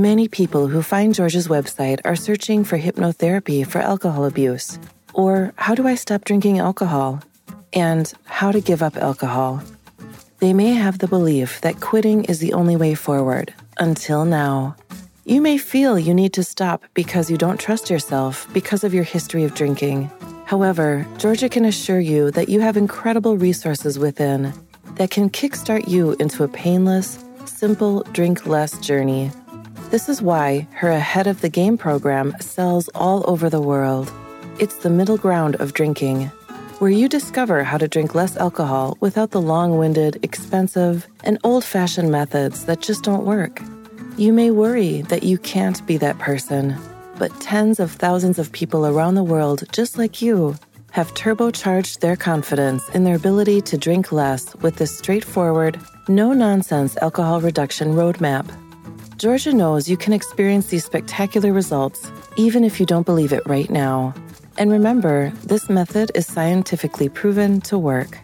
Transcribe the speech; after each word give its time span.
Many 0.00 0.28
people 0.28 0.66
who 0.68 0.80
find 0.80 1.14
Georgia's 1.14 1.48
website 1.48 2.00
are 2.06 2.16
searching 2.16 2.64
for 2.64 2.78
hypnotherapy 2.78 3.66
for 3.66 3.82
alcohol 3.82 4.24
abuse, 4.24 4.78
or 5.12 5.52
how 5.56 5.74
do 5.74 5.86
I 5.86 5.94
stop 5.94 6.24
drinking 6.24 6.58
alcohol, 6.58 7.20
and 7.74 8.10
how 8.24 8.50
to 8.50 8.62
give 8.62 8.82
up 8.82 8.96
alcohol. 8.96 9.62
They 10.38 10.54
may 10.54 10.70
have 10.70 11.00
the 11.00 11.06
belief 11.06 11.60
that 11.60 11.80
quitting 11.80 12.24
is 12.24 12.38
the 12.38 12.54
only 12.54 12.76
way 12.76 12.94
forward, 12.94 13.52
until 13.78 14.24
now. 14.24 14.74
You 15.26 15.42
may 15.42 15.58
feel 15.58 15.98
you 15.98 16.14
need 16.14 16.32
to 16.32 16.44
stop 16.44 16.82
because 16.94 17.30
you 17.30 17.36
don't 17.36 17.60
trust 17.60 17.90
yourself 17.90 18.48
because 18.54 18.84
of 18.84 18.94
your 18.94 19.04
history 19.04 19.44
of 19.44 19.54
drinking. 19.54 20.10
However, 20.46 21.06
Georgia 21.18 21.50
can 21.50 21.66
assure 21.66 22.00
you 22.00 22.30
that 22.30 22.48
you 22.48 22.60
have 22.60 22.78
incredible 22.78 23.36
resources 23.36 23.98
within 23.98 24.54
that 24.94 25.10
can 25.10 25.28
kickstart 25.28 25.88
you 25.88 26.16
into 26.18 26.42
a 26.42 26.48
painless, 26.48 27.22
simple 27.44 28.02
drink 28.14 28.46
less 28.46 28.78
journey. 28.78 29.30
This 29.90 30.08
is 30.08 30.22
why 30.22 30.68
her 30.74 30.92
Ahead 30.92 31.26
of 31.26 31.40
the 31.40 31.48
Game 31.48 31.76
program 31.76 32.32
sells 32.38 32.88
all 32.94 33.28
over 33.28 33.50
the 33.50 33.60
world. 33.60 34.12
It's 34.60 34.76
the 34.76 34.88
middle 34.88 35.18
ground 35.18 35.56
of 35.56 35.72
drinking, 35.72 36.26
where 36.78 36.92
you 36.92 37.08
discover 37.08 37.64
how 37.64 37.76
to 37.76 37.88
drink 37.88 38.14
less 38.14 38.36
alcohol 38.36 38.96
without 39.00 39.32
the 39.32 39.40
long 39.40 39.78
winded, 39.78 40.20
expensive, 40.22 41.08
and 41.24 41.38
old 41.42 41.64
fashioned 41.64 42.12
methods 42.12 42.66
that 42.66 42.82
just 42.82 43.02
don't 43.02 43.24
work. 43.24 43.60
You 44.16 44.32
may 44.32 44.52
worry 44.52 45.02
that 45.02 45.24
you 45.24 45.38
can't 45.38 45.84
be 45.88 45.96
that 45.96 46.20
person, 46.20 46.76
but 47.18 47.40
tens 47.40 47.80
of 47.80 47.90
thousands 47.90 48.38
of 48.38 48.52
people 48.52 48.86
around 48.86 49.16
the 49.16 49.24
world, 49.24 49.64
just 49.72 49.98
like 49.98 50.22
you, 50.22 50.54
have 50.92 51.12
turbocharged 51.14 51.98
their 51.98 52.14
confidence 52.14 52.88
in 52.90 53.02
their 53.02 53.16
ability 53.16 53.60
to 53.62 53.76
drink 53.76 54.12
less 54.12 54.54
with 54.62 54.76
this 54.76 54.96
straightforward, 54.96 55.80
no 56.06 56.32
nonsense 56.32 56.96
alcohol 56.98 57.40
reduction 57.40 57.94
roadmap. 57.94 58.48
Georgia 59.20 59.52
knows 59.52 59.86
you 59.86 59.98
can 59.98 60.14
experience 60.14 60.68
these 60.68 60.86
spectacular 60.86 61.52
results 61.52 62.10
even 62.38 62.64
if 62.64 62.80
you 62.80 62.86
don't 62.86 63.04
believe 63.04 63.34
it 63.34 63.46
right 63.46 63.68
now. 63.68 64.14
And 64.56 64.70
remember, 64.70 65.30
this 65.44 65.68
method 65.68 66.10
is 66.14 66.26
scientifically 66.26 67.10
proven 67.10 67.60
to 67.68 67.76
work. 67.76 68.18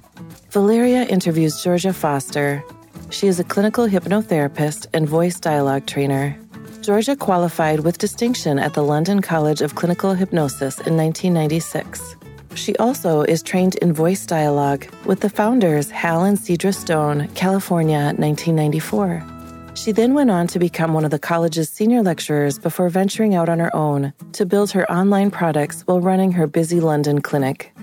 Valeria 0.52 1.02
interviews 1.04 1.62
Georgia 1.62 1.92
Foster. 1.92 2.64
She 3.10 3.26
is 3.26 3.38
a 3.38 3.44
clinical 3.44 3.86
hypnotherapist 3.86 4.86
and 4.94 5.06
voice 5.06 5.38
dialogue 5.38 5.84
trainer. 5.84 6.34
Georgia 6.80 7.14
qualified 7.14 7.80
with 7.80 7.98
distinction 7.98 8.58
at 8.58 8.72
the 8.72 8.82
London 8.82 9.20
College 9.20 9.60
of 9.60 9.74
Clinical 9.74 10.14
Hypnosis 10.14 10.78
in 10.80 10.96
1996. 10.96 12.16
She 12.54 12.74
also 12.76 13.20
is 13.20 13.42
trained 13.42 13.74
in 13.82 13.92
voice 13.92 14.24
dialogue 14.24 14.86
with 15.04 15.20
the 15.20 15.28
founders 15.28 15.90
Hal 15.90 16.24
and 16.24 16.38
Sidra 16.38 16.74
Stone, 16.74 17.28
California, 17.34 18.14
1994. 18.16 19.35
She 19.76 19.92
then 19.92 20.14
went 20.14 20.30
on 20.30 20.46
to 20.48 20.58
become 20.58 20.94
one 20.94 21.04
of 21.04 21.10
the 21.10 21.18
college's 21.18 21.68
senior 21.68 22.02
lecturers 22.02 22.58
before 22.58 22.88
venturing 22.88 23.34
out 23.34 23.50
on 23.50 23.58
her 23.58 23.74
own 23.76 24.14
to 24.32 24.46
build 24.46 24.70
her 24.70 24.90
online 24.90 25.30
products 25.30 25.82
while 25.82 26.00
running 26.00 26.32
her 26.32 26.46
busy 26.46 26.80
London 26.80 27.20
clinic. 27.20 27.76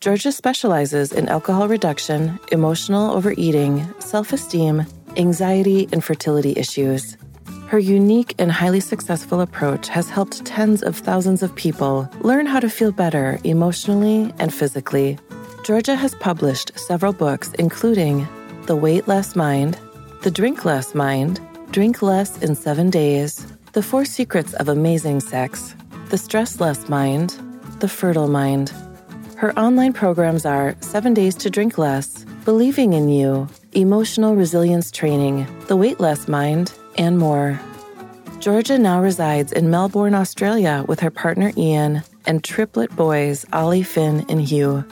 Georgia 0.00 0.32
specializes 0.32 1.12
in 1.12 1.28
alcohol 1.28 1.68
reduction, 1.68 2.40
emotional 2.52 3.12
overeating, 3.12 3.86
self 3.98 4.32
esteem, 4.32 4.86
anxiety, 5.18 5.86
and 5.92 6.02
fertility 6.02 6.54
issues. 6.56 7.18
Her 7.68 7.78
unique 7.78 8.34
and 8.38 8.50
highly 8.50 8.80
successful 8.80 9.42
approach 9.42 9.88
has 9.88 10.08
helped 10.08 10.44
tens 10.46 10.82
of 10.82 10.96
thousands 10.96 11.42
of 11.42 11.54
people 11.54 12.08
learn 12.20 12.46
how 12.46 12.60
to 12.60 12.70
feel 12.70 12.92
better 12.92 13.38
emotionally 13.44 14.32
and 14.38 14.54
physically. 14.54 15.18
Georgia 15.64 15.96
has 15.96 16.14
published 16.14 16.78
several 16.78 17.12
books, 17.12 17.52
including 17.58 18.26
The 18.66 18.76
Weight 18.76 19.06
Less 19.06 19.36
Mind, 19.36 19.78
the 20.26 20.32
Drink 20.32 20.64
Less 20.64 20.92
Mind, 20.92 21.38
Drink 21.70 22.02
Less 22.02 22.42
in 22.42 22.56
Seven 22.56 22.90
Days, 22.90 23.46
The 23.74 23.80
Four 23.80 24.04
Secrets 24.04 24.54
of 24.54 24.68
Amazing 24.68 25.20
Sex, 25.20 25.76
The 26.08 26.18
Stress 26.18 26.58
Less 26.58 26.88
Mind, 26.88 27.30
The 27.78 27.86
Fertile 27.86 28.26
Mind. 28.26 28.72
Her 29.36 29.56
online 29.56 29.92
programs 29.92 30.44
are 30.44 30.74
Seven 30.80 31.14
Days 31.14 31.36
to 31.36 31.48
Drink 31.48 31.78
Less, 31.78 32.24
Believing 32.44 32.92
in 32.92 33.08
You, 33.08 33.46
Emotional 33.70 34.34
Resilience 34.34 34.90
Training, 34.90 35.46
The 35.68 35.76
Weight 35.76 36.00
Less 36.00 36.26
Mind, 36.26 36.72
and 36.98 37.20
more. 37.20 37.60
Georgia 38.40 38.78
now 38.78 39.00
resides 39.00 39.52
in 39.52 39.70
Melbourne, 39.70 40.14
Australia 40.14 40.84
with 40.88 40.98
her 40.98 41.10
partner 41.12 41.52
Ian 41.56 42.02
and 42.24 42.42
triplet 42.42 42.90
boys 42.96 43.46
Ollie, 43.52 43.84
Finn, 43.84 44.26
and 44.28 44.42
Hugh. 44.42 44.84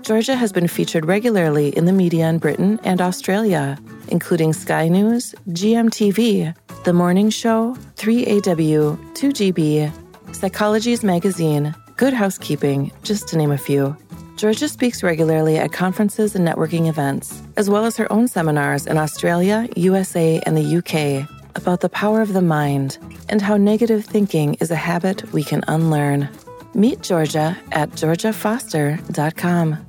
Georgia 0.00 0.34
has 0.34 0.50
been 0.50 0.66
featured 0.66 1.04
regularly 1.04 1.76
in 1.76 1.84
the 1.84 1.92
media 1.92 2.26
in 2.30 2.38
Britain 2.38 2.80
and 2.84 3.02
Australia, 3.02 3.78
including 4.08 4.52
Sky 4.52 4.88
News, 4.88 5.34
GMTV, 5.48 6.54
The 6.84 6.92
Morning 6.92 7.30
Show, 7.30 7.76
3AW, 7.96 8.96
2GB, 9.14 9.92
Psychologies 10.32 11.02
Magazine, 11.02 11.74
Good 11.96 12.12
Housekeeping, 12.12 12.92
just 13.02 13.28
to 13.28 13.36
name 13.36 13.50
a 13.50 13.58
few. 13.58 13.96
Georgia 14.36 14.68
speaks 14.68 15.02
regularly 15.02 15.58
at 15.58 15.72
conferences 15.72 16.36
and 16.36 16.46
networking 16.46 16.88
events, 16.88 17.42
as 17.56 17.68
well 17.68 17.84
as 17.84 17.96
her 17.96 18.10
own 18.12 18.28
seminars 18.28 18.86
in 18.86 18.96
Australia, 18.96 19.68
USA, 19.74 20.40
and 20.46 20.56
the 20.56 20.76
UK 20.78 21.28
about 21.56 21.80
the 21.80 21.88
power 21.88 22.22
of 22.22 22.32
the 22.32 22.40
mind 22.40 22.98
and 23.28 23.42
how 23.42 23.56
negative 23.56 24.04
thinking 24.04 24.54
is 24.60 24.70
a 24.70 24.76
habit 24.76 25.32
we 25.32 25.42
can 25.42 25.64
unlearn. 25.66 26.28
Meet 26.72 27.02
Georgia 27.02 27.58
at 27.72 27.90
georgiafoster.com. 27.90 29.86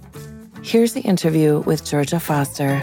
Here's 0.63 0.93
the 0.93 1.01
interview 1.01 1.59
with 1.59 1.85
Georgia 1.85 2.19
Foster. 2.19 2.81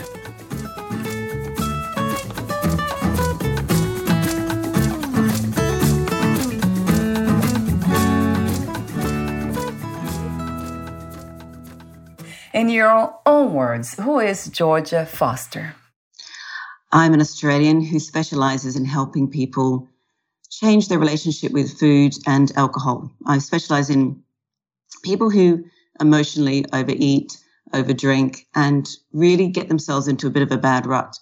In 12.67 12.73
your 12.73 13.17
own 13.25 13.55
words, 13.55 13.95
who 13.95 14.19
is 14.19 14.49
Georgia 14.49 15.07
Foster? 15.07 15.77
I'm 16.91 17.15
an 17.15 17.21
Australian 17.21 17.81
who 17.81 18.01
specializes 18.01 18.75
in 18.75 18.85
helping 18.85 19.31
people 19.31 19.89
change 20.51 20.89
their 20.89 20.99
relationship 20.99 21.53
with 21.53 21.79
food 21.79 22.15
and 22.27 22.51
alcohol. 22.57 23.13
I 23.25 23.39
specialize 23.39 23.89
in 23.89 24.21
people 25.05 25.31
who 25.31 25.65
emotionally 26.01 26.65
overeat, 26.73 27.39
overdrink, 27.73 28.47
and 28.57 28.91
really 29.13 29.47
get 29.47 29.69
themselves 29.69 30.09
into 30.09 30.27
a 30.27 30.31
bit 30.31 30.43
of 30.43 30.51
a 30.51 30.59
bad 30.59 30.87
rut. 30.87 31.17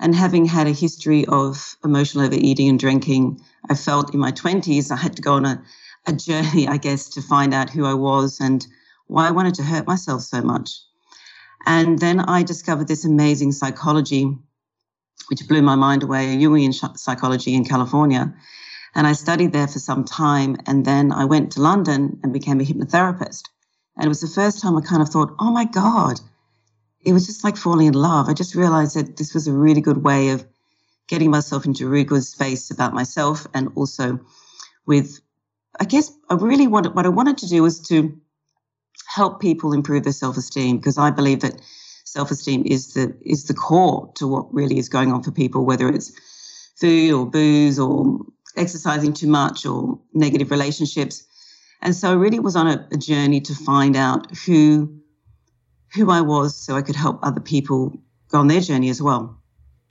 And 0.00 0.12
having 0.12 0.44
had 0.44 0.66
a 0.66 0.72
history 0.72 1.24
of 1.26 1.76
emotional 1.84 2.24
overeating 2.24 2.68
and 2.68 2.80
drinking, 2.80 3.40
I 3.70 3.76
felt 3.76 4.12
in 4.12 4.18
my 4.18 4.32
20s 4.32 4.90
I 4.90 4.96
had 4.96 5.14
to 5.14 5.22
go 5.22 5.34
on 5.34 5.46
a, 5.46 5.62
a 6.06 6.12
journey, 6.12 6.66
I 6.66 6.78
guess, 6.78 7.08
to 7.10 7.22
find 7.22 7.54
out 7.54 7.70
who 7.70 7.86
I 7.86 7.94
was 7.94 8.40
and 8.40 8.66
why 9.06 9.28
I 9.28 9.32
wanted 9.32 9.54
to 9.54 9.62
hurt 9.62 9.86
myself 9.86 10.22
so 10.22 10.42
much. 10.42 10.70
And 11.66 11.98
then 11.98 12.20
I 12.20 12.42
discovered 12.42 12.88
this 12.88 13.04
amazing 13.04 13.52
psychology, 13.52 14.36
which 15.28 15.48
blew 15.48 15.62
my 15.62 15.76
mind 15.76 16.02
away, 16.02 16.36
Jungian 16.36 16.98
psychology 16.98 17.54
in 17.54 17.64
California. 17.64 18.34
And 18.94 19.06
I 19.06 19.12
studied 19.12 19.52
there 19.52 19.66
for 19.66 19.78
some 19.78 20.04
time. 20.04 20.56
And 20.66 20.84
then 20.84 21.10
I 21.12 21.24
went 21.24 21.52
to 21.52 21.62
London 21.62 22.20
and 22.22 22.32
became 22.32 22.60
a 22.60 22.64
hypnotherapist. 22.64 23.44
And 23.96 24.06
it 24.06 24.08
was 24.08 24.20
the 24.20 24.28
first 24.28 24.60
time 24.60 24.76
I 24.76 24.80
kind 24.82 25.02
of 25.02 25.08
thought, 25.08 25.34
oh 25.38 25.50
my 25.50 25.64
God, 25.64 26.20
it 27.04 27.12
was 27.12 27.26
just 27.26 27.44
like 27.44 27.56
falling 27.56 27.86
in 27.86 27.94
love. 27.94 28.28
I 28.28 28.34
just 28.34 28.54
realized 28.54 28.96
that 28.96 29.16
this 29.16 29.34
was 29.34 29.46
a 29.46 29.52
really 29.52 29.80
good 29.80 30.02
way 30.02 30.30
of 30.30 30.46
getting 31.08 31.30
myself 31.30 31.64
into 31.64 31.86
a 31.86 31.88
really 31.88 32.04
good 32.04 32.24
space 32.24 32.70
about 32.70 32.94
myself 32.94 33.46
and 33.54 33.68
also 33.74 34.18
with, 34.86 35.20
I 35.78 35.84
guess, 35.84 36.12
I 36.30 36.34
really 36.34 36.66
wanted, 36.66 36.94
what 36.94 37.06
I 37.06 37.10
wanted 37.10 37.38
to 37.38 37.48
do 37.48 37.62
was 37.62 37.80
to 37.88 38.18
help 39.14 39.40
people 39.40 39.72
improve 39.72 40.02
their 40.02 40.12
self-esteem 40.12 40.78
because 40.78 40.98
I 40.98 41.10
believe 41.10 41.40
that 41.40 41.60
self-esteem 42.04 42.64
is 42.66 42.94
the 42.94 43.16
is 43.22 43.44
the 43.44 43.54
core 43.54 44.10
to 44.16 44.26
what 44.26 44.52
really 44.52 44.78
is 44.78 44.88
going 44.88 45.12
on 45.12 45.22
for 45.22 45.30
people, 45.30 45.64
whether 45.64 45.88
it's 45.88 46.10
food 46.80 47.12
or 47.12 47.24
booze 47.24 47.78
or 47.78 48.18
exercising 48.56 49.12
too 49.12 49.28
much 49.28 49.66
or 49.66 50.00
negative 50.12 50.50
relationships. 50.50 51.24
And 51.80 51.94
so 51.94 52.10
I 52.10 52.14
really 52.14 52.40
was 52.40 52.56
on 52.56 52.66
a, 52.66 52.88
a 52.92 52.96
journey 52.96 53.40
to 53.42 53.54
find 53.54 53.94
out 53.96 54.36
who 54.44 55.00
who 55.94 56.10
I 56.10 56.20
was 56.20 56.56
so 56.56 56.74
I 56.74 56.82
could 56.82 56.96
help 56.96 57.20
other 57.22 57.40
people 57.40 57.92
go 58.30 58.38
on 58.38 58.48
their 58.48 58.60
journey 58.60 58.90
as 58.90 59.00
well. 59.00 59.40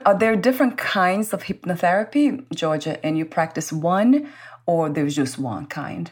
Are 0.06 0.18
there 0.20 0.36
different 0.36 0.78
kinds 0.78 1.32
of 1.32 1.44
hypnotherapy, 1.44 2.26
Georgia, 2.54 2.94
and 3.06 3.18
you 3.18 3.26
practice 3.26 3.72
one 3.72 4.28
or 4.66 4.90
there's 4.90 5.16
just 5.16 5.40
one 5.40 5.66
kind? 5.68 6.12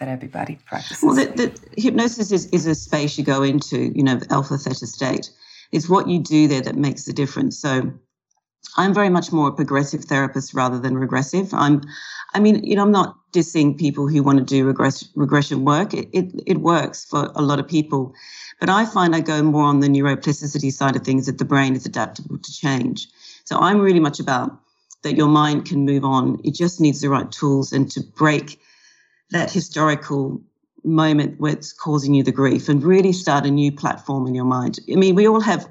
That 0.00 0.08
everybody 0.08 0.58
practices? 0.66 1.02
Well, 1.02 1.14
the, 1.14 1.26
the 1.26 1.80
hypnosis 1.80 2.32
is, 2.32 2.46
is 2.46 2.66
a 2.66 2.74
space 2.74 3.16
you 3.16 3.24
go 3.24 3.42
into, 3.42 3.92
you 3.94 4.02
know, 4.02 4.18
alpha 4.30 4.58
theta 4.58 4.86
state. 4.86 5.30
It's 5.70 5.88
what 5.88 6.08
you 6.08 6.18
do 6.18 6.48
there 6.48 6.62
that 6.62 6.74
makes 6.74 7.04
the 7.04 7.12
difference. 7.12 7.58
So 7.60 7.92
I'm 8.76 8.94
very 8.94 9.10
much 9.10 9.30
more 9.30 9.48
a 9.48 9.52
progressive 9.52 10.04
therapist 10.04 10.54
rather 10.54 10.78
than 10.78 10.96
regressive. 10.96 11.54
I'm, 11.54 11.82
I 12.34 12.40
mean, 12.40 12.64
you 12.64 12.74
know, 12.74 12.82
I'm 12.82 12.90
not 12.90 13.16
dissing 13.32 13.78
people 13.78 14.08
who 14.08 14.22
want 14.22 14.38
to 14.38 14.44
do 14.44 14.66
regress, 14.66 15.08
regression 15.14 15.64
work. 15.64 15.94
It, 15.94 16.08
it, 16.12 16.42
it 16.46 16.58
works 16.58 17.04
for 17.04 17.30
a 17.34 17.42
lot 17.42 17.60
of 17.60 17.68
people. 17.68 18.12
But 18.58 18.70
I 18.70 18.86
find 18.86 19.14
I 19.14 19.20
go 19.20 19.42
more 19.42 19.64
on 19.64 19.80
the 19.80 19.88
neuroplasticity 19.88 20.72
side 20.72 20.96
of 20.96 21.02
things 21.02 21.26
that 21.26 21.38
the 21.38 21.44
brain 21.44 21.76
is 21.76 21.86
adaptable 21.86 22.38
to 22.38 22.52
change. 22.52 23.06
So 23.44 23.58
I'm 23.58 23.80
really 23.80 24.00
much 24.00 24.18
about 24.18 24.58
that 25.02 25.16
your 25.16 25.28
mind 25.28 25.66
can 25.66 25.84
move 25.84 26.04
on. 26.04 26.40
It 26.44 26.54
just 26.54 26.80
needs 26.80 27.00
the 27.00 27.08
right 27.08 27.30
tools 27.30 27.72
and 27.72 27.90
to 27.92 28.00
break 28.00 28.60
that 29.30 29.50
historical 29.50 30.40
moment 30.84 31.38
where 31.40 31.52
it's 31.52 31.72
causing 31.72 32.14
you 32.14 32.22
the 32.22 32.32
grief 32.32 32.68
and 32.68 32.82
really 32.82 33.12
start 33.12 33.46
a 33.46 33.50
new 33.50 33.70
platform 33.70 34.26
in 34.26 34.34
your 34.34 34.44
mind. 34.44 34.78
I 34.90 34.96
mean, 34.96 35.14
we 35.14 35.28
all 35.28 35.40
have, 35.40 35.68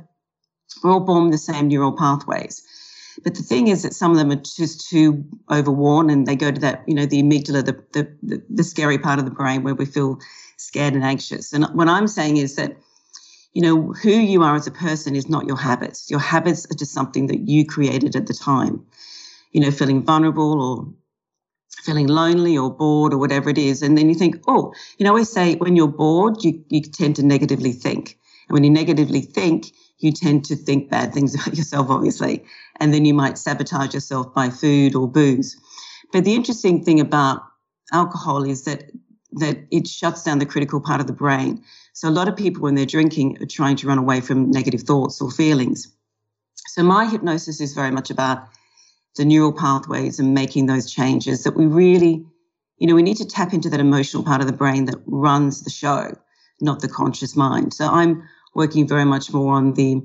we're 0.84 0.92
all 0.92 1.00
born 1.00 1.32
the 1.32 1.38
same 1.38 1.68
neural 1.68 1.92
pathways. 1.92 2.64
But 3.24 3.36
the 3.36 3.44
thing 3.44 3.68
is 3.68 3.84
that 3.84 3.94
some 3.94 4.12
of 4.12 4.18
them 4.18 4.32
are 4.32 4.36
just 4.36 4.88
too 4.90 5.26
overworn 5.52 6.10
and 6.10 6.26
they 6.26 6.36
go 6.36 6.52
to 6.52 6.60
that, 6.62 6.84
you 6.88 6.94
know, 6.94 7.06
the 7.06 7.22
amygdala, 7.22 7.66
the, 7.66 7.84
the, 7.92 8.16
the, 8.24 8.44
the 8.50 8.64
scary 8.64 8.98
part 8.98 9.20
of 9.20 9.26
the 9.26 9.32
brain 9.32 9.64
where 9.64 9.76
we 9.76 9.86
feel 9.86 10.20
scared 10.58 10.94
and 10.94 11.04
anxious. 11.04 11.52
And 11.52 11.66
what 11.74 11.90
I'm 11.90 12.08
saying 12.08 12.38
is 12.38 12.56
that, 12.56 12.78
you 13.54 13.62
know, 13.62 13.94
who 13.94 14.12
you 14.12 14.44
are 14.44 14.56
as 14.56 14.68
a 14.68 14.72
person 14.72 15.16
is 15.16 15.28
not 15.28 15.48
your 15.48 15.58
habits. 15.58 16.10
Your 16.10 16.20
habits 16.20 16.66
are 16.72 16.76
just 16.76 16.94
something 16.94 17.28
that 17.28 17.50
you 17.50 17.66
created 17.66 18.16
at 18.16 18.28
the 18.28 18.34
time. 18.34 18.86
You 19.52 19.62
know, 19.62 19.72
feeling 19.72 20.04
vulnerable 20.04 20.62
or 20.62 20.94
feeling 21.84 22.08
lonely 22.08 22.58
or 22.58 22.70
bored 22.74 23.14
or 23.14 23.18
whatever 23.18 23.50
it 23.50 23.58
is. 23.58 23.82
And 23.82 23.98
then 23.98 24.10
you 24.10 24.16
think, 24.16 24.38
oh, 24.48 24.74
you 24.98 25.06
know, 25.06 25.18
I 25.18 25.24
say 25.24 25.56
when 25.56 25.76
you're 25.76 25.88
bored, 25.88 26.44
you, 26.44 26.64
you 26.70 26.82
tend 26.82 27.16
to 27.18 27.24
negatively 27.24 27.72
think. 27.72 28.18
And 28.48 28.54
when 28.54 28.64
you 28.64 28.70
negatively 28.70 29.22
think, 29.22 29.72
you 30.00 30.12
tend 30.12 30.46
to 30.46 30.56
think 30.56 30.90
bad 30.90 31.14
things 31.14 31.36
about 31.42 31.56
yourself, 31.56 31.90
obviously. 31.90 32.44
And 32.80 32.94
then 32.94 33.06
you 33.06 33.14
might 33.14 33.38
sabotage 33.38 33.94
yourself 33.94 34.34
by 34.34 34.50
food 34.50 34.96
or 34.96 35.08
booze. 35.08 35.58
But 36.12 36.26
the 36.26 36.36
interesting 36.36 36.84
thing 36.84 37.00
about 37.00 37.44
alcohol 37.92 38.44
is 38.44 38.64
that 38.64 38.92
that 39.34 39.60
it 39.70 39.88
shuts 39.88 40.24
down 40.24 40.40
the 40.40 40.46
critical 40.46 40.82
part 40.82 41.00
of 41.00 41.06
the 41.06 41.14
brain. 41.14 41.64
So 41.94 42.10
a 42.10 42.12
lot 42.12 42.28
of 42.28 42.36
people 42.36 42.64
when 42.64 42.74
they're 42.74 42.86
drinking 42.88 43.38
are 43.42 43.46
trying 43.46 43.76
to 43.78 43.88
run 43.88 44.00
away 44.00 44.22
from 44.22 44.50
negative 44.50 44.82
thoughts 44.82 45.22
or 45.22 45.30
feelings. 45.30 45.88
So 46.70 46.82
my 46.82 47.06
hypnosis 47.06 47.62
is 47.62 47.74
very 47.74 47.92
much 47.92 48.10
about 48.10 48.48
the 49.20 49.26
neural 49.26 49.52
pathways 49.52 50.18
and 50.18 50.34
making 50.34 50.66
those 50.66 50.90
changes 50.90 51.44
that 51.44 51.58
we 51.58 51.66
really, 51.66 52.26
you 52.78 52.88
know, 52.88 52.96
we 52.96 53.04
need 53.04 53.18
to 53.18 53.26
tap 53.26 53.54
into 53.54 53.70
that 53.70 53.82
emotional 53.82 54.24
part 54.24 54.40
of 54.40 54.48
the 54.48 54.54
brain 54.54 54.86
that 54.86 54.96
runs 55.06 55.62
the 55.64 55.70
show, 55.70 56.16
not 56.62 56.80
the 56.80 56.88
conscious 56.88 57.36
mind. 57.36 57.74
So 57.74 57.86
I'm 57.86 58.24
working 58.56 58.88
very 58.88 59.04
much 59.04 59.34
more 59.34 59.56
on 59.56 59.74
the 59.74 60.02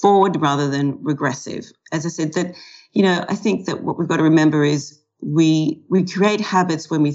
forward 0.00 0.40
rather 0.40 0.66
than 0.70 0.98
regressive. 1.04 1.70
As 1.92 2.06
I 2.06 2.08
said, 2.08 2.32
that, 2.32 2.56
you 2.94 3.02
know, 3.02 3.22
I 3.28 3.34
think 3.34 3.66
that 3.66 3.82
what 3.82 3.98
we've 3.98 4.08
got 4.08 4.16
to 4.16 4.22
remember 4.22 4.64
is 4.64 4.98
we 5.20 5.82
we 5.90 6.02
create 6.06 6.40
habits 6.40 6.90
when 6.90 7.02
we 7.02 7.14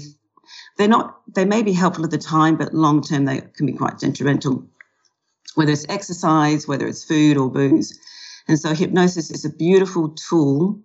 they're 0.78 0.86
not 0.86 1.20
they 1.34 1.44
may 1.44 1.62
be 1.62 1.72
helpful 1.72 2.04
at 2.04 2.12
the 2.12 2.18
time, 2.18 2.56
but 2.56 2.72
long 2.72 3.02
term 3.02 3.24
they 3.24 3.40
can 3.56 3.66
be 3.66 3.72
quite 3.72 3.98
detrimental. 3.98 4.64
Whether 5.56 5.72
it's 5.72 5.86
exercise, 5.88 6.68
whether 6.68 6.86
it's 6.86 7.02
food 7.02 7.36
or 7.36 7.50
booze. 7.50 7.98
And 8.46 8.56
so 8.56 8.72
hypnosis 8.72 9.32
is 9.32 9.44
a 9.44 9.50
beautiful 9.50 10.10
tool 10.10 10.80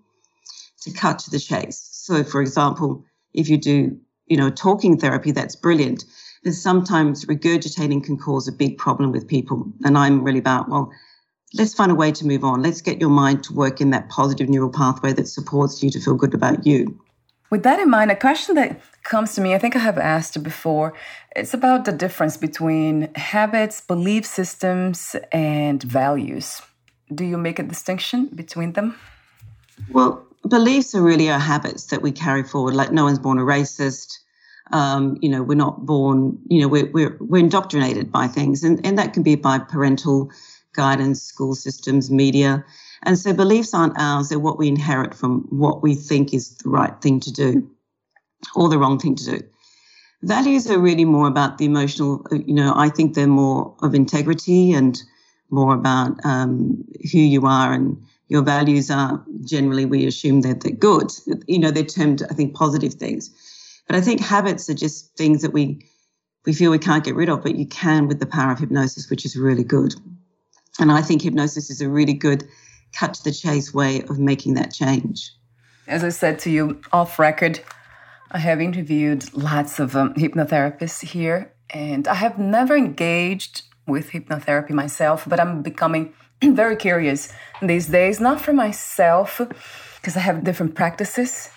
to 0.86 0.94
cut 0.94 1.20
to 1.20 1.30
the 1.30 1.40
chase. 1.40 1.90
So, 1.92 2.24
for 2.24 2.42
example, 2.42 3.04
if 3.34 3.50
you 3.50 3.58
do, 3.58 3.98
you 4.28 4.38
know, 4.38 4.50
talking 4.50 4.98
therapy, 4.98 5.32
that's 5.32 5.56
brilliant. 5.56 6.06
But 6.44 6.54
sometimes 6.54 7.26
regurgitating 7.26 8.04
can 8.04 8.18
cause 8.18 8.48
a 8.48 8.52
big 8.52 8.78
problem 8.78 9.12
with 9.12 9.28
people. 9.28 9.66
And 9.84 9.98
I'm 9.98 10.24
really 10.24 10.40
about, 10.40 10.70
well, 10.70 10.92
let's 11.56 11.74
find 11.74 11.92
a 11.92 11.96
way 11.96 12.12
to 12.12 12.26
move 12.26 12.44
on. 12.44 12.62
Let's 12.62 12.82
get 12.82 13.02
your 13.02 13.10
mind 13.10 13.44
to 13.46 13.54
work 13.54 13.82
in 13.82 13.90
that 13.90 14.10
positive 14.10 14.48
neural 14.48 14.70
pathway 14.70 15.12
that 15.14 15.28
supports 15.28 15.82
you 15.82 15.90
to 15.90 16.00
feel 16.00 16.16
good 16.16 16.36
about 16.36 16.66
you. 16.66 17.00
With 17.50 17.64
that 17.64 17.80
in 17.80 17.90
mind, 17.90 18.12
a 18.12 18.16
question 18.16 18.56
that 18.56 18.80
comes 19.04 19.34
to 19.36 19.42
me, 19.42 19.56
I 19.56 19.60
think 19.60 19.76
I 19.76 19.80
have 19.80 19.98
asked 19.98 20.42
before, 20.44 20.94
it's 21.36 21.54
about 21.54 21.86
the 21.86 21.92
difference 21.92 22.38
between 22.38 23.10
habits, 23.16 23.82
belief 23.82 24.26
systems, 24.26 25.16
and 25.32 25.82
values. 25.82 26.62
Do 27.14 27.24
you 27.24 27.38
make 27.38 27.60
a 27.60 27.64
distinction 27.64 28.30
between 28.34 28.74
them? 28.74 28.96
Well, 29.92 30.26
beliefs 30.48 30.96
are 30.96 31.02
really 31.02 31.30
our 31.30 31.40
habits 31.40 31.86
that 31.86 32.02
we 32.02 32.12
carry 32.12 32.44
forward. 32.44 32.76
Like 32.76 32.92
no 32.92 33.04
one's 33.04 33.20
born 33.20 33.40
a 33.40 33.44
racist. 33.44 34.20
Um, 34.72 35.18
you 35.22 35.30
know, 35.30 35.44
we're 35.44 35.56
not 35.56 35.86
born, 35.86 36.40
you 36.50 36.62
know, 36.62 36.68
we're, 36.68 36.90
we're, 36.92 37.18
we're 37.20 37.44
indoctrinated 37.44 38.12
by 38.12 38.28
things 38.28 38.64
and, 38.64 38.84
and 38.84 38.98
that 38.98 39.14
can 39.14 39.22
be 39.22 39.36
by 39.36 39.60
parental 39.60 40.32
guidance, 40.74 41.22
school 41.22 41.54
systems, 41.54 42.10
media. 42.10 42.66
And 43.04 43.18
so 43.18 43.32
beliefs 43.32 43.76
aren't 43.76 43.98
ours. 44.00 44.30
They're 44.30 44.40
what 44.40 44.58
we 44.58 44.68
inherit 44.68 45.14
from 45.14 45.42
what 45.50 45.84
we 45.84 45.94
think 45.94 46.34
is 46.34 46.56
the 46.58 46.70
right 46.70 47.00
thing 47.00 47.20
to 47.22 47.32
do 47.32 47.70
or 48.56 48.68
the 48.68 48.80
wrong 48.80 48.98
thing 48.98 49.16
to 49.16 49.26
do. 49.38 49.42
Values 50.24 50.70
are 50.72 50.80
really 50.80 51.06
more 51.06 51.28
about 51.28 51.60
the 51.60 51.66
emotional, 51.66 52.26
you 52.32 52.54
know, 52.54 52.74
I 52.76 52.90
think 52.90 53.14
they're 53.14 53.28
more 53.28 53.76
of 53.84 53.94
integrity 53.94 54.74
and 54.74 55.00
more 55.52 55.76
about 55.76 56.14
um, 56.26 56.84
who 57.12 57.20
you 57.20 57.46
are 57.46 57.72
and 57.72 58.02
your 58.28 58.42
values 58.42 58.90
are 58.90 59.24
generally 59.44 59.86
we 59.86 60.06
assume 60.06 60.42
that 60.42 60.62
they're 60.62 60.72
good. 60.72 61.12
You 61.48 61.60
know, 61.60 61.72
they're 61.72 61.84
termed, 61.84 62.24
I 62.30 62.34
think, 62.34 62.56
positive 62.56 62.96
things. 62.96 63.30
But 63.88 63.96
I 63.96 64.02
think 64.02 64.20
habits 64.20 64.70
are 64.70 64.74
just 64.74 65.16
things 65.16 65.42
that 65.42 65.54
we 65.54 65.86
we 66.46 66.54
feel 66.54 66.70
we 66.70 66.78
can't 66.78 67.04
get 67.04 67.16
rid 67.16 67.30
of, 67.30 67.42
but 67.42 67.56
you 67.56 67.66
can 67.66 68.08
with 68.08 68.20
the 68.20 68.28
power 68.28 68.52
of 68.52 68.60
hypnosis, 68.60 69.10
which 69.10 69.26
is 69.26 69.36
really 69.36 69.64
good. 69.64 69.96
And 70.80 70.92
I 70.92 71.02
think 71.02 71.24
hypnosis 71.24 71.72
is 71.72 71.82
a 71.82 71.90
really 71.90 72.14
good 72.14 72.48
cut 72.94 73.16
to 73.16 73.24
the 73.24 73.32
chase 73.32 73.74
way 73.74 74.02
of 74.04 74.20
making 74.20 74.54
that 74.56 74.72
change. 74.72 75.32
As 75.88 76.04
I 76.04 76.10
said 76.10 76.38
to 76.40 76.52
you 76.52 76.82
off 76.92 77.18
record, 77.18 77.62
I 78.32 78.40
have 78.40 78.62
interviewed 78.62 79.34
lots 79.34 79.80
of 79.80 79.96
um, 79.96 80.14
hypnotherapists 80.14 81.04
here, 81.04 81.54
and 81.72 82.08
I 82.08 82.16
have 82.16 82.38
never 82.38 82.76
engaged 82.76 83.64
with 83.88 84.12
hypnotherapy 84.12 84.72
myself, 84.72 85.26
but 85.28 85.40
I'm 85.40 85.62
becoming 85.62 86.14
very 86.44 86.76
curious 86.76 87.32
these 87.62 87.88
days, 87.88 88.20
not 88.20 88.42
for 88.42 88.54
myself, 88.54 89.42
because 89.96 90.18
I 90.18 90.20
have 90.20 90.44
different 90.44 90.76
practices 90.76 91.50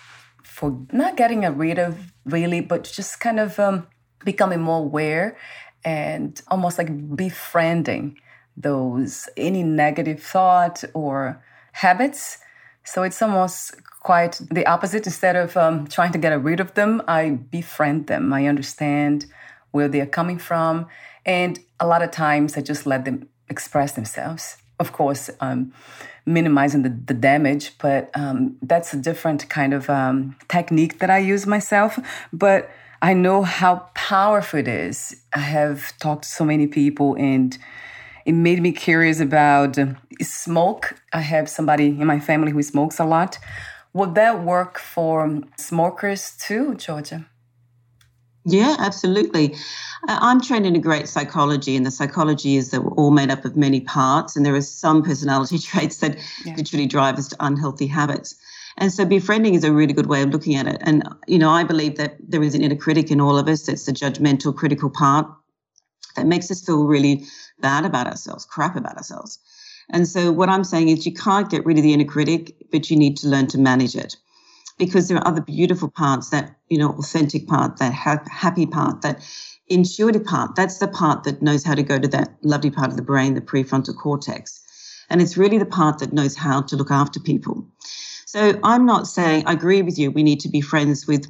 for 0.43 0.77
not 0.91 1.17
getting 1.17 1.41
rid 1.57 1.79
of 1.79 2.11
really, 2.25 2.61
but 2.61 2.83
just 2.83 3.19
kind 3.19 3.39
of 3.39 3.59
um, 3.59 3.87
becoming 4.23 4.61
more 4.61 4.79
aware 4.79 5.37
and 5.83 6.41
almost 6.49 6.77
like 6.77 7.15
befriending 7.15 8.17
those 8.57 9.29
any 9.37 9.63
negative 9.63 10.21
thought 10.21 10.83
or 10.93 11.43
habits. 11.73 12.39
So 12.83 13.03
it's 13.03 13.21
almost 13.21 13.75
quite 14.01 14.41
the 14.51 14.65
opposite. 14.65 15.05
Instead 15.05 15.35
of 15.35 15.55
um, 15.55 15.87
trying 15.87 16.11
to 16.11 16.17
get 16.17 16.31
rid 16.43 16.59
of 16.59 16.73
them, 16.73 17.01
I 17.07 17.31
befriend 17.31 18.07
them. 18.07 18.33
I 18.33 18.47
understand 18.47 19.25
where 19.71 19.87
they're 19.87 20.05
coming 20.05 20.39
from. 20.39 20.87
And 21.25 21.59
a 21.79 21.87
lot 21.87 22.01
of 22.01 22.11
times 22.11 22.57
I 22.57 22.61
just 22.61 22.85
let 22.85 23.05
them 23.05 23.29
express 23.49 23.93
themselves 23.93 24.57
of 24.79 24.93
course, 24.93 25.29
um, 25.39 25.73
minimizing 26.25 26.83
the, 26.83 26.89
the 26.89 27.13
damage, 27.13 27.77
but 27.79 28.09
um, 28.13 28.57
that's 28.61 28.93
a 28.93 28.97
different 28.97 29.49
kind 29.49 29.73
of 29.73 29.89
um, 29.89 30.35
technique 30.47 30.99
that 30.99 31.09
I 31.09 31.17
use 31.17 31.45
myself. 31.45 31.99
But 32.31 32.69
I 33.01 33.13
know 33.13 33.43
how 33.43 33.89
powerful 33.93 34.59
it 34.59 34.67
is. 34.67 35.21
I 35.33 35.39
have 35.39 35.97
talked 35.99 36.23
to 36.23 36.29
so 36.29 36.43
many 36.45 36.67
people, 36.67 37.15
and 37.15 37.57
it 38.25 38.33
made 38.33 38.61
me 38.61 38.71
curious 38.71 39.19
about 39.19 39.77
um, 39.77 39.97
smoke. 40.21 40.95
I 41.13 41.21
have 41.21 41.49
somebody 41.49 41.87
in 41.87 42.05
my 42.05 42.19
family 42.19 42.51
who 42.51 42.61
smokes 42.61 42.99
a 42.99 43.05
lot. 43.05 43.39
Would 43.93 44.15
that 44.15 44.43
work 44.43 44.77
for 44.77 45.41
smokers 45.57 46.37
too, 46.37 46.75
Georgia? 46.75 47.25
Yeah, 48.45 48.75
absolutely. 48.79 49.55
Uh, 50.07 50.17
I'm 50.21 50.41
trained 50.41 50.65
in 50.65 50.75
a 50.75 50.79
great 50.79 51.07
psychology, 51.07 51.75
and 51.75 51.85
the 51.85 51.91
psychology 51.91 52.55
is 52.55 52.71
that 52.71 52.83
we're 52.83 52.93
all 52.93 53.11
made 53.11 53.29
up 53.29 53.45
of 53.45 53.55
many 53.55 53.81
parts, 53.81 54.35
and 54.35 54.45
there 54.45 54.55
are 54.55 54.61
some 54.61 55.03
personality 55.03 55.59
traits 55.59 55.97
that 55.97 56.17
yeah. 56.45 56.55
literally 56.55 56.85
drive 56.85 57.17
us 57.17 57.27
to 57.29 57.35
unhealthy 57.39 57.87
habits. 57.87 58.35
And 58.77 58.93
so 58.93 59.03
befriending 59.03 59.55
is 59.55 59.65
a 59.65 59.73
really 59.73 59.91
good 59.91 60.07
way 60.07 60.21
of 60.21 60.29
looking 60.29 60.55
at 60.55 60.65
it. 60.65 60.77
And, 60.81 61.03
you 61.27 61.37
know, 61.37 61.49
I 61.49 61.65
believe 61.65 61.97
that 61.97 62.15
there 62.25 62.41
is 62.41 62.55
an 62.55 62.63
inner 62.63 62.77
critic 62.77 63.11
in 63.11 63.19
all 63.19 63.37
of 63.37 63.49
us. 63.49 63.67
It's 63.67 63.85
the 63.85 63.91
judgmental, 63.91 64.55
critical 64.55 64.89
part. 64.89 65.27
that 66.15 66.25
makes 66.25 66.49
us 66.49 66.63
feel 66.63 66.85
really 66.85 67.25
bad 67.59 67.85
about 67.85 68.07
ourselves, 68.07 68.45
crap 68.45 68.75
about 68.77 68.95
ourselves. 68.95 69.37
And 69.89 70.07
so 70.07 70.31
what 70.31 70.49
I'm 70.49 70.63
saying 70.63 70.89
is 70.89 71.05
you 71.05 71.13
can't 71.13 71.49
get 71.49 71.65
rid 71.65 71.77
of 71.77 71.83
the 71.83 71.93
inner 71.93 72.05
critic, 72.05 72.55
but 72.71 72.89
you 72.89 72.97
need 72.97 73.17
to 73.17 73.27
learn 73.27 73.47
to 73.47 73.57
manage 73.57 73.95
it. 73.95 74.15
Because 74.79 75.07
there 75.07 75.17
are 75.17 75.27
other 75.27 75.41
beautiful 75.41 75.89
parts, 75.89 76.31
that, 76.31 76.55
you 76.69 76.77
know, 76.79 76.89
authentic 76.93 77.47
part, 77.47 77.77
that 77.77 77.93
ha- 77.93 78.23
happy 78.31 78.65
part, 78.65 79.03
that 79.03 79.21
intuitive 79.67 80.23
part. 80.23 80.55
That's 80.55 80.79
the 80.79 80.87
part 80.87 81.23
that 81.25 81.41
knows 81.41 81.63
how 81.63 81.75
to 81.75 81.83
go 81.83 81.99
to 81.99 82.07
that 82.07 82.33
lovely 82.41 82.71
part 82.71 82.89
of 82.89 82.95
the 82.95 83.03
brain, 83.03 83.35
the 83.35 83.41
prefrontal 83.41 83.95
cortex. 83.95 84.63
And 85.09 85.21
it's 85.21 85.37
really 85.37 85.57
the 85.57 85.65
part 85.65 85.99
that 85.99 86.13
knows 86.13 86.35
how 86.35 86.61
to 86.63 86.75
look 86.75 86.91
after 86.91 87.19
people. 87.19 87.67
So 88.25 88.59
I'm 88.63 88.85
not 88.85 89.07
saying 89.07 89.43
I 89.45 89.53
agree 89.53 89.81
with 89.81 89.97
you. 89.97 90.11
We 90.11 90.23
need 90.23 90.39
to 90.41 90.49
be 90.49 90.61
friends 90.61 91.07
with 91.07 91.25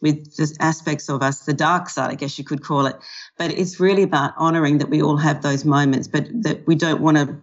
with 0.00 0.36
the 0.36 0.56
aspects 0.60 1.08
of 1.08 1.22
us, 1.22 1.40
the 1.40 1.52
dark 1.52 1.88
side, 1.88 2.10
I 2.10 2.14
guess 2.14 2.38
you 2.38 2.44
could 2.44 2.62
call 2.62 2.86
it. 2.86 2.94
But 3.36 3.50
it's 3.50 3.80
really 3.80 4.04
about 4.04 4.32
honoring 4.36 4.78
that 4.78 4.90
we 4.90 5.02
all 5.02 5.16
have 5.16 5.42
those 5.42 5.64
moments, 5.64 6.06
but 6.06 6.28
that 6.42 6.64
we 6.68 6.76
don't 6.76 7.00
want 7.00 7.16
to 7.16 7.42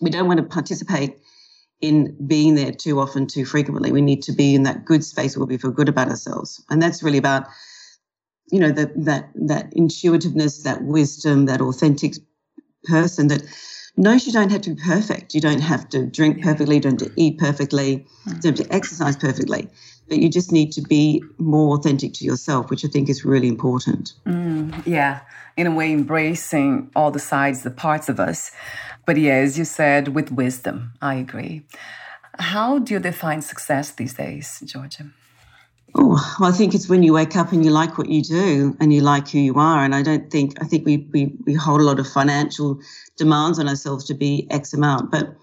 we 0.00 0.10
don't 0.10 0.28
want 0.28 0.38
to 0.38 0.46
participate 0.46 1.18
in 1.80 2.16
being 2.26 2.54
there 2.54 2.72
too 2.72 3.00
often, 3.00 3.26
too 3.26 3.44
frequently. 3.44 3.92
We 3.92 4.00
need 4.00 4.22
to 4.24 4.32
be 4.32 4.54
in 4.54 4.64
that 4.64 4.84
good 4.84 5.04
space 5.04 5.36
where 5.36 5.46
we 5.46 5.58
feel 5.58 5.70
good 5.70 5.88
about 5.88 6.08
ourselves. 6.08 6.64
And 6.70 6.82
that's 6.82 7.02
really 7.02 7.18
about, 7.18 7.46
you 8.50 8.58
know, 8.58 8.72
the, 8.72 8.92
that 8.96 9.30
that 9.34 9.72
intuitiveness, 9.72 10.62
that 10.64 10.82
wisdom, 10.82 11.46
that 11.46 11.60
authentic 11.60 12.14
person 12.84 13.28
that 13.28 13.42
knows 13.96 14.26
you 14.26 14.32
don't 14.32 14.50
have 14.50 14.62
to 14.62 14.74
be 14.74 14.82
perfect. 14.82 15.34
You 15.34 15.40
don't 15.40 15.60
have 15.60 15.88
to 15.90 16.06
drink 16.06 16.42
perfectly, 16.42 16.76
you 16.76 16.80
don't 16.80 17.00
have 17.00 17.08
to 17.08 17.20
eat 17.20 17.38
perfectly, 17.38 18.06
you 18.26 18.34
don't 18.40 18.58
have 18.58 18.66
to 18.66 18.74
exercise 18.74 19.16
perfectly. 19.16 19.68
But 20.08 20.18
you 20.18 20.30
just 20.30 20.52
need 20.52 20.72
to 20.72 20.80
be 20.80 21.22
more 21.36 21.76
authentic 21.76 22.14
to 22.14 22.24
yourself, 22.24 22.70
which 22.70 22.84
I 22.84 22.88
think 22.88 23.10
is 23.10 23.24
really 23.24 23.48
important. 23.48 24.14
Mm, 24.24 24.86
yeah, 24.86 25.20
in 25.56 25.66
a 25.66 25.74
way, 25.74 25.92
embracing 25.92 26.90
all 26.96 27.10
the 27.10 27.18
sides, 27.18 27.62
the 27.62 27.70
parts 27.70 28.08
of 28.08 28.18
us. 28.18 28.50
But 29.08 29.16
yeah, 29.16 29.36
as 29.36 29.56
you 29.56 29.64
said, 29.64 30.08
with 30.08 30.30
wisdom, 30.30 30.92
I 31.00 31.14
agree. 31.14 31.62
How 32.38 32.78
do 32.78 32.92
you 32.92 33.00
define 33.00 33.40
success 33.40 33.90
these 33.90 34.12
days, 34.12 34.62
Georgia? 34.66 35.06
Oh, 35.94 36.36
well, 36.38 36.50
I 36.50 36.52
think 36.52 36.74
it's 36.74 36.90
when 36.90 37.02
you 37.02 37.14
wake 37.14 37.34
up 37.34 37.50
and 37.50 37.64
you 37.64 37.70
like 37.70 37.96
what 37.96 38.10
you 38.10 38.20
do 38.20 38.76
and 38.78 38.92
you 38.92 39.00
like 39.00 39.30
who 39.30 39.38
you 39.38 39.54
are. 39.54 39.82
And 39.82 39.94
I 39.94 40.02
don't 40.02 40.30
think, 40.30 40.62
I 40.62 40.66
think 40.66 40.84
we, 40.84 41.08
we, 41.14 41.32
we 41.46 41.54
hold 41.54 41.80
a 41.80 41.84
lot 41.84 41.98
of 41.98 42.06
financial 42.06 42.80
demands 43.16 43.58
on 43.58 43.66
ourselves 43.66 44.04
to 44.08 44.14
be 44.14 44.46
X 44.50 44.74
amount. 44.74 45.10
But, 45.10 45.34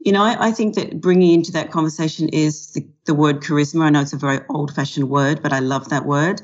you 0.00 0.12
know, 0.12 0.22
I, 0.22 0.48
I 0.48 0.52
think 0.52 0.74
that 0.74 1.00
bringing 1.00 1.32
into 1.32 1.52
that 1.52 1.70
conversation 1.70 2.28
is 2.28 2.72
the, 2.74 2.86
the 3.06 3.14
word 3.14 3.40
charisma. 3.40 3.84
I 3.84 3.88
know 3.88 4.02
it's 4.02 4.12
a 4.12 4.18
very 4.18 4.40
old 4.50 4.74
fashioned 4.74 5.08
word, 5.08 5.42
but 5.42 5.54
I 5.54 5.60
love 5.60 5.88
that 5.88 6.04
word. 6.04 6.42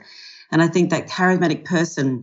And 0.51 0.63
I 0.63 0.69
think 0.69 0.89
that 0.89 1.07
charismatic 1.07 1.67
person 1.67 2.23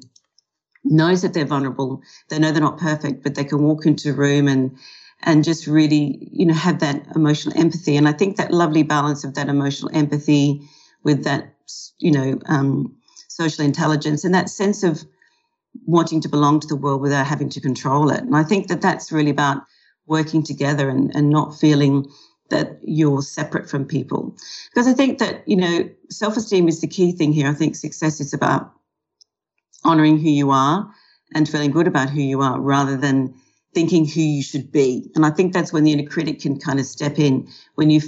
knows 0.83 1.21
that 1.21 1.33
they're 1.33 1.45
vulnerable. 1.45 2.01
They 2.29 2.39
know 2.39 2.51
they're 2.51 2.61
not 2.61 2.77
perfect, 2.77 3.23
but 3.23 3.35
they 3.35 3.43
can 3.43 3.63
walk 3.63 3.85
into 3.85 4.09
a 4.11 4.13
room 4.13 4.47
and, 4.47 4.77
and 5.23 5.43
just 5.43 5.67
really, 5.67 6.29
you 6.31 6.45
know, 6.45 6.53
have 6.53 6.79
that 6.79 7.05
emotional 7.15 7.57
empathy. 7.57 7.95
And 7.95 8.07
I 8.07 8.13
think 8.13 8.37
that 8.37 8.51
lovely 8.51 8.83
balance 8.83 9.23
of 9.23 9.35
that 9.35 9.49
emotional 9.49 9.95
empathy, 9.95 10.61
with 11.03 11.23
that, 11.23 11.53
you 11.99 12.11
know, 12.11 12.39
um, 12.47 12.95
social 13.27 13.65
intelligence 13.65 14.23
and 14.23 14.33
that 14.33 14.49
sense 14.49 14.83
of 14.83 15.03
wanting 15.85 16.21
to 16.21 16.29
belong 16.29 16.59
to 16.59 16.67
the 16.67 16.75
world 16.75 17.01
without 17.01 17.27
having 17.27 17.49
to 17.49 17.61
control 17.61 18.09
it. 18.09 18.21
And 18.21 18.35
I 18.35 18.43
think 18.43 18.67
that 18.67 18.81
that's 18.81 19.11
really 19.11 19.31
about 19.31 19.63
working 20.05 20.43
together 20.43 20.89
and, 20.89 21.13
and 21.15 21.29
not 21.29 21.57
feeling 21.57 22.05
that 22.49 22.79
you're 22.83 23.21
separate 23.21 23.69
from 23.69 23.85
people. 23.85 24.35
Because 24.69 24.87
I 24.87 24.93
think 24.93 25.19
that, 25.19 25.47
you 25.47 25.55
know, 25.55 25.89
self 26.09 26.37
esteem 26.37 26.67
is 26.67 26.81
the 26.81 26.87
key 26.87 27.11
thing 27.11 27.33
here. 27.33 27.49
I 27.49 27.53
think 27.53 27.75
success 27.75 28.19
is 28.19 28.33
about 28.33 28.71
honoring 29.83 30.19
who 30.19 30.29
you 30.29 30.51
are 30.51 30.89
and 31.33 31.47
feeling 31.47 31.71
good 31.71 31.87
about 31.87 32.09
who 32.09 32.21
you 32.21 32.41
are 32.41 32.59
rather 32.59 32.97
than 32.97 33.33
thinking 33.73 34.07
who 34.07 34.21
you 34.21 34.43
should 34.43 34.71
be. 34.71 35.11
And 35.15 35.25
I 35.25 35.31
think 35.31 35.53
that's 35.53 35.73
when 35.73 35.83
the 35.83 35.91
inner 35.91 36.07
critic 36.07 36.41
can 36.41 36.59
kind 36.59 36.79
of 36.79 36.85
step 36.85 37.17
in 37.17 37.47
when 37.75 37.89
you, 37.89 38.01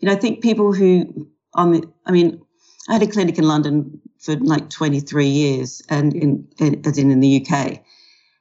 you 0.00 0.08
know, 0.08 0.12
I 0.12 0.16
think 0.16 0.42
people 0.42 0.72
who 0.72 1.28
on 1.54 1.72
the, 1.72 1.92
I 2.06 2.12
mean, 2.12 2.42
I 2.88 2.94
had 2.94 3.02
a 3.02 3.06
clinic 3.06 3.38
in 3.38 3.44
London 3.44 4.00
for 4.18 4.36
like 4.36 4.70
23 4.70 5.26
years 5.26 5.82
and 5.88 6.14
in, 6.14 6.48
in, 6.58 6.86
as 6.86 6.98
in 6.98 7.10
in 7.10 7.20
the 7.20 7.44
UK. 7.44 7.82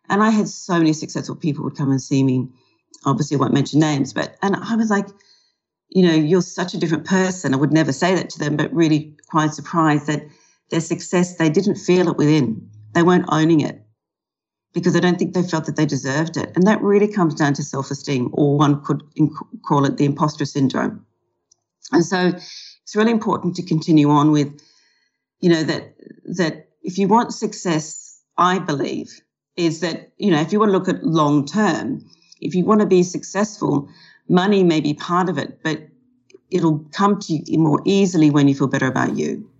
And 0.10 0.22
I 0.22 0.30
had 0.30 0.48
so 0.48 0.78
many 0.78 0.94
successful 0.94 1.36
people 1.36 1.64
would 1.64 1.78
come 1.78 1.92
and 1.92 2.02
see 2.02 2.24
me. 2.24 2.48
Obviously, 3.06 3.38
I 3.38 3.40
won't 3.40 3.54
mention 3.54 3.80
names, 3.80 4.14
but, 4.14 4.36
and 4.42 4.56
I 4.56 4.76
was 4.76 4.90
like, 4.90 5.08
you 5.90 6.04
know, 6.04 6.14
you're 6.14 6.42
such 6.42 6.74
a 6.74 6.78
different 6.78 7.06
person. 7.06 7.54
I 7.54 7.58
would 7.58 7.72
never 7.72 7.92
say 7.92 8.16
that 8.16 8.30
to 8.32 8.40
them, 8.40 8.56
but 8.58 8.74
really 8.74 9.16
quite 9.30 9.54
surprised 9.54 10.08
that 10.08 10.24
their 10.72 10.82
success, 10.82 11.36
they 11.36 11.50
didn't 11.50 11.76
feel 11.76 12.10
it 12.10 12.18
within. 12.18 12.70
They 12.94 13.04
weren't 13.04 13.26
owning 13.30 13.62
it 13.62 13.82
because 14.74 14.96
I 14.96 15.00
don't 15.00 15.20
think 15.20 15.34
they 15.34 15.44
felt 15.44 15.66
that 15.66 15.76
they 15.76 15.86
deserved 15.86 16.38
it. 16.38 16.52
And 16.56 16.66
that 16.66 16.82
really 16.82 17.08
comes 17.08 17.36
down 17.36 17.54
to 17.56 17.64
self 17.64 17.92
esteem, 17.92 18.30
or 18.34 18.58
one 18.58 18.82
could 18.84 19.04
call 19.64 19.86
it 19.86 19.98
the 19.98 20.06
imposter 20.06 20.46
syndrome. 20.46 21.06
And 21.92 22.06
so 22.06 22.28
it's 22.28 22.96
really 22.96 23.12
important 23.12 23.56
to 23.56 23.64
continue 23.64 24.10
on 24.10 24.32
with, 24.32 24.62
you 25.40 25.50
know, 25.50 25.64
that 25.64 25.94
that 26.38 26.70
if 26.84 26.98
you 26.98 27.08
want 27.08 27.34
success, 27.34 28.22
I 28.38 28.60
believe, 28.60 29.22
is 29.58 29.82
that, 29.82 30.12
you 30.18 30.32
know, 30.32 30.40
if 30.40 30.52
you 30.52 30.60
want 30.60 30.70
to 30.70 30.78
look 30.78 30.90
at 30.90 31.04
long 31.04 31.46
term, 31.46 32.04
if 32.40 32.56
you 32.56 32.66
want 32.66 32.82
to 32.82 32.88
be 32.88 33.04
successful, 33.04 33.90
money 34.30 34.64
may 34.64 34.80
be 34.80 34.94
part 34.94 35.30
of 35.30 35.38
it, 35.38 35.62
but 35.64 35.80
it'll 36.50 36.80
come 36.92 37.20
to 37.20 37.34
you 37.34 37.60
more 37.60 37.82
easily 37.86 38.30
when 38.30 38.48
you 38.48 38.56
feel 38.56 38.68
better 38.68 38.88
about 38.88 39.18
you. 39.18 39.51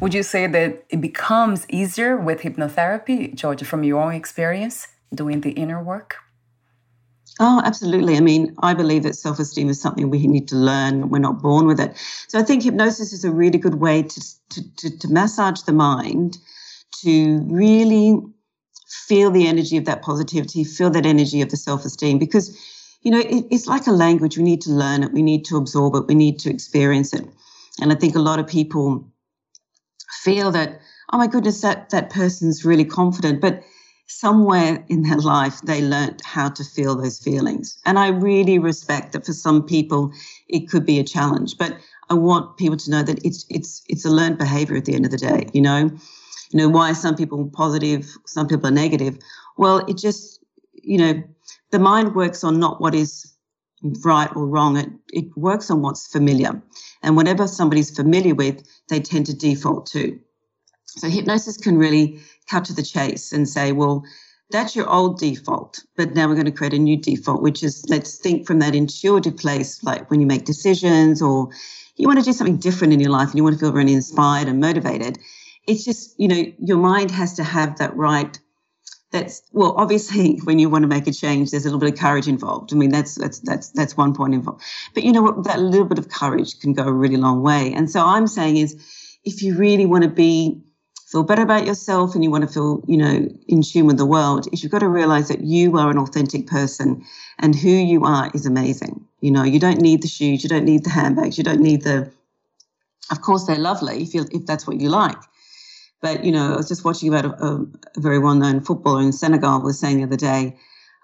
Would 0.00 0.14
you 0.14 0.22
say 0.22 0.46
that 0.46 0.84
it 0.90 1.00
becomes 1.00 1.66
easier 1.68 2.16
with 2.16 2.40
hypnotherapy, 2.40 3.34
Georgia, 3.34 3.64
from 3.64 3.84
your 3.84 4.02
own 4.02 4.14
experience 4.14 4.88
doing 5.14 5.40
the 5.40 5.52
inner 5.52 5.82
work? 5.82 6.16
Oh, 7.40 7.60
absolutely. 7.64 8.16
I 8.16 8.20
mean, 8.20 8.54
I 8.62 8.74
believe 8.74 9.02
that 9.02 9.16
self 9.16 9.38
esteem 9.38 9.68
is 9.68 9.80
something 9.80 10.08
we 10.08 10.26
need 10.26 10.48
to 10.48 10.56
learn. 10.56 11.10
We're 11.10 11.18
not 11.18 11.42
born 11.42 11.66
with 11.66 11.80
it. 11.80 11.96
So 12.28 12.38
I 12.38 12.42
think 12.42 12.62
hypnosis 12.62 13.12
is 13.12 13.24
a 13.24 13.32
really 13.32 13.58
good 13.58 13.76
way 13.76 14.02
to, 14.02 14.20
to, 14.50 14.76
to, 14.76 14.98
to 14.98 15.08
massage 15.08 15.62
the 15.62 15.72
mind 15.72 16.38
to 17.02 17.40
really 17.50 18.20
feel 19.06 19.30
the 19.30 19.48
energy 19.48 19.76
of 19.76 19.84
that 19.86 20.02
positivity, 20.02 20.62
feel 20.62 20.90
that 20.90 21.06
energy 21.06 21.42
of 21.42 21.50
the 21.50 21.56
self 21.56 21.84
esteem, 21.84 22.18
because, 22.18 22.56
you 23.02 23.10
know, 23.10 23.18
it, 23.18 23.46
it's 23.50 23.66
like 23.66 23.88
a 23.88 23.92
language. 23.92 24.36
We 24.36 24.44
need 24.44 24.60
to 24.62 24.70
learn 24.70 25.02
it, 25.02 25.12
we 25.12 25.22
need 25.22 25.44
to 25.46 25.56
absorb 25.56 25.96
it, 25.96 26.06
we 26.06 26.14
need 26.14 26.38
to 26.40 26.50
experience 26.50 27.12
it. 27.12 27.28
And 27.80 27.90
I 27.90 27.96
think 27.96 28.14
a 28.14 28.20
lot 28.20 28.38
of 28.38 28.46
people 28.46 29.10
feel 30.22 30.50
that, 30.52 30.80
oh 31.12 31.18
my 31.18 31.26
goodness, 31.26 31.60
that, 31.62 31.90
that 31.90 32.10
person's 32.10 32.64
really 32.64 32.84
confident. 32.84 33.40
But 33.40 33.62
somewhere 34.06 34.84
in 34.88 35.02
their 35.02 35.18
life 35.18 35.60
they 35.62 35.80
learned 35.82 36.20
how 36.24 36.48
to 36.50 36.64
feel 36.64 36.94
those 36.94 37.18
feelings. 37.18 37.78
And 37.84 37.98
I 37.98 38.08
really 38.08 38.58
respect 38.58 39.12
that 39.12 39.24
for 39.24 39.32
some 39.32 39.64
people 39.64 40.12
it 40.48 40.68
could 40.68 40.84
be 40.84 40.98
a 40.98 41.04
challenge, 41.04 41.56
but 41.58 41.76
I 42.10 42.14
want 42.14 42.56
people 42.58 42.76
to 42.76 42.90
know 42.90 43.02
that 43.02 43.24
it's 43.24 43.46
it's 43.48 43.82
it's 43.88 44.04
a 44.04 44.10
learned 44.10 44.38
behavior 44.38 44.76
at 44.76 44.84
the 44.84 44.94
end 44.94 45.06
of 45.06 45.10
the 45.10 45.18
day, 45.18 45.46
you 45.52 45.62
know. 45.62 45.90
You 46.50 46.58
know, 46.58 46.68
why 46.68 46.90
are 46.90 46.94
some 46.94 47.16
people 47.16 47.50
positive, 47.52 48.16
some 48.26 48.46
people 48.46 48.68
are 48.68 48.72
negative? 48.72 49.18
Well, 49.56 49.78
it 49.88 49.96
just, 49.96 50.38
you 50.74 50.98
know, 50.98 51.22
the 51.72 51.78
mind 51.80 52.14
works 52.14 52.44
on 52.44 52.60
not 52.60 52.80
what 52.80 52.94
is 52.94 53.34
right 54.04 54.30
or 54.36 54.46
wrong. 54.46 54.76
It 54.76 54.90
it 55.12 55.36
works 55.36 55.70
on 55.70 55.82
what's 55.82 56.06
familiar. 56.06 56.62
And 57.02 57.16
whatever 57.16 57.46
somebody's 57.46 57.90
familiar 57.90 58.34
with, 58.34 58.62
they 58.88 59.00
tend 59.00 59.26
to 59.26 59.34
default 59.34 59.86
to. 59.86 60.18
So 60.86 61.08
hypnosis 61.08 61.56
can 61.56 61.76
really 61.78 62.20
cut 62.48 62.64
to 62.66 62.74
the 62.74 62.82
chase 62.82 63.32
and 63.32 63.48
say, 63.48 63.72
well, 63.72 64.04
that's 64.50 64.76
your 64.76 64.88
old 64.88 65.18
default, 65.18 65.82
but 65.96 66.14
now 66.14 66.28
we're 66.28 66.34
going 66.34 66.44
to 66.44 66.52
create 66.52 66.74
a 66.74 66.78
new 66.78 66.96
default, 66.96 67.42
which 67.42 67.62
is 67.62 67.84
let's 67.88 68.18
think 68.18 68.46
from 68.46 68.58
that 68.60 68.74
intuitive 68.74 69.36
place, 69.36 69.82
like 69.82 70.10
when 70.10 70.20
you 70.20 70.26
make 70.26 70.44
decisions 70.44 71.22
or 71.22 71.48
you 71.96 72.06
want 72.06 72.18
to 72.18 72.24
do 72.24 72.32
something 72.32 72.58
different 72.58 72.92
in 72.92 73.00
your 73.00 73.10
life 73.10 73.28
and 73.28 73.36
you 73.36 73.42
want 73.42 73.54
to 73.54 73.60
feel 73.60 73.72
really 73.72 73.94
inspired 73.94 74.48
and 74.48 74.60
motivated. 74.60 75.18
It's 75.66 75.84
just, 75.84 76.14
you 76.18 76.28
know, 76.28 76.44
your 76.58 76.76
mind 76.76 77.10
has 77.10 77.34
to 77.34 77.44
have 77.44 77.78
that 77.78 77.96
right. 77.96 78.38
That's 79.14 79.42
well, 79.52 79.74
obviously, 79.76 80.40
when 80.44 80.58
you 80.58 80.68
want 80.68 80.82
to 80.82 80.88
make 80.88 81.06
a 81.06 81.12
change, 81.12 81.52
there's 81.52 81.64
a 81.64 81.68
little 81.68 81.78
bit 81.78 81.92
of 81.92 81.98
courage 81.98 82.26
involved. 82.26 82.72
I 82.72 82.76
mean, 82.76 82.90
that's 82.90 83.14
that's 83.14 83.38
that's 83.38 83.68
that's 83.70 83.96
one 83.96 84.12
point 84.12 84.34
involved. 84.34 84.62
But 84.92 85.04
you 85.04 85.12
know 85.12 85.22
what? 85.22 85.44
That 85.44 85.60
little 85.60 85.86
bit 85.86 86.00
of 86.00 86.08
courage 86.08 86.58
can 86.58 86.72
go 86.72 86.82
a 86.82 86.92
really 86.92 87.16
long 87.16 87.40
way. 87.40 87.72
And 87.72 87.88
so 87.88 88.04
I'm 88.04 88.26
saying 88.26 88.56
is, 88.56 88.74
if 89.24 89.40
you 89.40 89.56
really 89.56 89.86
want 89.86 90.02
to 90.02 90.10
be 90.10 90.60
feel 91.06 91.22
better 91.22 91.42
about 91.42 91.64
yourself 91.64 92.16
and 92.16 92.24
you 92.24 92.30
want 92.32 92.42
to 92.42 92.52
feel, 92.52 92.82
you 92.88 92.96
know, 92.96 93.28
in 93.46 93.62
tune 93.62 93.86
with 93.86 93.98
the 93.98 94.04
world, 94.04 94.48
is 94.52 94.64
you've 94.64 94.72
got 94.72 94.80
to 94.80 94.88
realize 94.88 95.28
that 95.28 95.42
you 95.42 95.78
are 95.78 95.88
an 95.92 95.96
authentic 95.96 96.48
person 96.48 97.04
and 97.38 97.54
who 97.54 97.70
you 97.70 98.04
are 98.04 98.32
is 98.34 98.46
amazing. 98.46 99.00
You 99.20 99.30
know, 99.30 99.44
you 99.44 99.60
don't 99.60 99.80
need 99.80 100.02
the 100.02 100.08
shoes, 100.08 100.42
you 100.42 100.48
don't 100.48 100.64
need 100.64 100.82
the 100.82 100.90
handbags, 100.90 101.38
you 101.38 101.44
don't 101.44 101.60
need 101.60 101.82
the, 101.82 102.10
of 103.12 103.20
course, 103.22 103.46
they're 103.46 103.54
lovely 103.54 104.02
if, 104.02 104.12
you 104.12 104.26
if 104.32 104.44
that's 104.44 104.66
what 104.66 104.80
you 104.80 104.88
like. 104.88 105.18
But, 106.04 106.22
you 106.22 106.32
know, 106.32 106.52
I 106.52 106.56
was 106.56 106.68
just 106.68 106.84
watching 106.84 107.08
about 107.08 107.24
a, 107.24 107.30
a, 107.42 107.66
very 107.96 108.18
well 108.18 108.34
known 108.34 108.60
footballer 108.60 109.00
in 109.00 109.10
Senegal 109.10 109.62
was 109.62 109.80
saying 109.80 109.96
the 109.96 110.02
other 110.02 110.18
day, 110.18 110.54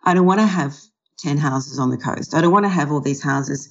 I 0.05 0.13
don't 0.13 0.27
want 0.27 0.41
to 0.41 0.47
have 0.47 0.77
10 1.21 1.39
houses 1.39 1.79
on 1.79 1.89
the 1.89 1.97
coast. 1.97 2.35
I 2.35 2.43
don't 2.43 2.53
want 2.53 2.67
to 2.67 2.69
have 2.69 2.93
all 2.93 3.01
these 3.01 3.23
houses. 3.23 3.71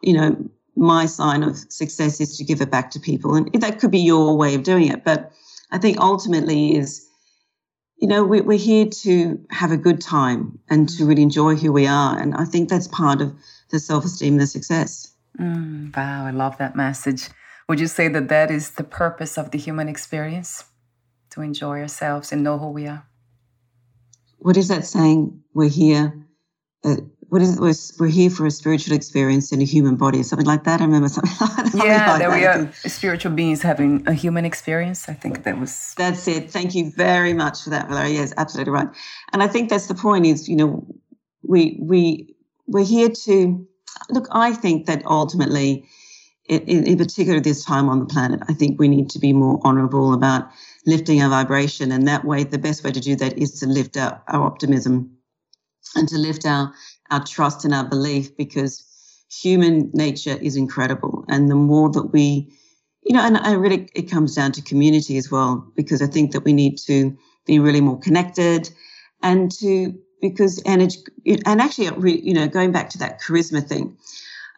You 0.00 0.14
know, 0.14 0.50
my 0.74 1.04
sign 1.04 1.42
of 1.42 1.58
success 1.58 2.22
is 2.22 2.38
to 2.38 2.44
give 2.44 2.62
it 2.62 2.70
back 2.70 2.90
to 2.92 3.00
people. 3.00 3.34
And 3.34 3.52
that 3.60 3.80
could 3.80 3.90
be 3.90 3.98
your 3.98 4.34
way 4.34 4.54
of 4.54 4.62
doing 4.62 4.88
it. 4.88 5.04
But 5.04 5.30
I 5.72 5.76
think 5.76 6.00
ultimately 6.00 6.74
is 6.74 7.06
you 7.98 8.08
know, 8.08 8.24
we, 8.24 8.40
we're 8.40 8.58
here 8.58 8.86
to 8.86 9.38
have 9.50 9.72
a 9.72 9.76
good 9.76 10.00
time 10.00 10.58
and 10.70 10.88
to 10.88 11.04
really 11.04 11.22
enjoy 11.22 11.54
who 11.54 11.70
we 11.70 11.86
are. 11.86 12.18
And 12.18 12.34
I 12.34 12.46
think 12.46 12.70
that's 12.70 12.88
part 12.88 13.20
of 13.20 13.32
the 13.68 13.78
self 13.78 14.06
esteem, 14.06 14.38
the 14.38 14.46
success. 14.46 15.12
Mm, 15.38 15.94
wow, 15.94 16.26
I 16.26 16.30
love 16.30 16.56
that 16.56 16.74
message. 16.76 17.28
Would 17.68 17.80
you 17.80 17.86
say 17.86 18.08
that 18.08 18.28
that 18.28 18.50
is 18.50 18.72
the 18.72 18.84
purpose 18.84 19.38
of 19.38 19.50
the 19.50 19.58
human 19.58 19.88
experience? 19.88 20.64
To 21.30 21.40
enjoy 21.40 21.80
ourselves 21.80 22.30
and 22.30 22.42
know 22.42 22.58
who 22.58 22.68
we 22.68 22.86
are? 22.86 23.06
What 24.38 24.58
is 24.58 24.68
that 24.68 24.84
saying? 24.84 25.42
We're 25.54 25.70
here. 25.70 26.12
Uh, 26.84 26.96
what 27.28 27.40
is 27.40 27.56
it? 27.56 27.60
We're, 27.60 27.72
we're, 27.98 28.12
here 28.12 28.28
for 28.28 28.44
a 28.44 28.50
spiritual 28.50 28.94
experience 28.94 29.52
in 29.52 29.62
a 29.62 29.64
human 29.64 29.96
body, 29.96 30.20
or 30.20 30.24
something 30.24 30.46
like 30.46 30.64
that. 30.64 30.82
I 30.82 30.84
remember 30.84 31.08
something 31.08 31.32
like 31.40 31.72
that. 31.72 31.84
Yeah, 31.86 32.18
like 32.18 32.36
we 32.36 32.44
are 32.44 32.70
spiritual 32.86 33.32
beings 33.32 33.62
having 33.62 34.06
a 34.06 34.12
human 34.12 34.44
experience. 34.44 35.08
I 35.08 35.14
think 35.14 35.44
that 35.44 35.58
was. 35.58 35.94
That's 35.96 36.28
it. 36.28 36.50
Thank 36.50 36.74
you 36.74 36.90
very 36.90 37.32
much 37.32 37.62
for 37.62 37.70
that, 37.70 37.88
Valeria. 37.88 38.14
Yes, 38.14 38.34
absolutely 38.36 38.72
right. 38.72 38.88
And 39.32 39.42
I 39.42 39.46
think 39.46 39.70
that's 39.70 39.86
the 39.86 39.94
point. 39.94 40.26
Is 40.26 40.48
you 40.48 40.56
know, 40.56 40.86
we 41.42 41.78
we 41.80 42.34
we're 42.66 42.84
here 42.84 43.08
to 43.08 43.66
look. 44.10 44.26
I 44.32 44.52
think 44.52 44.86
that 44.86 45.06
ultimately 45.06 45.88
in, 46.46 46.86
in 46.86 46.98
particular 46.98 47.40
this 47.40 47.64
time 47.64 47.88
on 47.88 48.00
the 48.00 48.06
planet, 48.06 48.40
I 48.48 48.52
think 48.52 48.78
we 48.78 48.88
need 48.88 49.10
to 49.10 49.18
be 49.18 49.32
more 49.32 49.60
honorable 49.62 50.12
about 50.12 50.50
lifting 50.86 51.22
our 51.22 51.30
vibration. 51.30 51.92
And 51.92 52.08
that 52.08 52.24
way, 52.24 52.44
the 52.44 52.58
best 52.58 52.82
way 52.82 52.90
to 52.90 53.00
do 53.00 53.16
that 53.16 53.38
is 53.38 53.60
to 53.60 53.66
lift 53.66 53.96
our, 53.96 54.22
our 54.28 54.44
optimism 54.44 55.16
and 55.94 56.08
to 56.08 56.18
lift 56.18 56.44
our, 56.46 56.72
our 57.10 57.24
trust 57.24 57.64
and 57.64 57.74
our 57.74 57.84
belief 57.84 58.36
because 58.36 58.84
human 59.30 59.90
nature 59.94 60.36
is 60.40 60.56
incredible. 60.56 61.24
And 61.28 61.50
the 61.50 61.54
more 61.54 61.90
that 61.90 62.12
we, 62.12 62.52
you 63.04 63.14
know, 63.14 63.22
and 63.22 63.36
I 63.38 63.52
really, 63.52 63.88
it 63.94 64.10
comes 64.10 64.34
down 64.34 64.52
to 64.52 64.62
community 64.62 65.16
as 65.16 65.30
well, 65.30 65.66
because 65.76 66.02
I 66.02 66.06
think 66.06 66.32
that 66.32 66.44
we 66.44 66.52
need 66.52 66.76
to 66.86 67.16
be 67.46 67.58
really 67.58 67.80
more 67.80 67.98
connected 67.98 68.70
and 69.22 69.50
to, 69.58 69.94
because 70.20 70.62
energy, 70.66 70.98
and 71.46 71.60
actually, 71.60 72.20
you 72.20 72.34
know, 72.34 72.48
going 72.48 72.72
back 72.72 72.90
to 72.90 72.98
that 72.98 73.20
charisma 73.20 73.66
thing, 73.66 73.96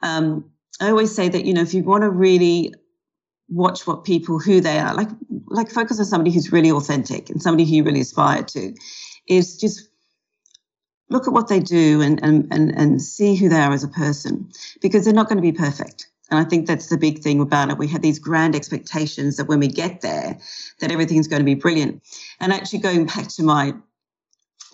um, 0.02 0.50
I 0.80 0.90
always 0.90 1.14
say 1.14 1.28
that, 1.28 1.44
you 1.44 1.54
know, 1.54 1.62
if 1.62 1.74
you 1.74 1.82
want 1.82 2.02
to 2.02 2.10
really 2.10 2.72
watch 3.48 3.86
what 3.86 4.04
people, 4.04 4.38
who 4.38 4.60
they 4.60 4.78
are, 4.78 4.94
like, 4.94 5.08
like 5.46 5.70
focus 5.70 5.98
on 5.98 6.04
somebody 6.04 6.32
who's 6.32 6.52
really 6.52 6.70
authentic 6.70 7.30
and 7.30 7.42
somebody 7.42 7.64
who 7.64 7.76
you 7.76 7.84
really 7.84 8.00
aspire 8.00 8.42
to, 8.42 8.74
is 9.28 9.56
just 9.56 9.88
look 11.10 11.26
at 11.26 11.32
what 11.32 11.48
they 11.48 11.60
do 11.60 12.00
and, 12.00 12.22
and, 12.22 12.48
and, 12.50 12.76
and 12.76 13.02
see 13.02 13.36
who 13.36 13.48
they 13.48 13.60
are 13.60 13.72
as 13.72 13.84
a 13.84 13.88
person 13.88 14.50
because 14.80 15.04
they're 15.04 15.14
not 15.14 15.28
going 15.28 15.36
to 15.36 15.42
be 15.42 15.52
perfect. 15.52 16.08
And 16.30 16.40
I 16.40 16.44
think 16.48 16.66
that's 16.66 16.88
the 16.88 16.96
big 16.96 17.18
thing 17.18 17.40
about 17.40 17.70
it. 17.70 17.78
We 17.78 17.88
have 17.88 18.02
these 18.02 18.18
grand 18.18 18.56
expectations 18.56 19.36
that 19.36 19.46
when 19.46 19.60
we 19.60 19.68
get 19.68 20.00
there, 20.00 20.38
that 20.80 20.90
everything's 20.90 21.28
going 21.28 21.40
to 21.40 21.44
be 21.44 21.54
brilliant. 21.54 22.02
And 22.40 22.52
actually 22.52 22.78
going 22.78 23.06
back 23.06 23.28
to 23.28 23.42
my 23.42 23.74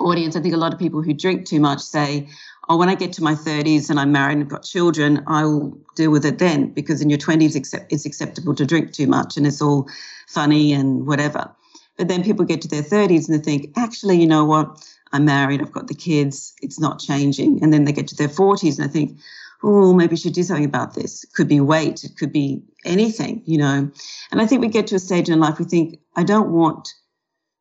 audience, 0.01 0.37
I 0.37 0.41
think 0.41 0.55
a 0.55 0.59
lot 0.59 0.73
of 0.73 0.79
people 0.79 1.03
who 1.03 1.13
drink 1.13 1.47
too 1.47 1.61
much 1.61 1.81
say, 1.81 2.29
oh, 2.69 2.77
when 2.77 2.89
I 2.89 2.95
get 2.95 3.13
to 3.15 3.23
my 3.23 3.35
30s 3.35 3.91
and 3.91 3.99
I'm 3.99 4.13
married 4.13 4.35
and 4.35 4.43
I've 4.45 4.49
got 4.49 4.63
children, 4.63 5.23
I 5.27 5.45
will 5.45 5.77
deal 5.97 6.11
with 6.11 6.25
it 6.25 6.39
then 6.39 6.73
because 6.73 7.01
in 7.01 7.11
your 7.11 7.19
20s 7.19 7.57
it's 7.91 8.07
acceptable 8.07 8.55
to 8.55 8.65
drink 8.65 8.93
too 8.93 9.07
much 9.07 9.37
and 9.37 9.47
it's 9.47 9.61
all 9.61 9.89
funny 10.29 10.73
and 10.73 11.07
whatever. 11.07 11.51
But 11.97 12.09
then 12.09 12.23
people 12.23 12.45
get 12.45 12.63
to 12.63 12.69
their 12.69 12.83
30s 12.83 13.29
and 13.29 13.39
they 13.39 13.43
think, 13.43 13.73
actually, 13.77 14.21
you 14.21 14.27
know 14.27 14.45
what? 14.45 14.83
I'm 15.13 15.25
married, 15.25 15.61
I've 15.61 15.73
got 15.73 15.89
the 15.89 15.95
kids, 15.95 16.55
it's 16.63 16.79
not 16.79 17.01
changing. 17.01 17.63
And 17.63 17.73
then 17.73 17.85
they 17.85 17.93
get 17.93 18.07
to 18.09 18.17
their 18.17 18.29
40s 18.29 18.79
and 18.79 18.89
I 18.89 18.93
think, 18.93 19.19
oh, 19.63 19.93
maybe 19.93 20.13
I 20.13 20.17
should 20.17 20.33
do 20.33 20.43
something 20.43 20.65
about 20.65 20.95
this. 20.95 21.25
It 21.25 21.33
could 21.35 21.49
be 21.49 21.61
weight, 21.61 22.05
it 22.05 22.17
could 22.17 22.33
be 22.33 22.63
anything, 22.85 23.43
you 23.45 23.59
know. 23.59 23.91
And 24.31 24.41
I 24.41 24.47
think 24.47 24.61
we 24.61 24.69
get 24.69 24.87
to 24.89 24.95
a 24.95 25.01
stage 25.01 25.29
in 25.29 25.41
life 25.41 25.59
we 25.59 25.65
think, 25.65 25.99
I 26.17 26.23
don't 26.23 26.51
want 26.51 26.95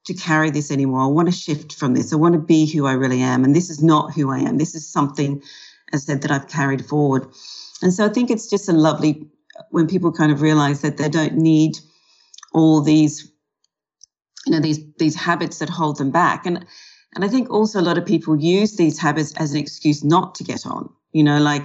to 0.09 0.13
carry 0.15 0.49
this 0.49 0.71
anymore. 0.71 1.01
I 1.01 1.07
want 1.07 1.27
to 1.27 1.31
shift 1.31 1.73
from 1.73 1.93
this. 1.93 2.11
I 2.11 2.15
want 2.15 2.33
to 2.33 2.39
be 2.39 2.65
who 2.65 2.85
I 2.85 2.93
really 2.93 3.21
am. 3.21 3.43
And 3.43 3.55
this 3.55 3.69
is 3.69 3.81
not 3.81 4.13
who 4.13 4.31
I 4.31 4.39
am. 4.39 4.57
This 4.57 4.75
is 4.75 4.91
something, 4.91 5.41
as 5.93 6.03
I 6.03 6.13
said, 6.13 6.21
that 6.23 6.31
I've 6.31 6.47
carried 6.47 6.85
forward. 6.85 7.27
And 7.81 7.93
so 7.93 8.05
I 8.05 8.09
think 8.09 8.29
it's 8.29 8.49
just 8.49 8.67
a 8.67 8.73
lovely 8.73 9.27
when 9.69 9.87
people 9.87 10.11
kind 10.11 10.31
of 10.31 10.41
realize 10.41 10.81
that 10.81 10.97
they 10.97 11.09
don't 11.09 11.35
need 11.35 11.77
all 12.53 12.81
these, 12.81 13.31
you 14.45 14.53
know, 14.53 14.59
these 14.59 14.79
these 14.97 15.15
habits 15.15 15.59
that 15.59 15.69
hold 15.69 15.97
them 15.97 16.11
back. 16.11 16.45
And 16.45 16.65
and 17.15 17.23
I 17.23 17.27
think 17.27 17.49
also 17.49 17.79
a 17.79 17.87
lot 17.89 17.97
of 17.97 18.05
people 18.05 18.35
use 18.35 18.75
these 18.75 18.99
habits 18.99 19.33
as 19.37 19.53
an 19.53 19.59
excuse 19.59 20.03
not 20.03 20.35
to 20.35 20.43
get 20.43 20.65
on. 20.65 20.89
You 21.11 21.23
know, 21.23 21.39
like 21.39 21.63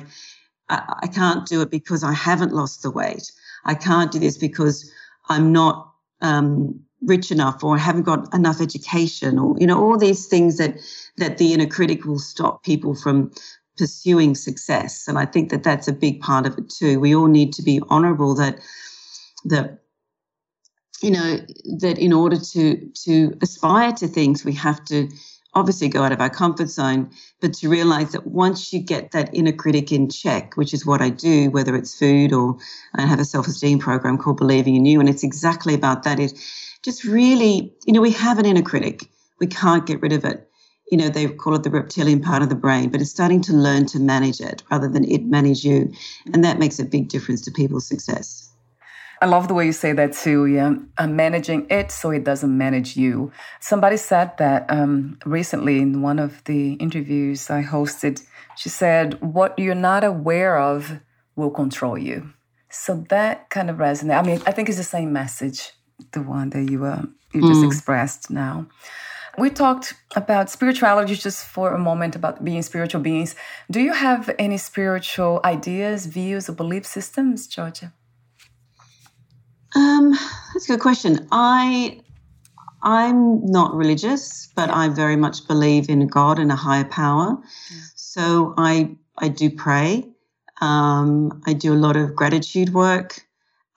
I, 0.69 1.01
I 1.03 1.07
can't 1.07 1.47
do 1.47 1.63
it 1.63 1.71
because 1.71 2.05
I 2.05 2.13
haven't 2.13 2.53
lost 2.53 2.83
the 2.83 2.91
weight. 2.91 3.33
I 3.65 3.75
can't 3.75 4.13
do 4.13 4.19
this 4.19 4.37
because 4.37 4.91
I'm 5.29 5.53
not 5.53 5.93
um, 6.21 6.85
rich 7.05 7.31
enough 7.31 7.63
or 7.63 7.77
haven't 7.77 8.03
got 8.03 8.33
enough 8.35 8.61
education 8.61 9.39
or 9.39 9.57
you 9.59 9.67
know 9.67 9.83
all 9.83 9.99
these 9.99 10.27
things 10.27 10.57
that 10.59 10.77
that 11.17 11.39
the 11.39 11.53
inner 11.53 11.67
critic 11.67 12.05
will 12.05 12.19
stop 12.19 12.63
people 12.65 12.95
from 12.95 13.31
pursuing 13.77 14.35
success. 14.35 15.09
And 15.09 15.19
i 15.19 15.27
think 15.27 15.51
that 15.51 15.63
that's 15.63 15.89
a 15.89 15.93
big 15.93 16.21
part 16.21 16.47
of 16.47 16.57
it 16.59 16.69
too. 16.69 17.01
We 17.01 17.15
all 17.15 17.27
need 17.27 17.53
to 17.55 17.63
be 17.63 17.81
honorable 17.89 18.35
that 18.37 18.61
that 19.45 19.81
you 21.03 21.11
know 21.11 21.39
that 21.81 21.99
in 21.99 22.13
order 22.13 22.39
to 22.39 22.91
to 23.05 23.37
aspire 23.43 23.93
to 23.93 24.09
things 24.09 24.45
we 24.45 24.55
have 24.55 24.85
to 24.87 25.09
obviously 25.57 25.89
go 25.89 26.03
out 26.03 26.11
of 26.13 26.21
our 26.21 26.31
comfort 26.31 26.69
zone 26.69 27.11
but 27.41 27.53
to 27.53 27.69
realize 27.69 28.11
that 28.13 28.27
once 28.27 28.73
you 28.73 28.81
get 28.81 29.13
that 29.13 29.33
inner 29.33 29.53
critic 29.53 29.93
in 29.93 30.09
check 30.09 30.57
which 30.57 30.73
is 30.73 30.87
what 30.87 31.01
i 31.01 31.09
do 31.09 31.51
whether 31.51 31.77
it's 31.77 31.97
food 31.97 32.33
or 32.33 32.57
i 32.95 33.03
have 33.03 33.21
a 33.21 33.25
self-esteem 33.25 33.79
program 33.79 34.17
called 34.17 34.37
believing 34.37 34.75
in 34.75 34.87
you 34.87 34.99
and 34.99 35.09
it's 35.09 35.23
exactly 35.23 35.75
about 35.75 36.05
that. 36.05 36.19
Is 36.19 36.33
just 36.85 37.05
really, 37.05 37.75
you 37.87 37.93
know, 37.95 38.03
we 38.03 38.11
have 38.13 38.39
an 38.39 38.45
inner 38.47 38.63
critic. 38.63 39.09
We 39.41 39.47
can't 39.47 39.87
get 39.87 40.03
rid 40.03 40.13
of 40.13 40.25
it. 40.25 40.49
You 40.91 40.99
know, 40.99 41.09
they 41.09 41.27
call 41.27 41.55
it 41.55 41.63
the 41.63 41.71
reptilian 41.71 42.21
part 42.21 42.43
of 42.43 42.51
the 42.51 42.55
brain, 42.55 42.91
but 42.91 43.01
it's 43.01 43.11
starting 43.11 43.41
to 43.43 43.55
learn 43.55 43.87
to 43.87 43.99
manage 43.99 44.41
it 44.41 44.63
rather 44.71 44.87
than 44.87 45.05
it 45.05 45.25
manage 45.25 45.65
you. 45.65 45.91
And 46.33 46.45
that 46.45 46.59
makes 46.59 46.79
a 46.79 46.85
big 46.85 47.09
difference 47.09 47.41
to 47.43 47.51
people's 47.51 47.89
success. 47.89 48.51
I 49.23 49.27
love 49.27 49.49
the 49.49 49.55
way 49.55 49.65
you 49.65 49.73
say 49.73 49.93
that 49.93 50.13
too. 50.13 50.45
Yeah, 50.45 50.75
I'm 50.99 51.17
managing 51.17 51.67
it 51.71 51.91
so 51.91 52.11
it 52.11 52.25
doesn't 52.25 52.57
manage 52.57 52.97
you. 52.97 53.33
Somebody 53.61 53.97
said 53.97 54.37
that 54.37 54.67
um, 54.69 55.19
recently 55.25 55.79
in 55.79 56.03
one 56.03 56.19
of 56.19 56.45
the 56.45 56.75
interviews 56.75 57.49
I 57.49 57.63
hosted. 57.63 58.23
She 58.57 58.69
said, 58.69 59.19
"What 59.23 59.59
you're 59.59 59.75
not 59.75 60.05
aware 60.05 60.59
of 60.59 61.01
will 61.37 61.51
control 61.51 61.97
you." 61.97 62.35
So 62.69 63.07
that 63.09 63.49
kind 63.49 63.71
of 63.71 63.79
resonates. 63.79 64.19
I 64.19 64.23
mean, 64.23 64.43
I 64.47 64.53
think 64.53 64.69
it's 64.69 64.77
the 64.77 64.85
same 64.85 65.13
message 65.13 65.73
the 66.13 66.23
one 66.23 66.51
that 66.51 66.71
you 66.71 66.85
uh, 66.85 67.03
you 67.33 67.41
just 67.41 67.61
mm. 67.61 67.67
expressed 67.67 68.31
now. 68.31 68.67
We 69.37 69.51
talked 69.51 69.95
about 70.15 70.49
spirituality 70.49 71.17
just 71.17 71.45
for 71.45 71.75
a 71.75 71.79
moment 71.79 72.15
about 72.15 72.45
being 72.45 72.63
spiritual 72.63 73.01
beings. 73.01 73.35
Do 73.69 73.81
you 73.81 73.93
have 73.93 74.33
any 74.39 74.59
spiritual 74.59 75.41
ideas, 75.45 76.07
views, 76.07 76.49
or 76.49 76.53
belief 76.53 76.87
systems, 76.87 77.49
Georgia? 77.49 77.93
Um, 79.75 80.13
that's 80.53 80.69
a 80.69 80.75
good 80.75 80.81
question. 80.81 81.27
I 81.33 82.01
I'm 82.83 83.45
not 83.47 83.75
religious, 83.75 84.51
but 84.55 84.71
I 84.71 84.89
very 84.89 85.17
much 85.17 85.49
believe 85.49 85.89
in 85.89 86.07
God 86.07 86.39
and 86.39 86.53
a 86.53 86.57
higher 86.57 86.85
power. 86.85 87.39
Yeah. 87.71 87.81
So 87.97 88.55
I 88.57 88.95
I 89.19 89.29
do 89.29 89.51
pray. 89.51 90.07
Um, 90.61 91.43
I 91.47 91.55
do 91.55 91.73
a 91.73 91.81
lot 91.87 91.97
of 91.97 92.15
gratitude 92.15 92.73
work. 92.73 93.27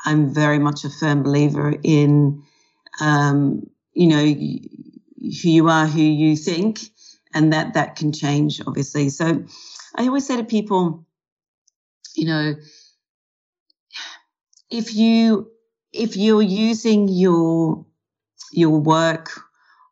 I'm 0.06 0.34
very 0.34 0.60
much 0.60 0.84
a 0.84 0.90
firm 0.90 1.24
believer 1.24 1.76
in, 1.84 2.44
um, 3.00 3.70
you 3.94 4.08
know, 4.08 4.24
who 4.24 5.50
you 5.50 5.70
are, 5.70 5.88
who 5.88 6.02
you 6.02 6.36
think, 6.36 6.80
and 7.34 7.54
that 7.54 7.74
that 7.74 7.96
can 7.96 8.12
change, 8.12 8.62
obviously. 8.66 9.10
So 9.10 9.46
I 9.96 10.08
always 10.08 10.26
say 10.28 10.38
to 10.38 10.44
people, 10.44 11.06
you 12.16 12.26
know, 12.26 12.56
if 14.70 14.94
you 14.96 15.50
if 15.94 16.16
you're 16.18 16.42
using 16.42 17.08
your 17.08 17.86
your 18.52 18.80
work 18.80 19.47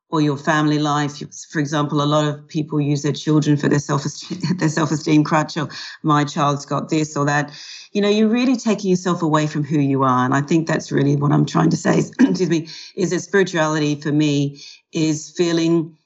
or 0.09 0.21
your 0.21 0.37
family 0.37 0.79
life. 0.79 1.17
For 1.49 1.59
example, 1.59 2.01
a 2.01 2.05
lot 2.05 2.27
of 2.27 2.47
people 2.47 2.79
use 2.79 3.01
their 3.01 3.11
children 3.11 3.57
for 3.57 3.67
their 3.67 3.79
self 3.79 4.03
their 4.57 4.69
self 4.69 4.91
esteem 4.91 5.23
crutch, 5.23 5.57
or 5.57 5.69
my 6.03 6.23
child's 6.23 6.65
got 6.65 6.89
this 6.89 7.17
or 7.17 7.25
that. 7.25 7.51
You 7.91 8.01
know, 8.01 8.09
you're 8.09 8.29
really 8.29 8.57
taking 8.57 8.89
yourself 8.89 9.21
away 9.21 9.47
from 9.47 9.63
who 9.63 9.79
you 9.79 10.03
are, 10.03 10.25
and 10.25 10.33
I 10.33 10.41
think 10.41 10.67
that's 10.67 10.91
really 10.91 11.15
what 11.15 11.31
I'm 11.31 11.45
trying 11.45 11.69
to 11.71 11.77
say. 11.77 11.99
Excuse 12.19 12.49
me, 12.49 12.67
is 12.95 13.09
that 13.11 13.21
spirituality 13.21 13.99
for 13.99 14.11
me 14.11 14.61
is 14.91 15.31
feeling 15.35 15.97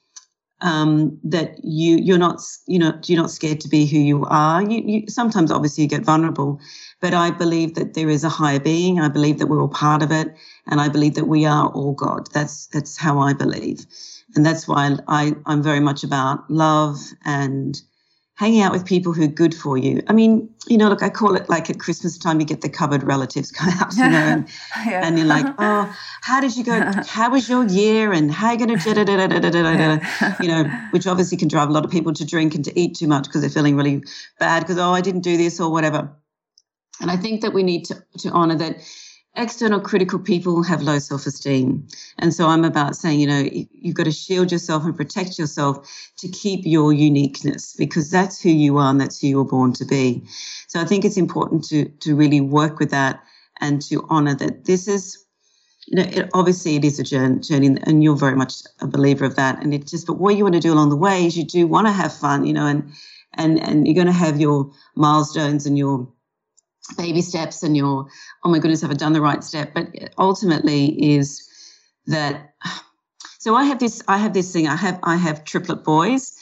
um, 0.62 1.18
that 1.24 1.56
you 1.64 1.96
you're 1.98 2.18
not 2.18 2.40
you 2.66 2.78
know 2.78 2.98
you're 3.06 3.20
not 3.20 3.30
scared 3.30 3.60
to 3.60 3.68
be 3.68 3.86
who 3.86 3.98
you 3.98 4.24
are. 4.26 4.62
You, 4.62 4.82
you 4.84 5.04
sometimes 5.08 5.50
obviously 5.50 5.84
you 5.84 5.88
get 5.90 6.02
vulnerable, 6.04 6.60
but 7.00 7.14
I 7.14 7.30
believe 7.30 7.74
that 7.76 7.94
there 7.94 8.10
is 8.10 8.24
a 8.24 8.28
higher 8.28 8.60
being. 8.60 9.00
I 9.00 9.08
believe 9.08 9.38
that 9.38 9.46
we're 9.48 9.60
all 9.60 9.68
part 9.68 10.02
of 10.02 10.12
it, 10.12 10.34
and 10.66 10.80
I 10.80 10.88
believe 10.88 11.14
that 11.14 11.26
we 11.28 11.46
are 11.46 11.68
all 11.68 11.94
God. 11.94 12.28
That's 12.32 12.66
that's 12.68 12.96
how 12.98 13.18
I 13.20 13.32
believe, 13.34 13.86
and 14.36 14.46
that's 14.46 14.68
why 14.68 14.96
I 15.08 15.34
I'm 15.46 15.62
very 15.62 15.80
much 15.80 16.04
about 16.04 16.50
love 16.50 16.98
and 17.24 17.80
hanging 18.40 18.62
out 18.62 18.72
with 18.72 18.86
people 18.86 19.12
who 19.12 19.22
are 19.22 19.26
good 19.26 19.54
for 19.54 19.76
you. 19.76 20.02
I 20.06 20.14
mean, 20.14 20.48
you 20.66 20.78
know, 20.78 20.88
look, 20.88 21.02
I 21.02 21.10
call 21.10 21.36
it 21.36 21.50
like 21.50 21.68
at 21.68 21.78
Christmas 21.78 22.16
time, 22.16 22.40
you 22.40 22.46
get 22.46 22.62
the 22.62 22.70
cupboard 22.70 23.02
relatives 23.02 23.52
come 23.52 23.68
out, 23.68 23.94
you 23.94 24.08
know, 24.08 24.16
and, 24.16 24.48
yeah. 24.86 25.06
and 25.06 25.18
you're 25.18 25.26
like, 25.26 25.44
oh, 25.58 25.94
how 26.22 26.40
did 26.40 26.56
you 26.56 26.64
go? 26.64 26.80
How 27.06 27.30
was 27.30 27.50
your 27.50 27.66
year? 27.66 28.14
And 28.14 28.32
how 28.32 28.46
are 28.46 28.52
you 28.54 28.66
going 28.66 28.78
to, 28.78 30.36
you 30.40 30.48
know, 30.48 30.64
which 30.92 31.06
obviously 31.06 31.36
can 31.36 31.48
drive 31.48 31.68
a 31.68 31.72
lot 31.72 31.84
of 31.84 31.90
people 31.90 32.14
to 32.14 32.24
drink 32.24 32.54
and 32.54 32.64
to 32.64 32.80
eat 32.80 32.96
too 32.96 33.06
much 33.06 33.24
because 33.24 33.42
they're 33.42 33.50
feeling 33.50 33.76
really 33.76 34.02
bad 34.38 34.60
because, 34.60 34.78
oh, 34.78 34.92
I 34.92 35.02
didn't 35.02 35.20
do 35.20 35.36
this 35.36 35.60
or 35.60 35.70
whatever. 35.70 36.10
And 37.02 37.10
I 37.10 37.18
think 37.18 37.42
that 37.42 37.52
we 37.52 37.62
need 37.62 37.84
to, 37.86 38.02
to 38.20 38.30
honor 38.30 38.56
that 38.56 38.76
external 39.36 39.80
critical 39.80 40.18
people 40.18 40.62
have 40.62 40.82
low 40.82 40.98
self 40.98 41.26
esteem. 41.26 41.86
And 42.18 42.34
so 42.34 42.46
I'm 42.46 42.64
about 42.64 42.96
saying, 42.96 43.20
you 43.20 43.26
know, 43.26 43.48
you've 43.72 43.94
got 43.94 44.04
to 44.04 44.12
shield 44.12 44.50
yourself 44.50 44.84
and 44.84 44.96
protect 44.96 45.38
yourself 45.38 45.88
to 46.18 46.28
keep 46.28 46.62
your 46.64 46.92
uniqueness 46.92 47.74
because 47.76 48.10
that's 48.10 48.40
who 48.40 48.50
you 48.50 48.78
are 48.78 48.90
and 48.90 49.00
that's 49.00 49.20
who 49.20 49.28
you 49.28 49.38
were 49.38 49.44
born 49.44 49.72
to 49.74 49.84
be. 49.84 50.22
So 50.68 50.80
I 50.80 50.84
think 50.84 51.04
it's 51.04 51.16
important 51.16 51.64
to, 51.68 51.86
to 51.86 52.16
really 52.16 52.40
work 52.40 52.78
with 52.78 52.90
that 52.90 53.22
and 53.60 53.80
to 53.82 54.06
honor 54.08 54.34
that 54.36 54.64
this 54.64 54.88
is, 54.88 55.24
you 55.86 55.96
know, 55.96 56.08
it, 56.10 56.30
obviously 56.34 56.76
it 56.76 56.84
is 56.84 56.98
a 56.98 57.04
journey 57.04 57.78
and 57.84 58.02
you're 58.02 58.16
very 58.16 58.36
much 58.36 58.62
a 58.80 58.86
believer 58.86 59.24
of 59.24 59.36
that. 59.36 59.62
And 59.62 59.72
it 59.72 59.86
just, 59.86 60.06
but 60.06 60.18
what 60.18 60.36
you 60.36 60.44
want 60.44 60.54
to 60.54 60.60
do 60.60 60.72
along 60.72 60.90
the 60.90 60.96
way 60.96 61.26
is 61.26 61.36
you 61.36 61.44
do 61.44 61.66
want 61.66 61.86
to 61.86 61.92
have 61.92 62.12
fun, 62.12 62.46
you 62.46 62.52
know, 62.52 62.66
and, 62.66 62.92
and, 63.34 63.60
and 63.60 63.86
you're 63.86 63.94
going 63.94 64.06
to 64.06 64.12
have 64.12 64.40
your 64.40 64.70
milestones 64.96 65.66
and 65.66 65.78
your, 65.78 66.08
baby 66.96 67.22
steps 67.22 67.62
and 67.62 67.76
your 67.76 68.06
oh 68.44 68.50
my 68.50 68.58
goodness 68.58 68.82
have 68.82 68.90
i 68.90 68.94
done 68.94 69.12
the 69.12 69.20
right 69.20 69.44
step? 69.44 69.74
But 69.74 69.88
ultimately 70.18 70.86
is 71.14 71.46
that 72.06 72.54
so 73.38 73.54
i 73.54 73.64
have 73.64 73.78
this 73.78 74.02
i 74.08 74.18
have 74.18 74.32
this 74.32 74.52
thing 74.52 74.66
i 74.66 74.76
have 74.76 74.98
i 75.02 75.16
have 75.16 75.44
triplet 75.44 75.84
boys 75.84 76.36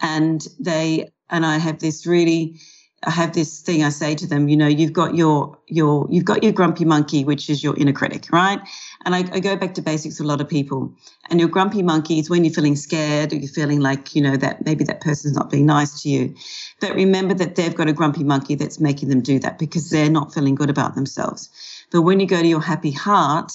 and 0.00 0.46
they 0.58 1.10
and 1.30 1.46
i 1.46 1.58
have 1.58 1.78
this 1.78 2.06
really 2.06 2.60
I 3.06 3.10
have 3.10 3.34
this 3.34 3.60
thing 3.60 3.84
I 3.84 3.90
say 3.90 4.14
to 4.14 4.26
them, 4.26 4.48
you 4.48 4.56
know, 4.56 4.66
you've 4.66 4.92
got 4.92 5.14
your 5.14 5.58
your 5.66 6.06
you've 6.10 6.24
got 6.24 6.42
your 6.42 6.52
grumpy 6.52 6.84
monkey, 6.84 7.24
which 7.24 7.50
is 7.50 7.62
your 7.62 7.76
inner 7.76 7.92
critic, 7.92 8.32
right? 8.32 8.60
And 9.04 9.14
I, 9.14 9.18
I, 9.32 9.40
go 9.40 9.56
back 9.56 9.74
to 9.74 9.82
basics 9.82 10.18
with 10.18 10.26
a 10.26 10.28
lot 10.28 10.40
of 10.40 10.48
people. 10.48 10.94
And 11.28 11.38
your 11.38 11.48
grumpy 11.48 11.82
monkey 11.82 12.18
is 12.18 12.30
when 12.30 12.44
you're 12.44 12.54
feeling 12.54 12.76
scared 12.76 13.32
or 13.32 13.36
you're 13.36 13.48
feeling 13.48 13.80
like, 13.80 14.14
you 14.14 14.22
know, 14.22 14.36
that 14.36 14.64
maybe 14.64 14.84
that 14.84 15.02
person's 15.02 15.36
not 15.36 15.50
being 15.50 15.66
nice 15.66 16.02
to 16.02 16.08
you. 16.08 16.34
But 16.80 16.94
remember 16.94 17.34
that 17.34 17.56
they've 17.56 17.74
got 17.74 17.88
a 17.88 17.92
grumpy 17.92 18.24
monkey 18.24 18.54
that's 18.54 18.80
making 18.80 19.10
them 19.10 19.20
do 19.20 19.38
that 19.40 19.58
because 19.58 19.90
they're 19.90 20.10
not 20.10 20.32
feeling 20.32 20.54
good 20.54 20.70
about 20.70 20.94
themselves. 20.94 21.50
But 21.92 22.02
when 22.02 22.20
you 22.20 22.26
go 22.26 22.40
to 22.40 22.48
your 22.48 22.62
happy 22.62 22.92
heart, 22.92 23.52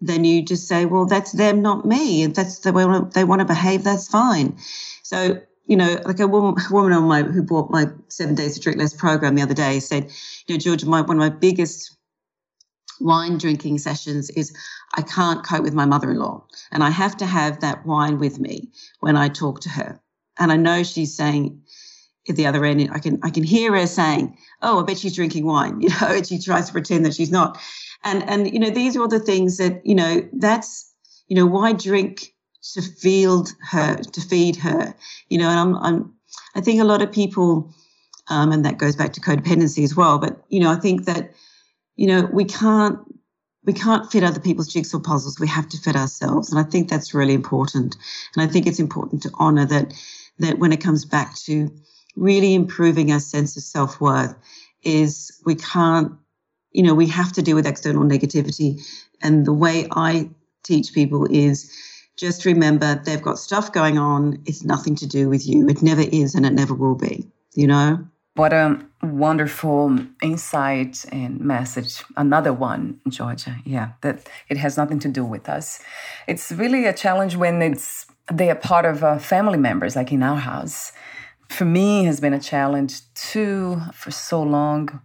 then 0.00 0.24
you 0.24 0.42
just 0.42 0.68
say, 0.68 0.84
well, 0.84 1.06
that's 1.06 1.32
them, 1.32 1.62
not 1.62 1.84
me. 1.84 2.22
And 2.22 2.34
that's 2.34 2.60
the 2.60 2.72
way 2.72 2.84
they 3.14 3.24
want 3.24 3.40
to 3.40 3.44
behave. 3.44 3.84
That's 3.84 4.08
fine. 4.08 4.56
So 5.02 5.40
you 5.68 5.76
know, 5.76 6.00
like 6.06 6.18
a 6.18 6.26
woman, 6.26 6.56
woman 6.70 6.92
on 6.92 7.04
my 7.04 7.22
who 7.22 7.42
bought 7.42 7.70
my 7.70 7.86
seven 8.08 8.34
days 8.34 8.54
to 8.54 8.60
drink 8.60 8.78
less 8.78 8.94
program 8.94 9.34
the 9.34 9.42
other 9.42 9.54
day 9.54 9.78
said, 9.78 10.10
you 10.46 10.54
know, 10.54 10.58
George, 10.58 10.84
my 10.84 11.02
one 11.02 11.18
of 11.18 11.20
my 11.20 11.28
biggest 11.28 11.94
wine 13.00 13.38
drinking 13.38 13.78
sessions 13.78 14.30
is 14.30 14.52
I 14.94 15.02
can't 15.02 15.44
cope 15.44 15.62
with 15.62 15.74
my 15.74 15.84
mother-in-law, 15.84 16.46
and 16.72 16.82
I 16.82 16.90
have 16.90 17.18
to 17.18 17.26
have 17.26 17.60
that 17.60 17.84
wine 17.84 18.18
with 18.18 18.40
me 18.40 18.70
when 19.00 19.16
I 19.16 19.28
talk 19.28 19.60
to 19.60 19.68
her. 19.68 20.00
And 20.38 20.50
I 20.50 20.56
know 20.56 20.82
she's 20.82 21.14
saying 21.14 21.60
at 22.28 22.36
the 22.36 22.46
other 22.46 22.64
end, 22.64 22.88
I 22.90 22.98
can 22.98 23.20
I 23.22 23.28
can 23.28 23.44
hear 23.44 23.74
her 23.74 23.86
saying, 23.86 24.38
"Oh, 24.62 24.80
I 24.80 24.84
bet 24.84 24.98
she's 24.98 25.16
drinking 25.16 25.44
wine," 25.44 25.80
you 25.82 25.90
know, 25.90 26.08
and 26.08 26.26
she 26.26 26.40
tries 26.40 26.68
to 26.68 26.72
pretend 26.72 27.04
that 27.04 27.14
she's 27.14 27.30
not. 27.30 27.60
And 28.04 28.22
and 28.28 28.50
you 28.50 28.58
know, 28.58 28.70
these 28.70 28.96
are 28.96 29.02
all 29.02 29.08
the 29.08 29.20
things 29.20 29.58
that 29.58 29.84
you 29.84 29.94
know. 29.94 30.26
That's 30.32 30.90
you 31.26 31.36
know, 31.36 31.44
why 31.44 31.74
drink 31.74 32.32
to 32.74 32.82
feed 32.82 33.48
her, 33.70 33.96
to 33.96 34.20
feed 34.20 34.56
her, 34.56 34.94
you 35.28 35.38
know, 35.38 35.48
and 35.48 35.58
I'm, 35.58 35.76
I'm, 35.76 36.14
I 36.54 36.60
think 36.60 36.80
a 36.80 36.84
lot 36.84 37.02
of 37.02 37.12
people, 37.12 37.72
um, 38.28 38.52
and 38.52 38.64
that 38.64 38.78
goes 38.78 38.96
back 38.96 39.12
to 39.14 39.20
codependency 39.20 39.84
as 39.84 39.96
well. 39.96 40.18
But 40.18 40.44
you 40.48 40.60
know, 40.60 40.70
I 40.70 40.76
think 40.76 41.04
that, 41.04 41.32
you 41.96 42.06
know, 42.06 42.28
we 42.32 42.44
can't, 42.44 42.98
we 43.64 43.72
can't 43.72 44.10
fit 44.10 44.24
other 44.24 44.40
people's 44.40 44.68
jigsaw 44.68 44.98
puzzles. 44.98 45.38
We 45.38 45.48
have 45.48 45.68
to 45.70 45.78
fit 45.78 45.96
ourselves, 45.96 46.50
and 46.50 46.58
I 46.58 46.68
think 46.68 46.88
that's 46.88 47.14
really 47.14 47.34
important. 47.34 47.96
And 48.34 48.42
I 48.42 48.50
think 48.50 48.66
it's 48.66 48.80
important 48.80 49.22
to 49.22 49.30
honor 49.34 49.66
that, 49.66 49.94
that 50.38 50.58
when 50.58 50.72
it 50.72 50.80
comes 50.80 51.04
back 51.04 51.36
to 51.46 51.70
really 52.16 52.54
improving 52.54 53.12
our 53.12 53.20
sense 53.20 53.56
of 53.56 53.62
self 53.62 54.00
worth, 54.00 54.34
is 54.82 55.40
we 55.44 55.54
can't, 55.54 56.12
you 56.72 56.82
know, 56.82 56.94
we 56.94 57.06
have 57.08 57.32
to 57.32 57.42
deal 57.42 57.56
with 57.56 57.66
external 57.66 58.04
negativity. 58.04 58.80
And 59.22 59.44
the 59.44 59.52
way 59.52 59.86
I 59.90 60.30
teach 60.62 60.92
people 60.92 61.26
is 61.30 61.70
just 62.18 62.44
remember 62.44 63.00
they've 63.04 63.22
got 63.22 63.38
stuff 63.38 63.72
going 63.72 63.96
on. 63.96 64.42
It's 64.44 64.64
nothing 64.64 64.96
to 64.96 65.06
do 65.06 65.28
with 65.28 65.46
you. 65.46 65.68
It 65.68 65.82
never 65.82 66.02
is 66.02 66.34
and 66.34 66.44
it 66.44 66.52
never 66.52 66.74
will 66.74 66.96
be, 66.96 67.26
you 67.54 67.66
know? 67.66 68.06
What 68.34 68.52
a 68.52 68.78
wonderful 69.02 69.98
insight 70.22 71.04
and 71.10 71.40
message. 71.40 72.04
Another 72.16 72.52
one, 72.52 73.00
Georgia. 73.08 73.56
Yeah, 73.64 73.92
that 74.02 74.28
it 74.48 74.56
has 74.58 74.76
nothing 74.76 74.98
to 75.00 75.08
do 75.08 75.24
with 75.24 75.48
us. 75.48 75.80
It's 76.26 76.52
really 76.52 76.84
a 76.86 76.92
challenge 76.92 77.34
when 77.34 77.62
it's 77.62 78.06
they 78.30 78.50
are 78.50 78.54
part 78.54 78.84
of 78.84 79.02
uh, 79.02 79.18
family 79.18 79.58
members, 79.58 79.96
like 79.96 80.12
in 80.12 80.22
our 80.22 80.36
house. 80.36 80.92
For 81.48 81.64
me, 81.64 82.04
has 82.04 82.20
been 82.20 82.34
a 82.34 82.38
challenge 82.38 83.00
too 83.14 83.80
for 83.92 84.10
so 84.10 84.42
long 84.42 85.00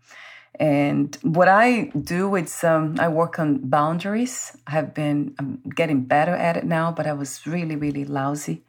and 0.59 1.17
what 1.23 1.47
I 1.47 1.85
do 1.99 2.29
with 2.29 2.47
some, 2.47 2.99
I 2.99 3.07
work 3.07 3.39
on 3.39 3.57
boundaries. 3.57 4.55
I 4.67 4.71
have 4.71 4.93
been 4.93 5.35
I'm 5.39 5.61
getting 5.75 6.03
better 6.03 6.35
at 6.35 6.57
it 6.57 6.63
now, 6.63 6.91
but 6.91 7.07
I 7.07 7.13
was 7.13 7.45
really, 7.47 7.75
really 7.75 8.05
lousy 8.05 8.61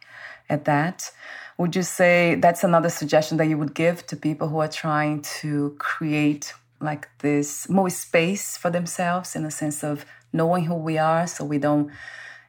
at 0.48 0.64
that. 0.64 1.10
Would 1.58 1.76
you 1.76 1.82
say 1.82 2.36
that's 2.36 2.64
another 2.64 2.88
suggestion 2.88 3.36
that 3.36 3.46
you 3.46 3.58
would 3.58 3.74
give 3.74 4.06
to 4.06 4.16
people 4.16 4.48
who 4.48 4.58
are 4.58 4.68
trying 4.68 5.22
to 5.40 5.76
create 5.78 6.54
like 6.80 7.08
this 7.18 7.68
more 7.68 7.90
space 7.90 8.56
for 8.56 8.70
themselves 8.70 9.36
in 9.36 9.44
the 9.44 9.50
sense 9.50 9.84
of 9.84 10.04
knowing 10.32 10.64
who 10.64 10.74
we 10.74 10.98
are 10.98 11.26
so 11.26 11.44
we 11.44 11.58
don't 11.58 11.90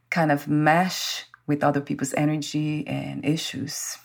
kind 0.09 0.31
of 0.31 0.47
mesh 0.47 1.25
with 1.45 1.63
other 1.63 1.81
people's 1.81 2.13
energy 2.15 2.87
and 2.87 3.23
issues? 3.23 3.97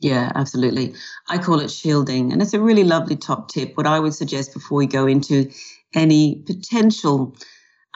Yeah, 0.00 0.30
absolutely. 0.34 0.94
I 1.28 1.38
call 1.38 1.60
it 1.60 1.70
shielding. 1.70 2.32
And 2.32 2.40
it's 2.40 2.54
a 2.54 2.60
really 2.60 2.84
lovely 2.84 3.16
top 3.16 3.48
tip. 3.48 3.76
What 3.76 3.86
I 3.86 3.98
would 3.98 4.14
suggest 4.14 4.54
before 4.54 4.78
we 4.78 4.86
go 4.86 5.06
into 5.06 5.50
any 5.94 6.36
potential, 6.46 7.34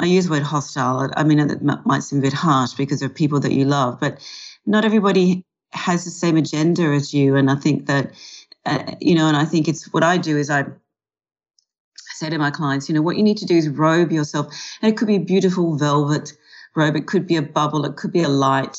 I 0.01 0.07
use 0.07 0.25
the 0.25 0.33
word 0.33 0.43
hostile. 0.43 1.11
I 1.17 1.23
mean, 1.23 1.39
it 1.39 1.63
might 1.63 2.03
seem 2.03 2.19
a 2.19 2.23
bit 2.23 2.33
harsh 2.33 2.73
because 2.75 3.01
they're 3.01 3.09
people 3.09 3.39
that 3.41 3.53
you 3.53 3.65
love, 3.65 4.01
but 4.01 4.19
not 4.67 4.85
everybody 4.85 5.45
has 5.73 6.05
the 6.05 6.11
same 6.11 6.37
agenda 6.37 6.83
as 6.83 7.15
you. 7.15 7.37
And 7.37 7.51
I 7.51 7.55
think 7.55 7.87
that, 7.87 8.13
uh, 8.67 8.95
you 9.01 9.15
know, 9.15 9.29
and 9.29 9.37
I 9.37 9.45
think 9.45 9.69
it's 9.69 9.93
what 9.93 10.03
I 10.03 10.17
do 10.17 10.37
is 10.37 10.51
I 10.51 10.65
say 12.15 12.31
to 12.31 12.39
my 12.39 12.51
clients, 12.51 12.89
you 12.89 12.95
know, 12.95 13.03
what 13.03 13.17
you 13.17 13.23
need 13.23 13.39
to 13.39 13.47
do 13.47 13.57
is 13.57 13.69
robe 13.69 14.11
yourself. 14.11 14.47
And 14.81 14.93
it 14.93 14.97
could 14.97 15.09
be 15.09 15.17
a 15.17 15.21
beautiful 15.21 15.77
velvet 15.77 16.33
robe, 16.75 16.97
it 16.97 17.07
could 17.07 17.27
be 17.27 17.37
a 17.37 17.43
bubble, 17.43 17.85
it 17.85 17.97
could 17.97 18.13
be 18.13 18.23
a 18.23 18.29
light 18.29 18.77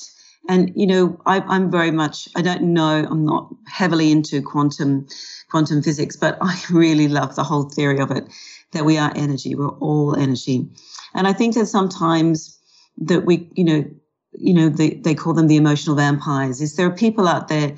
and 0.50 0.72
you 0.76 0.86
know, 0.86 1.20
I, 1.26 1.56
am 1.56 1.72
very 1.72 1.92
much. 1.92 2.28
I 2.36 2.42
don't 2.42 2.74
know. 2.74 3.06
I'm 3.10 3.26
not 3.26 3.54
heavily 3.68 4.12
into 4.12 4.42
quantum 4.42 5.08
quantum 5.50 5.82
physics, 5.82 6.16
but 6.16 6.38
I 6.42 6.60
really 6.72 7.08
love 7.08 7.36
the 7.36 7.44
whole 7.44 7.70
theory 7.70 8.00
of 8.00 8.12
it. 8.12 8.28
That 8.72 8.86
we 8.86 8.98
are 8.98 9.12
energy. 9.16 9.56
We're 9.56 9.70
all 9.70 10.16
energy, 10.16 10.68
and 11.14 11.28
I 11.28 11.34
think 11.34 11.56
that 11.56 11.68
sometimes 11.68 12.60
that 12.98 13.26
we, 13.26 13.50
you 13.56 13.64
know, 13.64 13.86
you 14.34 14.54
know, 14.54 14.70
they, 14.70 14.92
they 14.92 15.16
call 15.16 15.34
them 15.34 15.48
the 15.48 15.58
emotional 15.58 15.96
vampires. 15.96 16.62
Is 16.62 16.76
there 16.76 16.88
are 16.88 16.96
people 16.96 17.28
out 17.28 17.48
there 17.48 17.76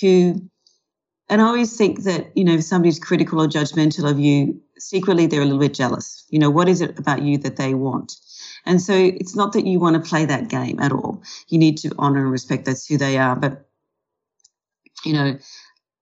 who, 0.00 0.40
and 1.28 1.40
I 1.40 1.44
always 1.44 1.76
think 1.76 2.02
that 2.04 2.30
you 2.36 2.44
know, 2.44 2.54
if 2.54 2.64
somebody's 2.64 2.98
critical 2.98 3.40
or 3.40 3.48
judgmental 3.48 4.08
of 4.08 4.18
you, 4.20 4.60
secretly 4.78 5.26
they're 5.26 5.42
a 5.42 5.44
little 5.44 5.58
bit 5.58 5.74
jealous. 5.74 6.24
You 6.28 6.38
know, 6.38 6.50
what 6.50 6.68
is 6.68 6.80
it 6.80 6.98
about 6.98 7.22
you 7.22 7.38
that 7.38 7.56
they 7.56 7.74
want? 7.74 8.16
And 8.66 8.80
so 8.80 8.94
it's 8.94 9.36
not 9.36 9.52
that 9.52 9.66
you 9.66 9.78
want 9.78 10.02
to 10.02 10.08
play 10.08 10.24
that 10.24 10.48
game 10.48 10.80
at 10.80 10.92
all. 10.92 11.22
You 11.48 11.58
need 11.58 11.78
to 11.78 11.92
honor 11.98 12.20
and 12.20 12.30
respect 12.30 12.64
that's 12.64 12.86
who 12.86 12.96
they 12.96 13.18
are. 13.18 13.36
But, 13.36 13.66
you 15.04 15.12
know, 15.12 15.38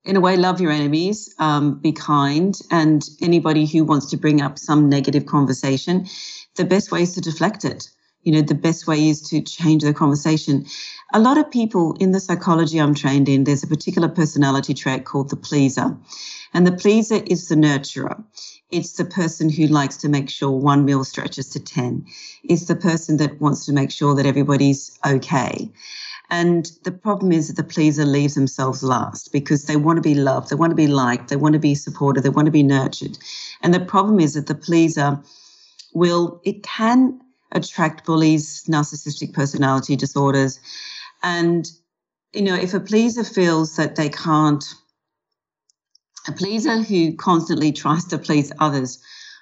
in 0.04 0.16
a 0.16 0.20
way, 0.20 0.36
love 0.36 0.60
your 0.60 0.72
enemies, 0.72 1.32
um, 1.38 1.78
be 1.78 1.92
kind, 1.92 2.58
and 2.70 3.08
anybody 3.20 3.66
who 3.66 3.84
wants 3.84 4.10
to 4.10 4.16
bring 4.16 4.40
up 4.40 4.58
some 4.58 4.88
negative 4.88 5.26
conversation, 5.26 6.06
the 6.56 6.64
best 6.64 6.90
way 6.90 7.02
is 7.02 7.14
to 7.14 7.20
deflect 7.20 7.64
it. 7.64 7.88
You 8.22 8.32
know, 8.32 8.42
the 8.42 8.54
best 8.54 8.86
way 8.86 9.08
is 9.08 9.20
to 9.30 9.40
change 9.40 9.82
the 9.82 9.92
conversation. 9.92 10.66
A 11.12 11.20
lot 11.20 11.38
of 11.38 11.50
people 11.50 11.96
in 11.98 12.12
the 12.12 12.20
psychology 12.20 12.78
I'm 12.78 12.94
trained 12.94 13.28
in, 13.28 13.44
there's 13.44 13.64
a 13.64 13.66
particular 13.66 14.08
personality 14.08 14.74
trait 14.74 15.04
called 15.04 15.30
the 15.30 15.36
pleaser. 15.36 15.96
And 16.54 16.66
the 16.66 16.72
pleaser 16.72 17.20
is 17.26 17.48
the 17.48 17.54
nurturer. 17.54 18.22
It's 18.70 18.92
the 18.92 19.04
person 19.04 19.50
who 19.50 19.66
likes 19.66 19.96
to 19.98 20.08
make 20.08 20.30
sure 20.30 20.50
one 20.50 20.84
meal 20.84 21.04
stretches 21.04 21.48
to 21.50 21.60
10. 21.60 22.06
It's 22.44 22.66
the 22.66 22.76
person 22.76 23.18
that 23.18 23.40
wants 23.40 23.66
to 23.66 23.72
make 23.72 23.90
sure 23.90 24.14
that 24.14 24.26
everybody's 24.26 24.98
okay. 25.04 25.70
And 26.30 26.70
the 26.84 26.92
problem 26.92 27.30
is 27.30 27.48
that 27.48 27.56
the 27.56 27.64
pleaser 27.64 28.06
leaves 28.06 28.34
themselves 28.34 28.82
last 28.82 29.32
because 29.32 29.64
they 29.64 29.76
want 29.76 29.98
to 29.98 30.02
be 30.02 30.14
loved, 30.14 30.48
they 30.48 30.56
want 30.56 30.70
to 30.70 30.76
be 30.76 30.86
liked, 30.86 31.28
they 31.28 31.36
want 31.36 31.52
to 31.52 31.58
be 31.58 31.74
supported, 31.74 32.22
they 32.22 32.30
want 32.30 32.46
to 32.46 32.52
be 32.52 32.62
nurtured. 32.62 33.18
And 33.60 33.74
the 33.74 33.80
problem 33.80 34.18
is 34.18 34.32
that 34.32 34.46
the 34.46 34.54
pleaser 34.54 35.20
will, 35.92 36.40
it 36.44 36.62
can 36.62 37.20
attract 37.52 38.04
bullies, 38.06 38.64
narcissistic 38.68 39.32
personality 39.32 39.96
disorders. 39.96 40.60
And, 41.22 41.70
you 42.32 42.42
know, 42.42 42.54
if 42.54 42.74
a 42.74 42.80
pleaser 42.80 43.24
feels 43.24 43.76
that 43.76 43.96
they 43.96 44.08
can't 44.08 44.64
A 46.28 46.32
pleaser 46.32 46.82
who 46.82 47.16
constantly 47.16 47.72
tries 47.72 48.04
to 48.06 48.18
please 48.18 48.52
others 48.60 49.00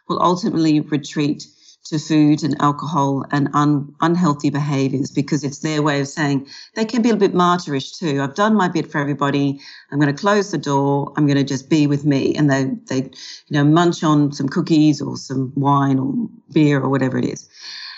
will 0.09 0.23
ultimately 0.23 0.81
retreat 0.81 1.47
to 1.85 1.99
food 1.99 2.43
and 2.43 2.57
alcohol 2.61 3.25
and 3.31 3.49
un, 3.53 3.95
unhealthy 4.01 4.49
behaviors 4.51 5.11
because 5.11 5.45
it's 5.45 5.59
their 5.59 5.83
way 5.83 6.01
of 6.01 6.09
saying 6.09 6.47
they 6.77 6.85
can 6.87 7.03
be 7.03 7.11
a 7.11 7.17
bit 7.17 7.35
martyrish 7.35 7.99
too. 7.99 8.23
I've 8.23 8.35
done 8.35 8.55
my 8.55 8.69
bit 8.69 8.91
for 8.91 8.99
everybody. 8.99 9.61
I'm 9.91 10.01
going 10.01 10.15
to 10.15 10.21
close 10.21 10.51
the 10.51 10.59
door. 10.59 11.13
I'm 11.17 11.27
going 11.27 11.37
to 11.37 11.45
just 11.45 11.69
be 11.69 11.87
with 11.87 12.05
me. 12.07 12.35
And 12.35 12.49
they, 12.51 12.65
they, 12.89 13.11
you 13.49 13.51
know, 13.51 13.65
munch 13.65 14.03
on 14.03 14.33
some 14.33 14.49
cookies 14.49 15.03
or 15.03 15.17
some 15.19 15.53
wine 15.57 15.99
or 15.99 16.15
beer 16.53 16.81
or 16.81 16.89
whatever 16.89 17.19
it 17.19 17.27
is. 17.27 17.49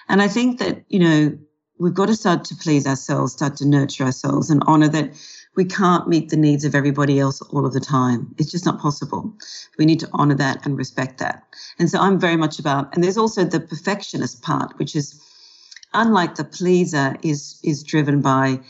And 0.09 0.23
I 0.23 0.29
think 0.29 0.59
that, 0.59 0.85
you 0.89 0.99
know, 0.99 1.39
we've 1.79 1.95
got 1.95 2.07
to 2.07 2.15
start 2.15 2.45
to 2.47 2.55
please 2.55 2.87
ourselves, 2.87 3.33
start 3.33 3.57
to 3.57 3.67
nurture 3.67 4.05
ourselves 4.05 4.51
and 4.51 4.63
honor 4.67 4.89
that 4.89 5.13
we 5.57 5.65
can't 5.65 6.09
meet 6.09 6.31
the 6.31 6.37
needs 6.37 6.65
of 6.65 6.75
everybody 6.75 7.19
else 7.19 7.43
all 7.43 7.67
of 7.67 7.73
the 7.73 7.81
time. 7.81 8.35
It's 8.39 8.51
just 8.51 8.65
not 8.65 8.81
possible. 8.81 9.33
We 9.79 9.85
need 9.85 10.01
to 10.01 10.09
honor 10.13 10.35
that 10.37 10.65
and 10.65 10.79
respect 10.79 11.19
that. 11.19 11.43
And 11.79 11.91
so 11.91 11.99
I'm 11.99 12.19
very 12.19 12.37
much 12.37 12.59
about, 12.59 12.95
and 12.95 13.05
there's 13.05 13.19
also 13.19 13.45
the 13.45 13.61
perfectionist 13.61 14.43
part, 14.43 14.79
which 14.79 14.97
is 14.97 15.21
unlike 15.93 16.37
the 16.37 16.45
pleaser 16.45 17.17
is, 17.23 17.61
is 17.63 17.83
driven 17.83 18.23
by, 18.23 18.61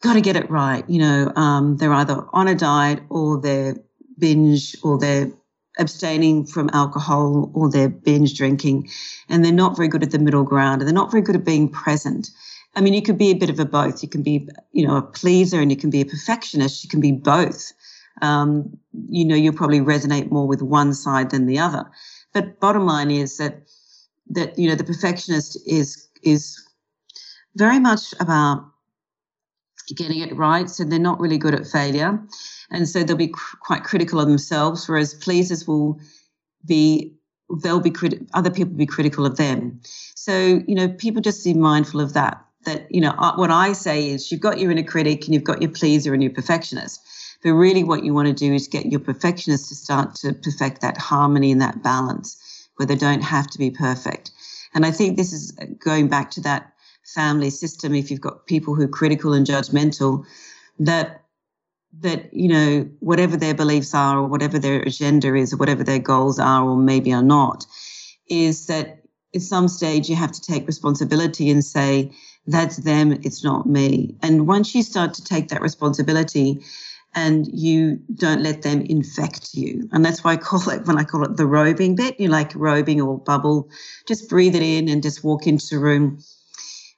got 0.00 0.14
to 0.14 0.20
get 0.20 0.36
it 0.36 0.50
right. 0.50 0.88
You 0.88 1.00
know, 1.00 1.32
um, 1.36 1.76
they're 1.76 1.92
either 1.92 2.24
on 2.32 2.48
a 2.48 2.54
diet 2.54 3.02
or 3.10 3.40
they're 3.40 3.76
binge 4.18 4.76
or 4.82 4.98
they're 4.98 5.32
abstaining 5.78 6.44
from 6.44 6.70
alcohol 6.72 7.50
or 7.54 7.70
they're 7.70 7.88
binge 7.88 8.36
drinking 8.36 8.88
and 9.28 9.44
they're 9.44 9.52
not 9.52 9.76
very 9.76 9.88
good 9.88 10.02
at 10.02 10.10
the 10.10 10.18
middle 10.18 10.44
ground 10.44 10.80
and 10.80 10.88
they're 10.88 10.94
not 10.94 11.10
very 11.10 11.22
good 11.22 11.36
at 11.36 11.44
being 11.44 11.68
present. 11.68 12.30
I 12.74 12.80
mean, 12.80 12.94
you 12.94 13.02
could 13.02 13.18
be 13.18 13.30
a 13.30 13.34
bit 13.34 13.50
of 13.50 13.58
a 13.58 13.64
both. 13.64 14.02
You 14.02 14.08
can 14.08 14.22
be, 14.22 14.48
you 14.72 14.86
know, 14.86 14.96
a 14.96 15.02
pleaser 15.02 15.60
and 15.60 15.70
you 15.70 15.76
can 15.76 15.90
be 15.90 16.00
a 16.00 16.06
perfectionist. 16.06 16.84
You 16.84 16.90
can 16.90 17.00
be 17.00 17.12
both. 17.12 17.72
Um, 18.20 18.78
you 19.08 19.24
know, 19.24 19.34
you'll 19.34 19.54
probably 19.54 19.80
resonate 19.80 20.30
more 20.30 20.46
with 20.46 20.62
one 20.62 20.94
side 20.94 21.30
than 21.30 21.46
the 21.46 21.58
other. 21.58 21.84
But 22.32 22.60
bottom 22.60 22.86
line 22.86 23.10
is 23.10 23.36
that, 23.38 23.62
that, 24.30 24.58
you 24.58 24.68
know, 24.68 24.74
the 24.74 24.84
perfectionist 24.84 25.58
is, 25.66 26.08
is 26.22 26.58
very 27.56 27.78
much 27.78 28.14
about 28.20 28.71
getting 29.96 30.20
it 30.20 30.34
right. 30.36 30.68
So 30.68 30.84
they're 30.84 30.98
not 30.98 31.20
really 31.20 31.38
good 31.38 31.54
at 31.54 31.66
failure. 31.66 32.20
And 32.70 32.88
so 32.88 33.02
they'll 33.02 33.16
be 33.16 33.28
cr- 33.28 33.56
quite 33.58 33.84
critical 33.84 34.20
of 34.20 34.28
themselves, 34.28 34.88
whereas 34.88 35.14
pleasers 35.14 35.66
will 35.66 36.00
be 36.66 37.14
they'll 37.62 37.80
be 37.80 37.90
crit- 37.90 38.26
other 38.32 38.50
people 38.50 38.72
be 38.72 38.86
critical 38.86 39.26
of 39.26 39.36
them. 39.36 39.80
So 40.14 40.62
you 40.66 40.74
know, 40.74 40.88
people 40.88 41.20
just 41.20 41.44
be 41.44 41.54
mindful 41.54 42.00
of 42.00 42.14
that 42.14 42.44
that, 42.64 42.86
you 42.90 43.00
know, 43.00 43.14
uh, 43.18 43.34
what 43.34 43.50
I 43.50 43.72
say 43.72 44.08
is 44.08 44.30
you've 44.30 44.40
got 44.40 44.58
your 44.58 44.70
inner 44.70 44.82
critic 44.82 45.24
and 45.24 45.34
you've 45.34 45.44
got 45.44 45.62
your 45.62 45.70
pleaser 45.70 46.14
and 46.14 46.22
your 46.22 46.32
perfectionist. 46.32 47.00
But 47.42 47.52
really, 47.52 47.82
what 47.82 48.04
you 48.04 48.14
want 48.14 48.28
to 48.28 48.34
do 48.34 48.54
is 48.54 48.68
get 48.68 48.86
your 48.86 49.00
perfectionist 49.00 49.68
to 49.68 49.74
start 49.74 50.14
to 50.16 50.32
perfect 50.32 50.80
that 50.80 50.96
harmony 50.96 51.50
and 51.50 51.60
that 51.60 51.82
balance 51.82 52.68
where 52.76 52.86
they 52.86 52.94
don't 52.94 53.22
have 53.22 53.48
to 53.48 53.58
be 53.58 53.70
perfect. 53.70 54.30
And 54.74 54.86
I 54.86 54.92
think 54.92 55.16
this 55.16 55.32
is 55.32 55.52
going 55.84 56.08
back 56.08 56.30
to 56.32 56.40
that 56.42 56.72
family 57.04 57.50
system. 57.50 57.94
If 57.94 58.10
you've 58.10 58.20
got 58.20 58.46
people 58.46 58.74
who 58.74 58.84
are 58.84 58.88
critical 58.88 59.32
and 59.32 59.46
judgmental, 59.46 60.24
that 60.78 61.22
that 62.00 62.32
you 62.32 62.48
know 62.48 62.88
whatever 63.00 63.36
their 63.36 63.54
beliefs 63.54 63.94
are 63.94 64.18
or 64.18 64.26
whatever 64.26 64.58
their 64.58 64.80
agenda 64.80 65.34
is 65.34 65.52
or 65.52 65.58
whatever 65.58 65.84
their 65.84 65.98
goals 65.98 66.38
are 66.38 66.64
or 66.64 66.76
maybe 66.76 67.12
are 67.12 67.22
not 67.22 67.66
is 68.28 68.66
that 68.66 69.02
at 69.34 69.42
some 69.42 69.68
stage 69.68 70.08
you 70.08 70.16
have 70.16 70.32
to 70.32 70.40
take 70.40 70.66
responsibility 70.66 71.50
and 71.50 71.64
say 71.64 72.10
that's 72.46 72.78
them, 72.78 73.12
it's 73.22 73.44
not 73.44 73.66
me. 73.66 74.16
And 74.22 74.46
once 74.46 74.74
you 74.74 74.82
start 74.82 75.14
to 75.14 75.24
take 75.24 75.48
that 75.48 75.62
responsibility 75.62 76.64
and 77.14 77.46
you 77.52 78.00
don't 78.14 78.42
let 78.42 78.62
them 78.62 78.80
infect 78.82 79.54
you, 79.54 79.88
and 79.92 80.04
that's 80.04 80.24
why 80.24 80.32
I 80.32 80.36
call 80.36 80.68
it, 80.70 80.86
when 80.86 80.98
I 80.98 81.04
call 81.04 81.24
it 81.24 81.36
the 81.36 81.46
robing 81.46 81.94
bit, 81.94 82.18
you 82.18 82.28
like 82.28 82.54
robing 82.54 83.00
or 83.00 83.18
bubble, 83.18 83.68
just 84.08 84.28
breathe 84.28 84.56
it 84.56 84.62
in 84.62 84.88
and 84.88 85.02
just 85.02 85.22
walk 85.22 85.46
into 85.46 85.66
the 85.70 85.78
room. 85.78 86.18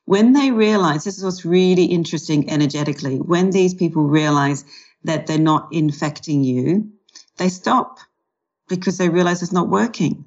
When 0.06 0.32
they 0.32 0.50
realize, 0.50 1.04
this 1.04 1.16
is 1.18 1.24
what's 1.24 1.44
really 1.44 1.84
interesting 1.84 2.50
energetically, 2.50 3.16
when 3.16 3.50
these 3.50 3.74
people 3.74 4.04
realize 4.04 4.64
that 5.04 5.26
they're 5.26 5.38
not 5.38 5.68
infecting 5.72 6.44
you, 6.44 6.90
they 7.38 7.48
stop 7.48 7.98
because 8.68 8.98
they 8.98 9.08
realize 9.08 9.42
it's 9.42 9.52
not 9.52 9.68
working 9.68 10.24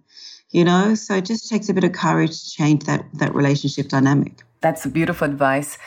you 0.52 0.64
know 0.64 0.96
so 0.96 1.16
it 1.16 1.26
just 1.26 1.50
takes 1.50 1.68
a 1.68 1.74
bit 1.74 1.84
of 1.84 1.92
courage 1.92 2.30
to 2.30 2.52
change 2.52 2.86
that 2.86 3.04
that 3.16 3.36
relationship 3.36 3.90
dynamic 3.90 4.44
that's 4.62 4.86
beautiful 4.86 5.30
advice. 5.30 5.78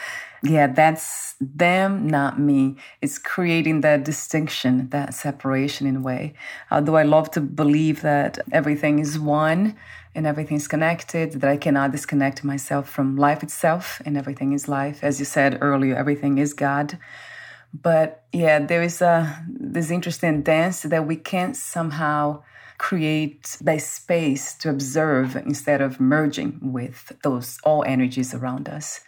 Yeah, 0.42 0.68
that's 0.68 1.34
them, 1.40 2.06
not 2.06 2.40
me. 2.40 2.76
It's 3.02 3.18
creating 3.18 3.82
that 3.82 4.04
distinction, 4.04 4.88
that 4.88 5.12
separation 5.12 5.86
in 5.86 5.96
a 5.96 6.00
way. 6.00 6.32
Although 6.70 6.96
I 6.96 7.02
love 7.02 7.30
to 7.32 7.40
believe 7.40 8.00
that 8.02 8.38
everything 8.50 9.00
is 9.00 9.18
one 9.18 9.76
and 10.14 10.26
everything 10.26 10.56
is 10.56 10.68
connected, 10.68 11.40
that 11.40 11.50
I 11.50 11.56
cannot 11.56 11.92
disconnect 11.92 12.44
myself 12.44 12.88
from 12.88 13.16
life 13.16 13.42
itself 13.42 14.00
and 14.04 14.16
everything 14.16 14.52
is 14.52 14.68
life. 14.68 15.02
As 15.02 15.18
you 15.18 15.24
said 15.24 15.58
earlier, 15.60 15.96
everything 15.96 16.38
is 16.38 16.52
God. 16.54 16.98
But 17.72 18.24
yeah, 18.32 18.58
there 18.58 18.82
is 18.82 19.00
a 19.00 19.44
this 19.48 19.90
interesting 19.90 20.42
dance 20.42 20.82
that 20.82 21.06
we 21.06 21.16
can't 21.16 21.56
somehow 21.56 22.42
create 22.78 23.58
the 23.60 23.78
space 23.78 24.54
to 24.54 24.70
observe 24.70 25.36
instead 25.36 25.80
of 25.80 26.00
merging 26.00 26.58
with 26.72 27.12
those 27.22 27.58
all 27.62 27.84
energies 27.84 28.34
around 28.34 28.68
us. 28.68 29.00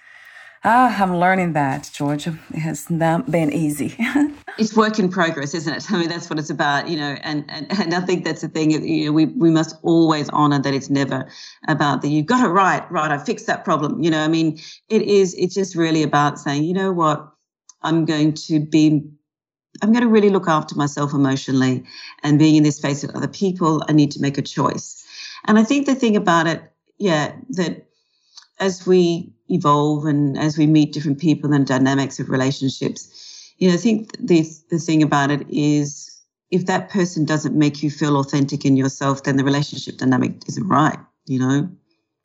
Ah, 0.65 1.03
I'm 1.03 1.17
learning 1.17 1.55
that, 1.55 1.91
Georgia. 1.93 2.39
It 2.55 2.61
has 2.61 2.89
not 2.89 3.29
been 3.29 3.53
easy. 3.53 3.97
it's 4.59 4.77
work 4.77 5.01
in 5.01 5.09
progress, 5.09 5.55
isn't 5.55 5.75
it? 5.75 5.91
I 5.91 5.99
mean, 5.99 6.09
that's 6.09 6.31
what 6.31 6.39
it's 6.39 6.51
about, 6.51 6.89
you 6.89 6.97
know. 6.97 7.17
And 7.23 7.45
and, 7.49 7.67
and 7.81 7.95
I 7.95 8.01
think 8.01 8.25
that's 8.25 8.43
the 8.43 8.49
thing. 8.49 8.71
You 8.71 9.07
know, 9.07 9.13
we 9.13 9.27
we 9.27 9.51
must 9.51 9.77
always 9.83 10.31
honour 10.31 10.61
that 10.61 10.73
it's 10.73 10.89
never 10.89 11.27
about 11.67 12.03
that 12.03 12.09
you've 12.09 12.27
got 12.27 12.45
it 12.45 12.49
right, 12.51 12.89
right. 12.93 13.11
I 13.11 13.19
fixed 13.19 13.49
that 13.49 13.65
problem. 13.65 14.03
You 14.03 14.11
know, 14.11 14.21
I 14.21 14.29
mean, 14.29 14.61
it 14.89 15.03
is. 15.03 15.35
It's 15.35 15.55
just 15.55 15.75
really 15.75 16.05
about 16.05 16.39
saying, 16.39 16.63
you 16.63 16.75
know 16.75 16.93
what, 16.93 17.29
I'm 17.83 18.05
going 18.05 18.35
to 18.47 18.61
be 18.61 19.03
I'm 19.83 19.93
going 19.93 20.05
to 20.05 20.11
really 20.11 20.31
look 20.31 20.49
after 20.49 20.77
myself 20.77 21.13
emotionally 21.13 21.83
and 22.23 22.39
being 22.39 22.55
in 22.55 22.63
this 22.63 22.77
space 22.77 23.03
with 23.03 23.17
other 23.17 23.29
people, 23.29 23.83
I 23.89 23.93
need 23.93 24.13
to 24.13 24.21
make 24.21 24.39
a 24.39 24.43
choice. 24.43 25.05
And 25.47 25.59
I 25.59 25.65
think 25.65 25.87
the 25.87 25.95
thing 25.95 26.15
about 26.15 26.47
it, 26.47 26.63
yeah, 26.99 27.35
that 27.51 27.82
as 28.63 28.87
we 28.87 29.35
evolve 29.49 30.07
and 30.07 30.39
as 30.39 30.57
we 30.57 30.67
meet 30.67 30.93
different 30.93 31.19
people 31.19 31.53
and 31.53 31.67
dynamics 31.67 32.21
of 32.21 32.31
relationships, 32.31 33.53
you 33.59 33.69
know, 33.69 33.75
I 33.75 33.77
think 33.77 34.17
the, 34.19 34.49
the 34.71 34.79
thing 34.79 35.03
about 35.03 35.33
it 35.33 35.45
is 35.51 36.23
if 36.53 36.67
that 36.67 36.89
person 36.89 37.25
doesn't 37.25 37.59
make 37.59 37.83
you 37.83 37.91
feel 37.91 38.17
authentic 38.17 38.65
in 38.65 38.77
yourself, 38.77 39.25
then 39.25 39.37
the 39.37 39.45
relationship 39.45 39.97
dynamic 39.97 40.49
isn't 40.49 40.69
right, 40.69 40.99
you 41.27 41.41
know? 41.41 41.69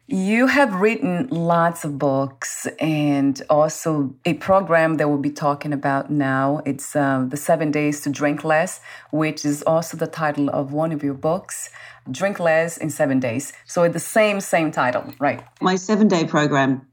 You 0.09 0.47
have 0.47 0.75
written 0.75 1.27
lots 1.29 1.83
of 1.83 1.99
books 1.99 2.65
and 2.79 3.41
also 3.49 4.15
a 4.23 4.35
program 4.35 4.95
that 4.95 5.09
we'll 5.09 5.17
be 5.17 5.29
talking 5.29 5.73
about 5.73 6.09
now. 6.09 6.61
It's 6.65 6.95
uh, 6.95 7.25
The 7.27 7.35
Seven 7.35 7.71
Days 7.71 7.99
to 8.01 8.09
Drink 8.09 8.45
Less, 8.45 8.79
which 9.11 9.43
is 9.43 9.63
also 9.63 9.97
the 9.97 10.07
title 10.07 10.49
of 10.49 10.71
one 10.71 10.93
of 10.93 11.03
your 11.03 11.13
books, 11.13 11.69
Drink 12.09 12.39
Less 12.39 12.77
in 12.77 12.89
Seven 12.89 13.19
Days. 13.19 13.51
So 13.65 13.83
it's 13.83 13.91
the 13.91 13.99
same, 13.99 14.39
same 14.39 14.71
title, 14.71 15.13
right? 15.19 15.43
My 15.59 15.75
seven 15.75 16.07
day 16.07 16.23
program, 16.23 16.87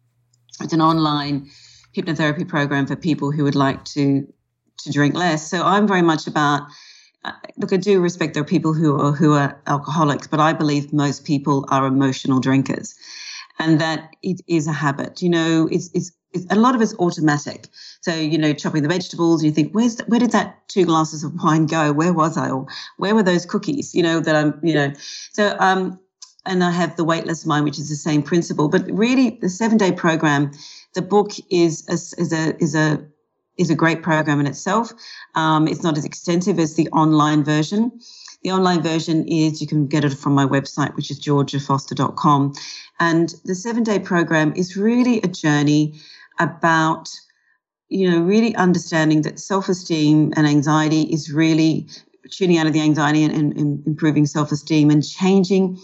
it's 0.60 0.72
an 0.72 0.80
online 0.80 1.48
hypnotherapy 1.96 2.48
program 2.48 2.84
for 2.84 2.96
people 2.96 3.30
who 3.30 3.44
would 3.44 3.54
like 3.54 3.84
to, 3.84 4.26
to 4.78 4.90
drink 4.90 5.14
less. 5.14 5.48
So 5.48 5.62
I'm 5.62 5.86
very 5.86 6.02
much 6.02 6.26
about 6.26 6.62
look, 7.56 7.72
I 7.72 7.76
do 7.76 8.00
respect 8.00 8.34
there 8.34 8.42
are 8.42 8.46
people 8.46 8.74
who 8.74 9.00
are 9.00 9.12
who 9.12 9.32
are 9.34 9.60
alcoholics, 9.66 10.26
but 10.26 10.40
I 10.40 10.52
believe 10.52 10.92
most 10.92 11.24
people 11.24 11.64
are 11.70 11.86
emotional 11.86 12.40
drinkers, 12.40 12.94
and 13.58 13.80
that 13.80 14.10
it 14.22 14.40
is 14.46 14.66
a 14.66 14.72
habit. 14.72 15.22
You 15.22 15.30
know, 15.30 15.68
it's 15.70 15.90
it's, 15.94 16.12
a 16.50 16.56
lot 16.56 16.74
of 16.74 16.82
it's 16.82 16.94
automatic. 16.98 17.68
So 18.00 18.14
you 18.14 18.38
know, 18.38 18.52
chopping 18.52 18.82
the 18.82 18.88
vegetables, 18.88 19.44
you 19.44 19.52
think, 19.52 19.72
where's 19.72 19.96
the, 19.96 20.04
where 20.04 20.20
did 20.20 20.32
that 20.32 20.68
two 20.68 20.84
glasses 20.84 21.24
of 21.24 21.32
wine 21.42 21.66
go? 21.66 21.92
Where 21.92 22.12
was 22.12 22.36
I? 22.36 22.50
Or 22.50 22.66
where 22.98 23.14
were 23.14 23.22
those 23.22 23.46
cookies? 23.46 23.94
You 23.94 24.02
know, 24.02 24.20
that 24.20 24.34
I'm 24.34 24.58
you 24.62 24.74
know, 24.74 24.92
so 25.32 25.56
um. 25.58 26.00
And 26.46 26.62
I 26.62 26.72
have 26.72 26.96
the 26.96 27.04
weightless 27.04 27.46
mind, 27.46 27.64
which 27.64 27.78
is 27.78 27.88
the 27.88 27.96
same 27.96 28.22
principle. 28.22 28.68
But 28.68 28.84
really, 28.90 29.38
the 29.40 29.48
seven 29.48 29.78
day 29.78 29.92
program, 29.92 30.50
the 30.92 31.00
book 31.00 31.30
is 31.48 31.86
a, 31.88 31.94
is 32.20 32.34
a 32.34 32.62
is 32.62 32.74
a 32.74 33.02
is 33.56 33.70
a 33.70 33.74
great 33.74 34.02
program 34.02 34.40
in 34.40 34.46
itself. 34.46 34.92
Um, 35.34 35.68
it's 35.68 35.82
not 35.82 35.96
as 35.96 36.04
extensive 36.04 36.58
as 36.58 36.74
the 36.74 36.88
online 36.88 37.44
version. 37.44 38.00
The 38.42 38.50
online 38.50 38.82
version 38.82 39.26
is 39.26 39.60
you 39.60 39.66
can 39.66 39.86
get 39.86 40.04
it 40.04 40.12
from 40.12 40.34
my 40.34 40.44
website, 40.44 40.94
which 40.96 41.10
is 41.10 41.20
georgiafoster.com. 41.20 42.54
And 43.00 43.34
the 43.44 43.54
seven 43.54 43.82
day 43.82 43.98
program 43.98 44.52
is 44.54 44.76
really 44.76 45.20
a 45.22 45.28
journey 45.28 46.00
about, 46.38 47.08
you 47.88 48.10
know, 48.10 48.20
really 48.20 48.54
understanding 48.56 49.22
that 49.22 49.38
self 49.38 49.68
esteem 49.68 50.32
and 50.36 50.46
anxiety 50.46 51.02
is 51.02 51.32
really 51.32 51.88
tuning 52.30 52.58
out 52.58 52.66
of 52.66 52.72
the 52.72 52.80
anxiety 52.80 53.22
and, 53.22 53.34
and, 53.34 53.56
and 53.56 53.86
improving 53.86 54.26
self 54.26 54.52
esteem 54.52 54.90
and 54.90 55.06
changing 55.06 55.78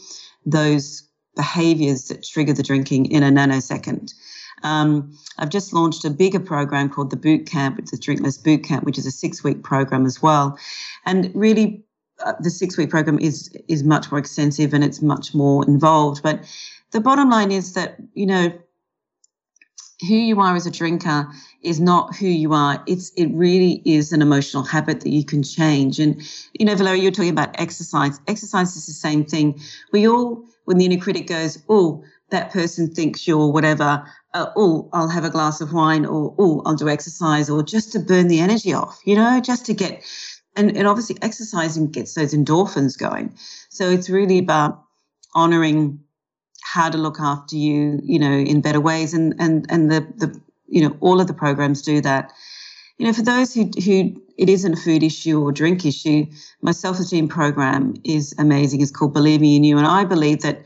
those 0.44 1.08
behaviors 1.36 2.08
that 2.08 2.24
trigger 2.24 2.52
the 2.52 2.62
drinking 2.62 3.06
in 3.06 3.22
a 3.22 3.30
nanosecond. 3.30 4.12
Um, 4.62 5.16
I've 5.38 5.48
just 5.48 5.72
launched 5.72 6.04
a 6.04 6.10
bigger 6.10 6.40
program 6.40 6.88
called 6.88 7.10
the 7.10 7.16
Boot 7.16 7.46
Camp. 7.46 7.78
It's 7.78 7.92
a 7.92 7.98
Drinkless 7.98 8.42
Boot 8.42 8.64
Camp, 8.64 8.84
which 8.84 8.98
is 8.98 9.06
a 9.06 9.10
six 9.10 9.42
week 9.44 9.62
program 9.62 10.06
as 10.06 10.22
well. 10.22 10.58
And 11.04 11.30
really 11.34 11.84
uh, 12.24 12.34
the 12.40 12.50
six 12.50 12.76
week 12.76 12.90
program 12.90 13.18
is 13.18 13.50
is 13.68 13.84
much 13.84 14.10
more 14.10 14.18
extensive 14.18 14.74
and 14.74 14.84
it's 14.84 15.02
much 15.02 15.34
more 15.34 15.66
involved. 15.66 16.22
But 16.22 16.44
the 16.92 17.00
bottom 17.00 17.30
line 17.30 17.50
is 17.50 17.74
that 17.74 17.96
you 18.14 18.26
know 18.26 18.52
who 20.08 20.14
you 20.14 20.40
are 20.40 20.56
as 20.56 20.66
a 20.66 20.70
drinker 20.70 21.28
is 21.62 21.80
not 21.80 22.16
who 22.16 22.26
you 22.26 22.52
are. 22.54 22.82
It's 22.86 23.12
it 23.16 23.26
really 23.32 23.82
is 23.84 24.12
an 24.12 24.22
emotional 24.22 24.62
habit 24.62 25.00
that 25.00 25.10
you 25.10 25.24
can 25.24 25.42
change. 25.42 25.98
And 25.98 26.20
you 26.58 26.64
know, 26.66 26.74
Valeria, 26.74 27.02
you're 27.02 27.12
talking 27.12 27.30
about 27.30 27.58
exercise. 27.60 28.20
Exercise 28.26 28.76
is 28.76 28.86
the 28.86 28.92
same 28.92 29.24
thing. 29.24 29.60
We 29.92 30.08
all, 30.08 30.44
when 30.64 30.78
the 30.78 30.86
inner 30.86 31.00
critic 31.00 31.26
goes, 31.26 31.62
"Oh, 31.68 32.02
that 32.30 32.52
person 32.52 32.92
thinks 32.94 33.26
you're 33.26 33.52
whatever," 33.52 34.04
uh, 34.34 34.46
"Oh, 34.56 34.88
I'll 34.92 35.08
have 35.08 35.24
a 35.24 35.30
glass 35.30 35.60
of 35.60 35.72
wine," 35.72 36.04
or 36.06 36.34
"Oh, 36.38 36.62
I'll 36.64 36.76
do 36.76 36.88
exercise," 36.88 37.50
or 37.50 37.62
just 37.62 37.92
to 37.92 37.98
burn 37.98 38.28
the 38.28 38.40
energy 38.40 38.72
off. 38.72 39.00
You 39.04 39.16
know, 39.16 39.40
just 39.40 39.66
to 39.66 39.74
get. 39.74 40.02
And, 40.56 40.76
and 40.76 40.88
obviously, 40.88 41.16
exercising 41.22 41.90
gets 41.92 42.14
those 42.14 42.34
endorphins 42.34 42.98
going. 42.98 43.34
So 43.68 43.88
it's 43.88 44.10
really 44.10 44.38
about 44.38 44.82
honoring 45.32 46.00
how 46.62 46.90
to 46.90 46.98
look 46.98 47.18
after 47.20 47.56
you, 47.56 48.00
you 48.02 48.18
know, 48.18 48.32
in 48.32 48.60
better 48.60 48.80
ways. 48.80 49.14
And 49.14 49.34
and 49.38 49.66
and 49.68 49.90
the 49.90 50.00
the 50.16 50.40
you 50.66 50.82
know 50.82 50.96
all 51.00 51.20
of 51.20 51.26
the 51.26 51.34
programs 51.34 51.82
do 51.82 52.00
that. 52.00 52.32
You 52.98 53.06
know, 53.06 53.12
for 53.12 53.22
those 53.22 53.54
who 53.54 53.70
who 53.82 54.20
it 54.36 54.48
isn't 54.48 54.74
a 54.74 54.76
food 54.76 55.02
issue 55.02 55.40
or 55.42 55.52
drink 55.52 55.86
issue, 55.86 56.26
my 56.62 56.72
self 56.72 56.98
esteem 56.98 57.28
program 57.28 57.94
is 58.04 58.34
amazing. 58.38 58.80
It's 58.80 58.90
called 58.90 59.12
Believing 59.12 59.54
in 59.54 59.64
You, 59.64 59.78
and 59.78 59.86
I 59.86 60.04
believe 60.04 60.42
that 60.42 60.64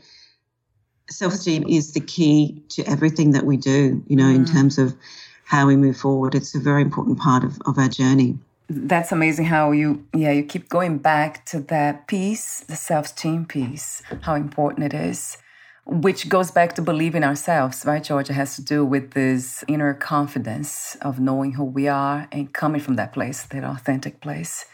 self 1.09 1.33
esteem 1.33 1.65
is 1.67 1.93
the 1.93 1.99
key 1.99 2.61
to 2.69 2.83
everything 2.83 3.31
that 3.31 3.45
we 3.45 3.57
do. 3.57 4.03
You 4.07 4.15
know, 4.15 4.25
mm. 4.25 4.35
in 4.35 4.45
terms 4.45 4.77
of 4.77 4.95
how 5.43 5.67
we 5.67 5.75
move 5.75 5.97
forward, 5.97 6.35
it's 6.35 6.55
a 6.55 6.59
very 6.59 6.81
important 6.81 7.19
part 7.19 7.43
of, 7.43 7.59
of 7.65 7.77
our 7.77 7.89
journey 7.89 8.37
that's 8.67 9.11
amazing 9.11 9.45
how 9.45 9.71
you 9.71 10.03
yeah 10.11 10.31
you 10.31 10.41
keep 10.41 10.69
going 10.69 10.97
back 10.97 11.45
to 11.45 11.59
that 11.59 12.07
piece 12.07 12.61
the 12.61 12.75
self-esteem 12.75 13.45
piece 13.45 14.01
how 14.21 14.33
important 14.33 14.83
it 14.83 14.91
is 14.91 15.37
which 15.85 16.29
goes 16.29 16.49
back 16.49 16.73
to 16.73 16.81
believing 16.81 17.23
ourselves, 17.23 17.85
right, 17.85 18.03
Georgia? 18.03 18.33
has 18.33 18.55
to 18.55 18.63
do 18.63 18.83
with 18.83 19.11
this 19.11 19.63
inner 19.67 19.93
confidence 19.93 20.97
of 21.01 21.19
knowing 21.19 21.53
who 21.53 21.63
we 21.63 21.87
are 21.87 22.27
and 22.31 22.51
coming 22.53 22.81
from 22.81 22.95
that 22.95 23.13
place, 23.13 23.43
that 23.43 23.63
authentic 23.63 24.19
place, 24.19 24.65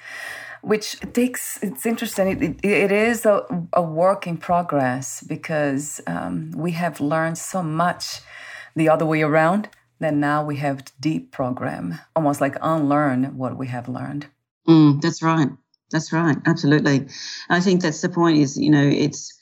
which 0.62 1.00
takes, 1.14 1.62
it's 1.62 1.86
interesting. 1.86 2.28
It, 2.42 2.66
it, 2.66 2.92
is 2.92 3.26
a, 3.26 3.46
a, 3.74 3.82
work 3.82 4.28
in 4.28 4.38
progress 4.38 5.24
because 5.24 6.02
um, 6.08 6.52
we 6.56 6.72
have 6.72 7.00
learned 7.02 7.38
so 7.38 7.64
much 7.64 8.22
the 8.76 8.90
other 8.90 9.06
way 9.06 9.22
around 9.22 9.70
that 10.00 10.14
now 10.14 10.44
we 10.44 10.58
have 10.58 10.86
to 10.86 10.94
deprogram, 11.02 12.00
almost 12.16 12.42
like 12.42 12.56
unlearn 12.62 13.38
what 13.38 13.58
we 13.58 13.68
have 13.68 13.88
learned. 13.88 14.28
Mm, 14.68 15.02
that's 15.02 15.22
right. 15.22 15.50
That's 15.92 16.14
right. 16.14 16.38
Absolutely. 16.46 17.08
I 17.50 17.60
think 17.60 17.82
that's 17.82 18.02
the 18.02 18.10
point 18.10 18.38
is, 18.38 18.58
you 18.58 18.70
know, 18.70 18.88
it's, 18.88 19.38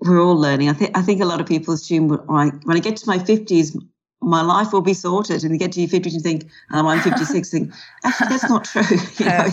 we're 0.00 0.20
all 0.20 0.36
learning. 0.36 0.68
I 0.68 0.74
think 0.74 0.96
I 0.96 1.02
think 1.02 1.20
a 1.20 1.24
lot 1.24 1.40
of 1.40 1.46
people 1.46 1.74
assume 1.74 2.08
when 2.08 2.20
I, 2.28 2.50
when 2.64 2.76
I 2.76 2.80
get 2.80 2.96
to 2.98 3.06
my 3.06 3.18
fifties, 3.18 3.76
my 4.20 4.42
life 4.42 4.72
will 4.72 4.82
be 4.82 4.94
sorted, 4.94 5.42
and 5.42 5.52
you 5.52 5.58
get 5.58 5.72
to 5.72 5.80
your 5.80 5.88
fifties 5.88 6.14
and 6.14 6.22
think, 6.22 6.50
oh, 6.72 6.86
I'm 6.86 7.00
56. 7.00 7.50
think 7.50 7.72
actually 8.04 8.28
that's 8.28 8.48
not 8.48 8.64
true. 8.64 8.82
you 9.18 9.24
know, 9.26 9.48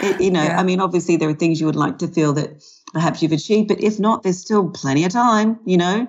it, 0.00 0.20
you 0.20 0.30
know 0.30 0.42
yeah. 0.42 0.58
I 0.58 0.62
mean, 0.62 0.80
obviously 0.80 1.16
there 1.16 1.28
are 1.28 1.34
things 1.34 1.60
you 1.60 1.66
would 1.66 1.76
like 1.76 1.98
to 1.98 2.08
feel 2.08 2.32
that 2.34 2.64
perhaps 2.92 3.22
you've 3.22 3.32
achieved, 3.32 3.68
but 3.68 3.82
if 3.82 3.98
not, 3.98 4.22
there's 4.22 4.38
still 4.38 4.70
plenty 4.70 5.04
of 5.04 5.12
time. 5.12 5.58
You 5.64 5.78
know, 5.78 6.08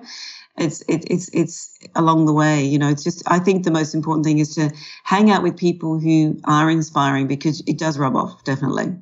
it's 0.58 0.82
it, 0.82 1.04
it's 1.10 1.28
it's 1.32 1.76
along 1.94 2.26
the 2.26 2.32
way. 2.32 2.62
You 2.62 2.78
know, 2.78 2.88
it's 2.88 3.04
just 3.04 3.22
I 3.26 3.38
think 3.38 3.64
the 3.64 3.70
most 3.70 3.94
important 3.94 4.24
thing 4.24 4.38
is 4.38 4.54
to 4.54 4.72
hang 5.04 5.30
out 5.30 5.42
with 5.42 5.56
people 5.56 5.98
who 5.98 6.38
are 6.44 6.70
inspiring 6.70 7.26
because 7.26 7.62
it 7.66 7.78
does 7.78 7.98
rub 7.98 8.16
off 8.16 8.44
definitely. 8.44 8.94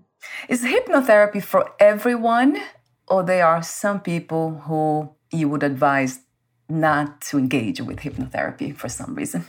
Is 0.49 0.63
hypnotherapy 0.63 1.43
for 1.43 1.71
everyone? 1.81 2.61
or 3.11 3.25
there 3.25 3.45
are 3.45 3.63
some 3.63 4.01
people 4.01 4.63
who 4.67 5.11
you 5.33 5.49
would 5.49 5.65
advise 5.65 6.21
not 6.71 7.21
to 7.23 7.39
engage 7.39 7.81
with 7.81 8.01
hypnotherapy 8.01 8.75
for 8.75 8.89
some 8.89 9.15
reason? 9.15 9.45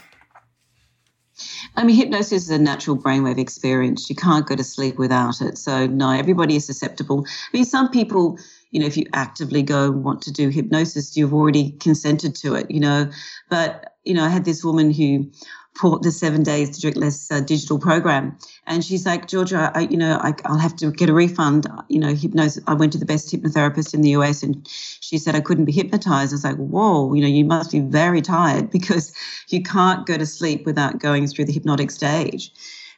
I 1.76 1.84
mean, 1.84 1.96
hypnosis 1.96 2.44
is 2.44 2.50
a 2.50 2.58
natural 2.58 2.96
brainwave 2.96 3.38
experience. 3.38 4.10
You 4.10 4.16
can't 4.16 4.46
go 4.46 4.54
to 4.54 4.64
sleep 4.64 4.98
without 4.98 5.40
it. 5.40 5.56
So, 5.56 5.86
no, 5.86 6.10
everybody 6.10 6.56
is 6.56 6.66
susceptible. 6.66 7.24
I 7.26 7.56
mean, 7.56 7.64
some 7.64 7.90
people, 7.90 8.38
you 8.70 8.80
know, 8.80 8.86
if 8.86 8.96
you 8.96 9.06
actively 9.14 9.62
go 9.62 9.86
and 9.86 10.04
want 10.04 10.22
to 10.22 10.32
do 10.32 10.50
hypnosis, 10.50 11.16
you've 11.16 11.32
already 11.32 11.72
consented 11.72 12.34
to 12.36 12.54
it, 12.54 12.70
you 12.70 12.80
know. 12.80 13.10
But, 13.48 13.94
you 14.04 14.14
know, 14.14 14.24
I 14.24 14.28
had 14.28 14.44
this 14.44 14.62
woman 14.62 14.92
who 14.92 15.30
for 15.74 15.98
the 15.98 16.10
seven 16.10 16.42
days 16.42 16.70
to 16.70 16.80
drink 16.80 16.96
less 16.96 17.30
uh, 17.30 17.40
digital 17.40 17.78
program. 17.78 18.36
And 18.66 18.84
she's 18.84 19.06
like, 19.06 19.26
Georgia, 19.26 19.72
I, 19.74 19.80
you 19.80 19.96
know, 19.96 20.18
I, 20.20 20.34
will 20.48 20.58
have 20.58 20.76
to 20.76 20.90
get 20.90 21.08
a 21.08 21.14
refund. 21.14 21.66
You 21.88 21.98
know, 21.98 22.14
hypnosis. 22.14 22.62
I 22.66 22.74
went 22.74 22.92
to 22.92 22.98
the 22.98 23.06
best 23.06 23.32
hypnotherapist 23.32 23.94
in 23.94 24.02
the 24.02 24.10
US 24.10 24.42
and 24.42 24.66
she 24.68 25.18
said 25.18 25.34
I 25.34 25.40
couldn't 25.40 25.64
be 25.64 25.72
hypnotized. 25.72 26.32
I 26.32 26.34
was 26.34 26.44
like, 26.44 26.56
whoa, 26.56 27.14
you 27.14 27.22
know, 27.22 27.28
you 27.28 27.44
must 27.44 27.72
be 27.72 27.80
very 27.80 28.20
tired 28.20 28.70
because 28.76 29.14
you 29.48 29.62
can't 29.62 30.06
go 30.06 30.16
to 30.16 30.26
sleep 30.26 30.66
without 30.66 30.98
going 30.98 31.26
through 31.26 31.46
the 31.46 31.52
hypnotic 31.52 31.90
stage. 31.90 32.52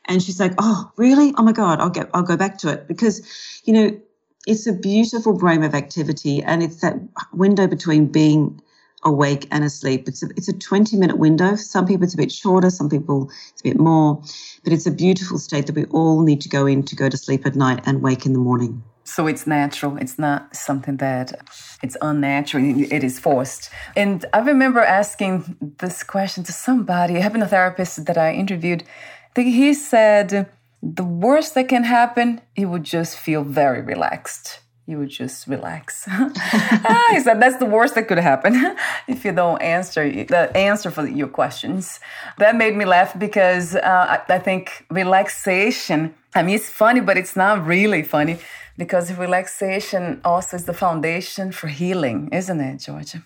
And 0.06 0.22
she's 0.22 0.40
like, 0.40 0.52
oh, 0.58 0.90
really? 0.96 1.32
Oh 1.38 1.42
my 1.42 1.52
God, 1.52 1.80
I'll 1.80 1.90
get, 1.90 2.10
I'll 2.12 2.22
go 2.22 2.37
back 2.37 2.58
to 2.58 2.68
it 2.68 2.88
because, 2.88 3.22
you 3.64 3.72
know, 3.72 4.00
it's 4.46 4.66
a 4.66 4.72
beautiful 4.72 5.32
brain 5.32 5.62
of 5.62 5.74
activity 5.74 6.42
and 6.42 6.62
it's 6.62 6.82
that 6.82 6.96
window 7.32 7.66
between 7.66 8.06
being 8.06 8.60
awake 9.05 9.47
and 9.51 9.64
asleep. 9.64 10.09
It's 10.09 10.23
a, 10.23 10.29
it's 10.31 10.49
a 10.49 10.53
20 10.53 10.97
minute 10.97 11.19
window. 11.19 11.57
some 11.57 11.87
people 11.87 12.05
it's 12.05 12.14
a 12.14 12.17
bit 12.17 12.33
shorter, 12.33 12.71
some 12.71 12.88
people 12.88 13.31
it's 13.53 13.61
a 13.61 13.64
bit 13.64 13.79
more, 13.79 14.23
but 14.62 14.73
it's 14.73 14.87
a 14.87 14.90
beautiful 14.90 15.38
state 15.38 15.67
that 15.67 15.75
we 15.75 15.85
all 15.87 16.23
need 16.23 16.40
to 16.43 16.49
go 16.49 16.67
in 16.67 16.83
to 16.85 16.97
go 16.97 17.09
to 17.09 17.17
sleep 17.17 17.47
at 17.47 17.55
night 17.55 17.81
and 17.87 18.03
wake 18.03 18.27
in 18.27 18.33
the 18.33 18.38
morning. 18.38 18.83
So 19.05 19.27
it's 19.27 19.47
natural. 19.47 19.99
It's 19.99 20.19
not 20.19 20.57
something 20.57 20.97
that 20.97 21.38
it's 21.83 21.97
unnatural. 22.01 22.64
It 22.90 23.05
is 23.05 23.21
forced. 23.21 23.69
And 23.95 24.25
I 24.33 24.38
remember 24.38 24.81
asking 24.81 25.75
this 25.79 26.03
question 26.03 26.43
to 26.45 26.53
somebody, 26.53 27.17
a 27.17 27.21
hypnotherapist 27.21 28.07
that 28.07 28.17
I 28.17 28.33
interviewed. 28.33 28.83
I 28.83 29.33
think 29.35 29.55
he 29.55 29.75
said 29.75 30.49
the 30.83 31.05
worst 31.05 31.55
that 31.55 31.69
can 31.69 31.85
happen, 31.85 32.40
he 32.55 32.64
would 32.64 32.85
just 32.85 33.19
feel 33.19 33.45
very 33.45 33.83
relaxed 33.83 34.61
you 34.87 34.99
would 34.99 35.09
just 35.09 35.47
relax. 35.47 36.07
ah, 36.09 37.09
he 37.11 37.20
said 37.20 37.40
that's 37.40 37.57
the 37.57 37.66
worst 37.66 37.94
that 37.94 38.07
could 38.07 38.18
happen 38.18 38.77
if 39.09 39.25
you 39.25 39.33
don't 39.33 39.61
answer 39.62 40.11
the 40.11 40.57
answer 40.57 40.90
for 40.90 41.07
your 41.07 41.29
questions. 41.29 42.01
That 42.38 42.57
made 42.57 42.77
me 42.77 42.85
laugh 42.85 43.18
because 43.18 43.75
uh, 43.75 43.81
I, 44.29 44.35
I 44.35 44.38
think 44.38 44.87
relaxation. 44.90 46.14
I 46.35 46.42
mean, 46.42 46.57
it's 46.57 46.68
funny, 46.68 47.01
but 47.01 47.16
it's 47.16 47.37
not 47.37 47.66
really 47.66 48.03
funny 48.03 48.38
because 48.77 49.12
relaxation 49.14 50.20
also 50.25 50.57
is 50.57 50.64
the 50.64 50.75
foundation 50.75 51.53
for 51.53 51.68
healing, 51.68 52.29
isn't 52.33 52.61
it, 52.61 52.79
Georgia? 52.79 53.23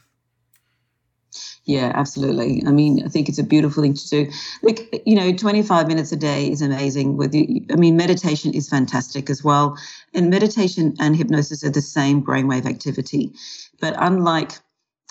Yeah, 1.69 1.93
absolutely. 1.95 2.63
I 2.67 2.71
mean, 2.71 3.05
I 3.05 3.09
think 3.09 3.29
it's 3.29 3.39
a 3.39 3.43
beautiful 3.43 3.83
thing 3.83 3.93
to 3.93 4.09
do. 4.09 4.31
Like, 4.63 5.03
you 5.05 5.15
know, 5.15 5.35
25 5.35 5.87
minutes 5.87 6.11
a 6.13 6.17
day 6.17 6.51
is 6.51 6.63
amazing. 6.63 7.19
With 7.19 7.35
you, 7.35 7.67
I 7.71 7.77
mean, 7.77 7.95
meditation 7.95 8.55
is 8.55 8.71
fantastic 8.71 9.29
as 9.29 9.45
well. 9.45 9.77
And 10.15 10.31
meditation 10.31 10.95
and 10.99 11.15
hypnosis 11.15 11.63
are 11.63 11.71
the 11.71 11.83
same 11.83 12.25
brainwave 12.25 12.65
activity. 12.65 13.35
But 13.83 13.95
unlike 13.99 14.53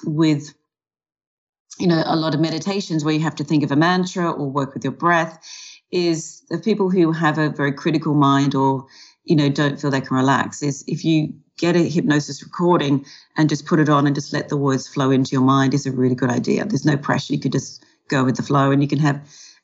with, 0.04 0.56
you 1.78 1.86
know, 1.86 2.02
a 2.08 2.16
lot 2.16 2.34
of 2.34 2.42
meditations 2.42 3.06
where 3.06 3.14
you 3.14 3.20
have 3.20 3.36
to 3.36 3.44
think 3.44 3.64
of 3.64 3.72
a 3.72 3.76
mantra 3.76 4.32
or 4.32 4.50
work 4.50 4.74
with 4.74 4.84
your 4.84 4.94
breath, 4.94 5.38
is 5.92 6.42
the 6.50 6.58
people 6.58 6.90
who 6.90 7.12
have 7.12 7.38
a 7.38 7.50
very 7.50 7.72
critical 7.72 8.16
mind 8.16 8.56
or, 8.56 8.84
you 9.26 9.36
know, 9.36 9.48
don't 9.48 9.80
feel 9.80 9.92
they 9.92 10.02
can 10.02 10.18
relax, 10.18 10.64
is 10.64 10.84
if 10.88 11.06
you 11.06 11.36
get 11.58 11.76
a 11.76 11.80
hypnosis 11.80 12.44
recording 12.44 13.06
and 13.36 13.50
just 13.50 13.66
put 13.66 13.80
it 13.80 13.90
on 13.90 14.06
and 14.06 14.16
just 14.16 14.34
let 14.34 14.50
the 14.50 14.58
words 14.58 14.88
flow 14.88 15.12
into 15.12 15.32
your 15.32 15.42
mind 15.42 15.74
is 15.74 15.86
a 15.86 15.92
really 15.92 16.16
good 16.16 16.30
idea. 16.30 16.66
There's 16.66 16.86
no 16.86 16.98
pressure. 16.98 17.34
You 17.34 17.40
could 17.40 17.52
just 17.52 17.84
go 18.08 18.24
with 18.24 18.38
the 18.38 18.44
flow 18.44 18.72
and 18.72 18.82
you 18.82 18.88
can 18.88 19.00
have 19.00 19.20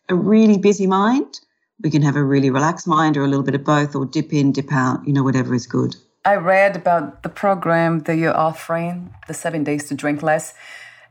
a 0.09 0.15
really 0.15 0.57
busy 0.57 0.87
mind. 0.87 1.39
We 1.81 1.89
can 1.89 2.01
have 2.01 2.15
a 2.15 2.23
really 2.23 2.49
relaxed 2.49 2.87
mind 2.87 3.17
or 3.17 3.23
a 3.23 3.27
little 3.27 3.43
bit 3.43 3.55
of 3.55 3.63
both 3.63 3.95
or 3.95 4.05
dip 4.05 4.33
in, 4.33 4.51
dip 4.51 4.71
out, 4.71 5.05
you 5.07 5.13
know, 5.13 5.23
whatever 5.23 5.53
is 5.53 5.67
good. 5.67 5.95
I 6.25 6.35
read 6.35 6.75
about 6.75 7.23
the 7.23 7.29
program 7.29 7.99
that 8.01 8.15
you're 8.15 8.35
offering, 8.35 9.13
the 9.27 9.33
seven 9.33 9.63
days 9.63 9.89
to 9.89 9.93
drink 9.93 10.23
less 10.23 10.53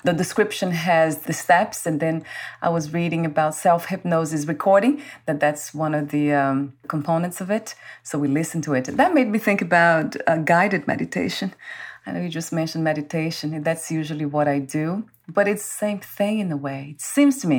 the 0.05 0.13
description 0.13 0.73
has 0.73 1.19
the 1.29 1.33
steps 1.33 1.87
and 1.87 2.01
then 2.01 2.25
i 2.61 2.69
was 2.69 2.93
reading 2.93 3.25
about 3.25 3.55
self-hypnosis 3.55 4.47
recording 4.47 5.01
that 5.27 5.39
that's 5.41 5.73
one 5.73 5.95
of 5.95 6.11
the 6.11 6.33
um, 6.33 6.73
components 6.89 7.41
of 7.41 7.51
it. 7.51 7.75
So 8.03 8.19
we 8.19 8.29
listened 8.29 8.65
to 8.65 8.75
it. 8.75 8.85
That 8.85 9.15
made 9.15 9.29
me 9.29 9.39
think 9.39 9.61
about 9.63 10.17
guided 10.45 10.87
meditation. 10.87 11.55
I 12.05 12.13
know 12.13 12.21
you 12.21 12.29
just 12.29 12.53
mentioned 12.53 12.83
meditation 12.85 13.63
that's 13.63 13.91
usually 13.91 14.27
what 14.27 14.49
i 14.49 14.59
do 14.59 15.05
but 15.29 15.47
it's 15.47 15.65
the 15.65 15.79
same 15.85 16.01
thing 16.01 16.41
in 16.41 16.51
a 16.51 16.57
way. 16.57 16.81
It 16.97 17.01
seems 17.01 17.41
to 17.43 17.47
me 17.47 17.59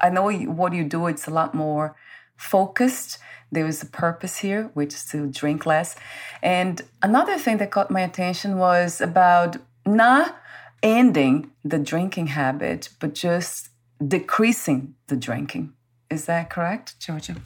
i 0.00 0.08
know 0.14 0.30
what 0.30 0.72
you 0.72 0.84
do 0.84 1.06
it's 1.06 1.26
a 1.26 1.34
lot 1.40 1.54
more 1.54 1.96
focused. 2.36 3.18
There 3.50 3.66
is 3.66 3.82
a 3.82 3.86
purpose 3.86 4.38
here 4.38 4.70
which 4.74 4.94
is 4.94 5.04
to 5.06 5.26
drink 5.26 5.64
less. 5.66 5.94
And 6.42 6.82
another 7.02 7.38
thing 7.38 7.58
that 7.58 7.70
caught 7.70 7.90
my 7.90 8.00
attention 8.00 8.58
was 8.58 9.00
about 9.00 9.56
not 9.86 10.36
ending 10.82 11.50
the 11.64 11.78
drinking 11.78 12.28
habit, 12.28 12.88
but 13.00 13.14
just 13.14 13.68
decreasing 14.06 14.94
the 15.08 15.16
drinking. 15.16 15.72
Is 16.10 16.26
that 16.26 16.50
correct, 16.50 16.98
Georgia? 17.00 17.36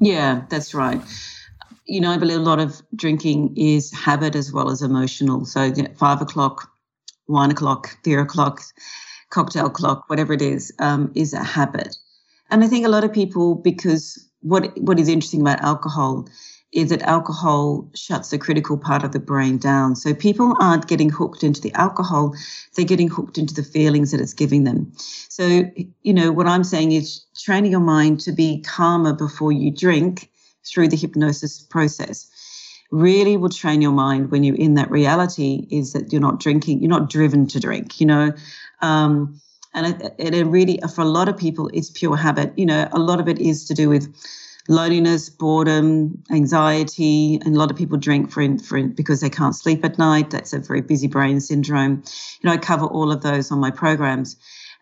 Yeah, 0.00 0.42
that's 0.48 0.74
right. 0.74 1.00
you 1.84 2.00
know, 2.00 2.10
I 2.10 2.18
believe 2.18 2.38
a 2.38 2.42
lot 2.42 2.60
of 2.60 2.80
drinking 2.94 3.54
is 3.56 3.92
habit 3.92 4.34
as 4.36 4.52
well 4.52 4.70
as 4.70 4.82
emotional. 4.82 5.44
So 5.44 5.72
five 5.96 6.20
o'clock, 6.20 6.70
one 7.26 7.50
o'clock, 7.50 7.96
three 8.04 8.14
o'clock, 8.14 8.60
cocktail 9.30 9.70
clock, 9.70 10.04
whatever 10.08 10.32
it 10.34 10.42
is, 10.42 10.72
um, 10.78 11.10
is 11.14 11.32
a 11.32 11.42
habit. 11.42 11.96
And 12.50 12.62
I 12.62 12.68
think 12.68 12.86
a 12.86 12.90
lot 12.90 13.04
of 13.04 13.12
people, 13.12 13.54
because 13.54 14.24
what 14.40 14.78
what 14.80 15.00
is 15.00 15.08
interesting 15.08 15.40
about 15.40 15.60
alcohol 15.62 16.28
is 16.72 16.90
that 16.90 17.02
alcohol 17.02 17.88
shuts 17.94 18.30
the 18.30 18.38
critical 18.38 18.76
part 18.76 19.02
of 19.02 19.12
the 19.12 19.18
brain 19.18 19.56
down. 19.56 19.96
So 19.96 20.14
people 20.14 20.54
aren't 20.60 20.86
getting 20.86 21.08
hooked 21.08 21.42
into 21.42 21.60
the 21.60 21.72
alcohol, 21.74 22.34
they're 22.76 22.84
getting 22.84 23.08
hooked 23.08 23.38
into 23.38 23.54
the 23.54 23.62
feelings 23.62 24.10
that 24.10 24.20
it's 24.20 24.34
giving 24.34 24.64
them. 24.64 24.92
So, 25.28 25.64
you 26.02 26.12
know, 26.12 26.30
what 26.30 26.46
I'm 26.46 26.64
saying 26.64 26.92
is 26.92 27.24
training 27.36 27.70
your 27.70 27.80
mind 27.80 28.20
to 28.20 28.32
be 28.32 28.60
calmer 28.62 29.14
before 29.14 29.52
you 29.52 29.70
drink 29.70 30.30
through 30.66 30.88
the 30.88 30.96
hypnosis 30.96 31.60
process 31.60 32.30
really 32.90 33.36
will 33.36 33.50
train 33.50 33.82
your 33.82 33.92
mind 33.92 34.30
when 34.30 34.44
you're 34.44 34.56
in 34.56 34.74
that 34.74 34.90
reality 34.90 35.66
is 35.70 35.92
that 35.92 36.12
you're 36.12 36.22
not 36.22 36.40
drinking, 36.40 36.80
you're 36.80 36.88
not 36.88 37.10
driven 37.10 37.46
to 37.46 37.60
drink, 37.60 38.00
you 38.00 38.06
know. 38.06 38.32
Um, 38.80 39.40
and 39.74 40.02
it, 40.02 40.14
it 40.34 40.46
really, 40.46 40.80
for 40.94 41.02
a 41.02 41.08
lot 41.08 41.28
of 41.28 41.36
people, 41.36 41.70
it's 41.74 41.90
pure 41.90 42.16
habit. 42.16 42.52
You 42.56 42.66
know, 42.66 42.88
a 42.92 42.98
lot 42.98 43.20
of 43.20 43.28
it 43.28 43.38
is 43.38 43.66
to 43.66 43.74
do 43.74 43.88
with 43.88 44.08
loneliness, 44.68 45.30
boredom, 45.30 46.22
anxiety, 46.30 47.40
and 47.44 47.56
a 47.56 47.58
lot 47.58 47.70
of 47.70 47.76
people 47.76 47.98
drink 47.98 48.30
for, 48.30 48.58
for 48.58 48.82
because 48.82 49.20
they 49.20 49.30
can't 49.30 49.56
sleep 49.56 49.84
at 49.84 49.98
night. 49.98 50.30
That's 50.30 50.52
a 50.52 50.58
very 50.58 50.82
busy 50.82 51.08
brain 51.08 51.40
syndrome. 51.40 52.02
You 52.40 52.48
know, 52.48 52.52
I 52.52 52.58
cover 52.58 52.86
all 52.86 53.10
of 53.10 53.22
those 53.22 53.50
on 53.50 53.58
my 53.58 53.70
programs. 53.70 54.36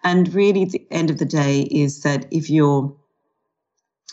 And 0.05 0.33
really, 0.35 0.65
the 0.65 0.87
end 0.91 1.11
of 1.11 1.19
the 1.19 1.25
day, 1.25 1.63
is 1.63 2.03
that 2.03 2.27
if 2.31 2.51
you're 2.51 2.95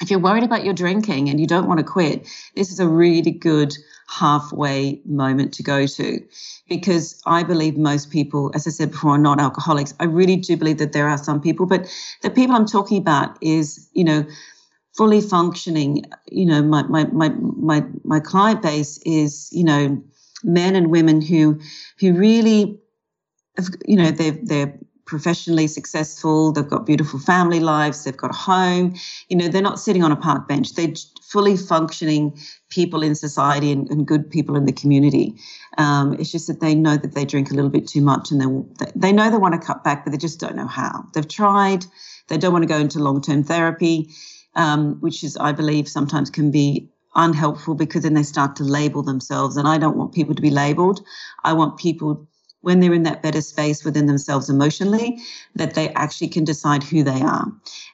if 0.02 0.10
you're 0.10 0.20
worried 0.20 0.44
about 0.44 0.66
your 0.66 0.74
drinking 0.74 1.30
and 1.30 1.40
you 1.40 1.46
don't 1.46 1.68
want 1.68 1.80
to 1.80 1.84
quit, 1.84 2.28
this 2.56 2.72
is 2.72 2.80
a 2.80 2.88
really 2.88 3.32
good 3.32 3.76
halfway 4.08 5.00
moment 5.06 5.54
to 5.54 5.64
go 5.64 5.86
to 5.86 6.20
because 6.68 7.22
I 7.26 7.44
believe 7.44 7.78
most 7.78 8.10
people, 8.10 8.52
as 8.56 8.68
I 8.68 8.72
said 8.72 8.92
before, 8.92 9.12
are 9.12 9.18
not 9.20 9.40
alcoholics. 9.40 9.94
I 10.00 10.06
really 10.06 10.36
do 10.36 10.58
believe 10.58 10.80
that 10.80 10.94
there 10.94 11.08
are 11.08 11.18
some 11.18 11.40
people, 11.40 11.66
but 11.66 11.88
the 12.22 12.30
people 12.30 12.56
I'm 12.56 12.66
talking 12.66 12.98
about 12.98 13.38
is, 13.42 13.88
you 13.94 14.04
know, 14.04 14.26
fully 14.96 15.22
functioning, 15.22 16.06
you 16.28 16.46
know, 16.46 16.62
my, 16.62 16.84
my, 16.84 17.06
my, 17.06 17.30
my, 17.30 17.84
my 18.04 18.20
client 18.20 18.62
base 18.62 19.00
is, 19.06 19.50
you 19.52 19.64
know, 19.64 20.02
men 20.44 20.76
and 20.76 20.88
women 20.88 21.22
who, 21.22 21.60
who 22.00 22.14
really, 22.14 22.80
have, 23.58 23.70
you 23.86 23.96
know, 23.96 24.12
they're, 24.12 24.38
they're 24.44 24.78
professionally 25.06 25.68
successful, 25.68 26.52
they've 26.52 26.68
got 26.68 26.86
beautiful 26.86 27.20
family 27.20 27.60
lives, 27.60 28.04
they've 28.04 28.16
got 28.18 28.32
a 28.32 28.38
home, 28.38 28.96
you 29.30 29.38
know, 29.38 29.48
they're 29.48 29.62
not 29.62 29.80
sitting 29.80 30.04
on 30.04 30.12
a 30.12 30.16
park 30.16 30.48
bench. 30.48 30.76
They're 30.76 30.94
fully 31.22 31.58
functioning 31.58 32.38
people 32.70 33.02
in 33.02 33.16
society 33.16 33.72
and, 33.72 33.90
and 33.90 34.06
good 34.06 34.30
people 34.30 34.56
in 34.56 34.66
the 34.66 34.72
community. 34.72 35.36
Um, 35.78 36.14
it's 36.20 36.32
just 36.32 36.48
that 36.48 36.60
they 36.60 36.76
know 36.76 36.96
that 36.98 37.16
they 37.16 37.26
drink 37.26 37.50
a 37.52 37.56
little 37.56 37.72
bit 37.72 37.88
too 37.88 38.02
much 38.02 38.32
and 38.32 38.40
they, 38.80 38.86
they 38.96 39.12
know 39.12 39.30
they 39.30 39.38
want 39.38 39.60
to 39.60 39.66
cut 39.66 39.84
back, 39.84 40.06
but 40.06 40.12
they 40.12 40.18
just 40.18 40.40
don't 40.40 40.56
know 40.56 40.68
how. 40.68 41.06
They've 41.14 41.28
tried, 41.28 41.86
they 42.28 42.38
don't 42.38 42.54
want 42.54 42.64
to 42.64 42.68
go 42.68 42.78
into 42.78 43.00
long 43.00 43.22
term 43.22 43.44
therapy 43.44 44.10
um, 44.56 44.98
which 45.02 45.24
is, 45.24 45.38
I 45.38 45.52
believe, 45.52 45.88
sometimes 45.88 46.30
can 46.30 46.52
be 46.52 46.90
unhelpful 47.16 47.76
because 47.76 48.04
then 48.04 48.14
they 48.14 48.24
start 48.24 48.56
to 48.58 48.64
label 48.64 49.04
themselves. 49.04 49.58
And 49.58 49.68
I 49.68 49.78
don't 49.78 49.98
want 49.98 50.14
people 50.14 50.36
to 50.36 50.42
be 50.42 50.50
labeled. 50.50 51.02
I 51.44 51.54
want 51.54 51.78
people, 51.78 52.28
when 52.62 52.80
they're 52.80 52.94
in 52.94 53.04
that 53.04 53.22
better 53.22 53.42
space 53.42 53.84
within 53.84 54.08
themselves 54.08 54.50
emotionally, 54.50 55.20
that 55.56 55.76
they 55.76 55.90
actually 55.94 56.30
can 56.30 56.44
decide 56.44 56.84
who 56.84 57.04
they 57.04 57.22
are 57.22 57.46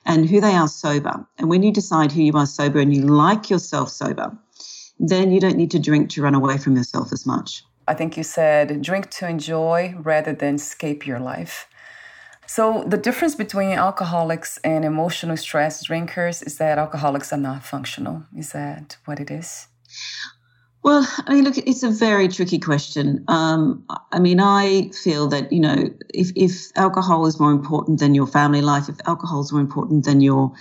and 0.05 0.30
who 0.30 0.39
they 0.39 0.53
are 0.53 0.68
sober. 0.68 1.26
And 1.38 1.49
when 1.49 1.64
you 1.64 1.72
decide 1.72 2.12
who 2.12 2.22
you 2.22 2.34
are 2.34 2.45
sober 2.45 2.80
and 2.80 2.93
you 2.93 3.01
like 3.01 3.49
yourself 3.49 3.89
sober, 3.89 4.38
then 4.99 5.32
you 5.32 5.39
don't 5.39 5.57
need 5.57 5.72
to 5.72 5.80
drink 5.80 6.10
to 6.12 6.22
run 6.22 6.36
away 6.36 6.57
from 6.57 6.76
yourself 6.76 7.12
as 7.14 7.26
much. 7.26 7.64
I 7.88 7.93
think 7.93 8.18
you 8.18 8.24
said 8.24 8.82
drink 8.82 9.10
to 9.12 9.28
enjoy 9.28 9.95
rather 9.97 10.34
than 10.34 10.55
escape 10.55 11.07
your 11.07 11.20
life. 11.20 11.68
So, 12.49 12.83
the 12.83 12.97
difference 12.97 13.35
between 13.35 13.73
alcoholics 13.73 14.57
and 14.63 14.83
emotional 14.83 15.37
stress 15.37 15.83
drinkers 15.83 16.41
is 16.41 16.57
that 16.57 16.79
alcoholics 16.79 17.31
are 17.31 17.37
not 17.37 17.63
functional. 17.63 18.23
Is 18.35 18.53
that 18.53 18.97
what 19.05 19.19
it 19.19 19.29
is? 19.29 19.67
Well, 20.81 21.07
I 21.27 21.35
mean, 21.35 21.43
look, 21.43 21.59
it's 21.59 21.83
a 21.83 21.91
very 21.91 22.27
tricky 22.27 22.57
question. 22.57 23.23
Um, 23.27 23.85
I 24.11 24.17
mean, 24.17 24.39
I 24.39 24.89
feel 25.03 25.27
that, 25.27 25.51
you 25.51 25.59
know, 25.59 25.93
if, 26.11 26.31
if 26.35 26.75
alcohol 26.75 27.27
is 27.27 27.39
more 27.39 27.51
important 27.51 27.99
than 27.99 28.15
your 28.15 28.25
family 28.25 28.61
life, 28.61 28.89
if 28.89 28.97
alcohol 29.05 29.41
is 29.41 29.51
more 29.51 29.61
important 29.61 30.05
than 30.05 30.19
your 30.19 30.51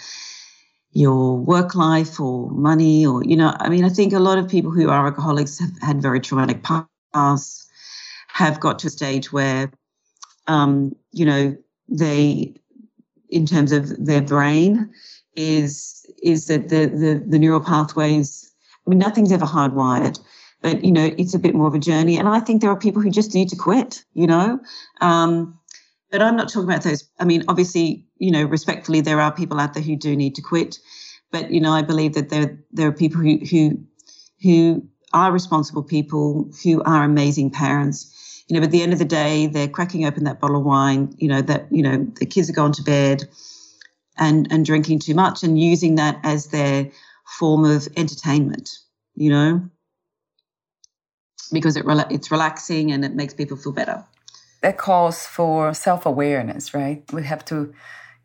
your 0.93 1.39
work 1.39 1.74
life 1.74 2.20
or 2.20 2.51
money 2.51 3.05
or 3.05 3.22
you 3.22 3.36
know 3.36 3.55
i 3.61 3.68
mean 3.68 3.84
i 3.84 3.91
think 3.91 4.14
a 4.14 4.18
lot 4.18 4.39
of 4.39 4.49
people 4.49 4.70
who 4.70 4.89
are 4.89 5.07
alcoholics 5.07 5.59
have 5.59 5.70
had 5.82 6.01
very 6.01 6.18
traumatic 6.18 6.64
pasts 7.12 7.68
have 8.28 8.59
got 8.59 8.78
to 8.78 8.86
a 8.86 8.91
stage 8.91 9.30
where 9.30 9.70
um, 10.47 10.93
you 11.12 11.26
know 11.26 11.55
they, 11.89 12.55
in 13.30 13.47
terms 13.47 13.72
of 13.72 14.05
their 14.05 14.22
brain, 14.22 14.91
is 15.36 16.07
is 16.22 16.47
that 16.47 16.68
the 16.68 16.86
the, 16.86 17.24
the 17.26 17.39
neural 17.39 17.61
pathways. 17.61 18.45
I 18.86 18.91
mean, 18.91 18.99
nothing's 18.99 19.32
ever 19.32 19.45
hardwired, 19.45 20.18
but 20.62 20.84
you 20.84 20.93
know, 20.93 21.11
it's 21.18 21.34
a 21.34 21.39
bit 21.39 21.55
more 21.55 21.68
of 21.68 21.74
a 21.74 21.78
journey. 21.78 22.18
And 22.18 22.28
I 22.28 22.41
think 22.41 22.61
there 22.61 22.70
are 22.70 22.78
people 22.78 23.03
who 23.03 23.11
just 23.11 23.34
need 23.34 23.49
to 23.51 23.57
quit. 23.57 24.05
You 24.14 24.26
know. 24.26 24.61
Um, 25.01 25.59
but 26.11 26.22
I'm 26.22 26.36
not 26.36 26.49
talking 26.49 26.68
about 26.68 26.84
those. 26.84 27.05
I 27.18 27.24
mean, 27.24 27.45
obviously, 27.49 28.07
you 28.16 28.30
know, 28.30 28.45
respectfully, 28.45 29.03
there 29.03 29.20
are 29.20 29.30
people 29.30 29.61
out 29.61 29.74
there 29.74 29.82
who 29.82 29.97
do 29.97 30.16
need 30.16 30.34
to 30.36 30.43
quit. 30.43 30.78
But 31.30 31.51
you 31.51 31.61
know, 31.61 31.72
I 31.72 31.82
believe 31.82 32.14
that 32.14 32.30
there 32.30 32.59
there 32.72 32.89
are 32.89 32.93
people 32.93 33.20
who 33.20 33.39
who 33.39 33.84
who 34.43 34.89
are 35.12 35.32
responsible 35.32 35.82
people 35.82 36.51
who 36.62 36.82
are 36.82 37.05
amazing 37.05 37.51
parents 37.51 38.14
you 38.49 38.59
know, 38.59 38.65
at 38.65 38.71
the 38.71 38.83
end 38.83 38.93
of 38.93 38.99
the 38.99 39.05
day, 39.05 39.47
they're 39.47 39.69
cracking 39.69 40.07
open 40.07 40.25
that 40.25 40.41
bottle 40.41 40.57
of 40.57 40.65
wine, 40.65 41.15
you 41.19 41.29
know, 41.29 41.43
that, 41.43 41.67
you 41.71 41.83
know, 41.83 42.07
the 42.19 42.27
kids 42.27 42.49
are 42.49 42.55
going 42.55 42.73
to 42.73 42.83
bed 42.83 43.29
and, 44.17 44.51
and 44.51 44.65
drinking 44.65 45.01
too 45.01 45.15
much 45.15 45.43
and 45.43 45.61
using 45.61 45.97
that 45.97 46.19
as 46.23 46.47
their 46.47 46.91
form 47.39 47.65
of 47.65 47.87
entertainment, 47.97 48.71
you 49.15 49.31
know, 49.31 49.69
because 51.53 51.77
it 51.77 51.85
it's 52.11 52.31
relaxing 52.31 52.91
and 52.91 53.05
it 53.05 53.15
makes 53.15 53.35
people 53.35 53.57
feel 53.57 53.73
better. 53.73 54.05
That 54.63 54.79
calls 54.79 55.27
for 55.27 55.75
self 55.75 56.07
awareness, 56.07 56.75
right? 56.75 57.05
We 57.13 57.25
have 57.25 57.45
to 57.47 57.75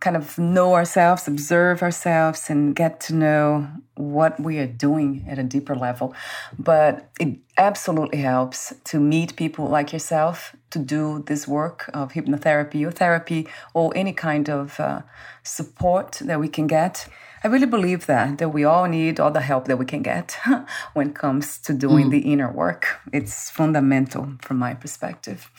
kind 0.04 0.18
of 0.18 0.38
know 0.38 0.74
ourselves, 0.74 1.28
observe 1.30 1.82
ourselves, 1.82 2.50
and 2.50 2.76
get 2.76 3.00
to 3.00 3.16
know 3.16 3.68
what 3.96 4.38
we 4.38 4.60
are 4.60 4.68
doing 4.68 5.26
at 5.30 5.40
a 5.40 5.44
deeper 5.44 5.76
level. 5.76 6.14
But 6.60 7.10
it 7.22 7.38
absolutely 7.58 8.20
helps 8.20 8.74
to 8.84 9.00
meet 9.00 9.38
people 9.38 9.66
like 9.70 9.94
yourself 9.94 10.56
to 10.72 10.80
do 10.80 11.24
this 11.28 11.48
work 11.48 11.90
of 11.94 12.12
hypnotherapy 12.14 12.86
or 12.86 12.92
therapy 12.92 13.48
or 13.74 13.94
any 13.96 14.12
kind 14.12 14.50
of 14.50 14.78
uh, 14.80 15.02
support 15.44 16.20
that 16.26 16.40
we 16.40 16.50
can 16.50 16.68
get. 16.68 17.08
I 17.46 17.48
really 17.48 17.72
believe 17.78 18.06
that 18.06 18.38
that 18.40 18.50
we 18.50 18.64
all 18.66 18.88
need 18.88 19.20
all 19.20 19.32
the 19.32 19.48
help 19.52 19.66
that 19.66 19.78
we 19.78 19.86
can 19.86 20.02
get 20.02 20.38
when 20.94 21.10
it 21.10 21.16
comes 21.16 21.58
to 21.60 21.74
doing 21.74 22.08
mm. 22.08 22.12
the 22.12 22.32
inner 22.34 22.52
work. 22.52 22.84
It's 23.14 23.50
fundamental 23.50 24.24
from 24.42 24.58
my 24.58 24.74
perspective. 24.74 25.50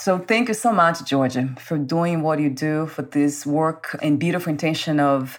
So 0.00 0.18
thank 0.18 0.48
you 0.48 0.54
so 0.54 0.72
much, 0.72 1.04
Georgia, 1.04 1.54
for 1.58 1.76
doing 1.76 2.22
what 2.22 2.38
you 2.40 2.48
do 2.48 2.86
for 2.86 3.02
this 3.02 3.44
work 3.44 3.98
and 4.00 4.18
beautiful 4.18 4.50
intention 4.50 4.98
of 4.98 5.38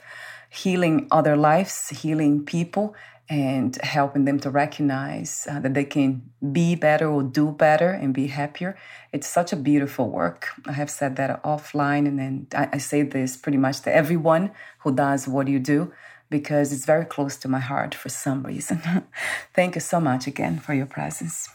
healing 0.51 1.07
other 1.09 1.35
lives, 1.35 1.89
healing 1.89 2.45
people, 2.45 2.93
and 3.27 3.75
helping 3.81 4.25
them 4.25 4.39
to 4.41 4.51
recognize 4.51 5.47
uh, 5.49 5.59
that 5.61 5.73
they 5.73 5.83
can 5.83 6.21
be 6.51 6.75
better 6.75 7.09
or 7.09 7.23
do 7.23 7.49
better 7.49 7.89
and 7.89 8.13
be 8.13 8.27
happier. 8.27 8.77
It's 9.11 9.25
such 9.25 9.51
a 9.51 9.55
beautiful 9.55 10.11
work. 10.11 10.49
I 10.67 10.73
have 10.73 10.91
said 10.91 11.15
that 11.15 11.41
offline, 11.41 12.07
and 12.07 12.19
then 12.19 12.45
I, 12.53 12.69
I 12.73 12.77
say 12.77 13.01
this 13.01 13.37
pretty 13.37 13.57
much 13.57 13.81
to 13.81 13.91
everyone 13.91 14.51
who 14.81 14.93
does 14.93 15.27
what 15.27 15.47
you 15.47 15.57
do 15.57 15.91
because 16.29 16.71
it's 16.71 16.85
very 16.85 17.05
close 17.05 17.35
to 17.37 17.47
my 17.47 17.59
heart 17.59 17.95
for 17.95 18.09
some 18.09 18.43
reason. 18.43 18.79
Thank 19.55 19.73
you 19.73 19.81
so 19.81 19.99
much 19.99 20.27
again 20.27 20.59
for 20.59 20.75
your 20.75 20.85
presence. 20.85 21.49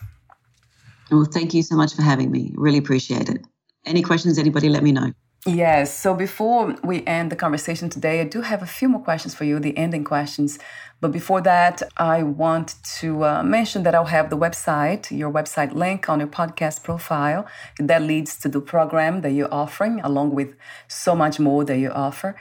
Well, 1.11 1.25
thank 1.25 1.55
you 1.55 1.63
so 1.63 1.77
much 1.77 1.95
for 1.95 2.03
having 2.03 2.31
me. 2.31 2.53
Really 2.55 2.79
appreciate 2.79 3.29
it. 3.29 3.45
Any 3.85 4.03
questions, 4.03 4.39
anybody, 4.39 4.69
let 4.69 4.83
me 4.83 4.93
know. 4.93 5.13
Yes. 5.47 5.97
So 5.97 6.13
before 6.13 6.75
we 6.83 7.07
end 7.07 7.31
the 7.31 7.37
conversation 7.37 7.89
today, 7.89 8.21
I 8.21 8.25
do 8.25 8.41
have 8.41 8.63
a 8.63 8.67
few 8.67 8.89
more 8.89 9.01
questions 9.01 9.33
for 9.33 9.45
you, 9.45 9.61
the 9.61 9.79
ending 9.79 10.03
questions. 10.03 10.59
But 11.01 11.13
before 11.13 11.41
that, 11.43 11.83
I 11.97 12.25
want 12.25 12.75
to 12.99 13.25
uh, 13.25 13.43
mention 13.45 13.85
that 13.85 13.95
I'll 13.95 14.07
have 14.07 14.29
the 14.29 14.37
website, 14.37 15.17
your 15.17 15.31
website 15.31 15.73
link 15.73 16.09
on 16.09 16.19
your 16.19 16.29
podcast 16.29 16.83
profile. 16.83 17.47
That 17.79 18.03
leads 18.03 18.37
to 18.41 18.49
the 18.49 18.61
program 18.61 19.21
that 19.21 19.31
you're 19.31 19.53
offering, 19.55 20.01
along 20.01 20.35
with 20.35 20.57
so 20.89 21.15
much 21.15 21.39
more 21.39 21.65
that 21.65 21.79
you 21.79 21.91
offer. 21.91 22.35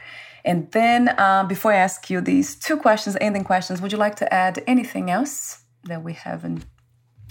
And 0.43 0.71
then, 0.71 1.09
uh, 1.09 1.43
before 1.43 1.73
I 1.73 1.77
ask 1.77 2.09
you 2.09 2.21
these 2.21 2.55
two 2.55 2.77
questions, 2.77 3.15
ending 3.21 3.43
questions, 3.43 3.81
would 3.81 3.91
you 3.91 3.99
like 3.99 4.15
to 4.15 4.33
add 4.33 4.63
anything 4.65 5.11
else 5.11 5.63
that 5.83 6.03
we 6.03 6.13
haven't 6.13 6.65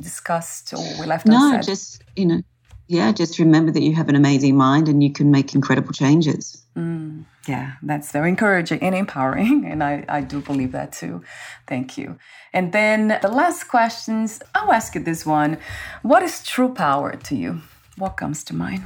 discussed 0.02 0.72
or 0.72 0.84
we 1.00 1.06
left 1.06 1.26
no, 1.26 1.52
No, 1.52 1.60
just 1.60 2.02
you 2.16 2.26
know, 2.26 2.42
yeah, 2.86 3.12
just 3.12 3.38
remember 3.38 3.72
that 3.72 3.82
you 3.82 3.94
have 3.94 4.08
an 4.08 4.16
amazing 4.16 4.56
mind 4.56 4.88
and 4.88 5.02
you 5.02 5.10
can 5.10 5.30
make 5.30 5.54
incredible 5.54 5.92
changes. 5.92 6.62
Mm, 6.76 7.24
yeah, 7.48 7.72
that's 7.82 8.12
very 8.12 8.28
encouraging 8.28 8.80
and 8.80 8.94
empowering. 8.94 9.64
And 9.70 9.82
I, 9.82 10.04
I 10.08 10.20
do 10.20 10.40
believe 10.40 10.72
that 10.72 10.92
too. 10.92 11.22
Thank 11.66 11.96
you. 11.96 12.18
And 12.52 12.72
then 12.72 13.18
the 13.22 13.28
last 13.28 13.64
questions, 13.64 14.42
I'll 14.54 14.72
ask 14.72 14.94
you 14.94 15.02
this 15.02 15.24
one. 15.24 15.56
What 16.02 16.22
is 16.22 16.44
true 16.44 16.74
power 16.74 17.16
to 17.16 17.34
you? 17.34 17.62
What 17.96 18.16
comes 18.16 18.44
to 18.44 18.54
mind? 18.54 18.82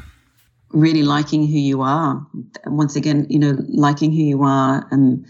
Really 0.71 1.03
liking 1.03 1.47
who 1.47 1.59
you 1.59 1.83
are. 1.83 2.25
Once 2.67 2.95
again, 2.95 3.27
you 3.29 3.39
know, 3.39 3.57
liking 3.69 4.13
who 4.13 4.23
you 4.23 4.43
are 4.43 4.87
and 4.91 5.27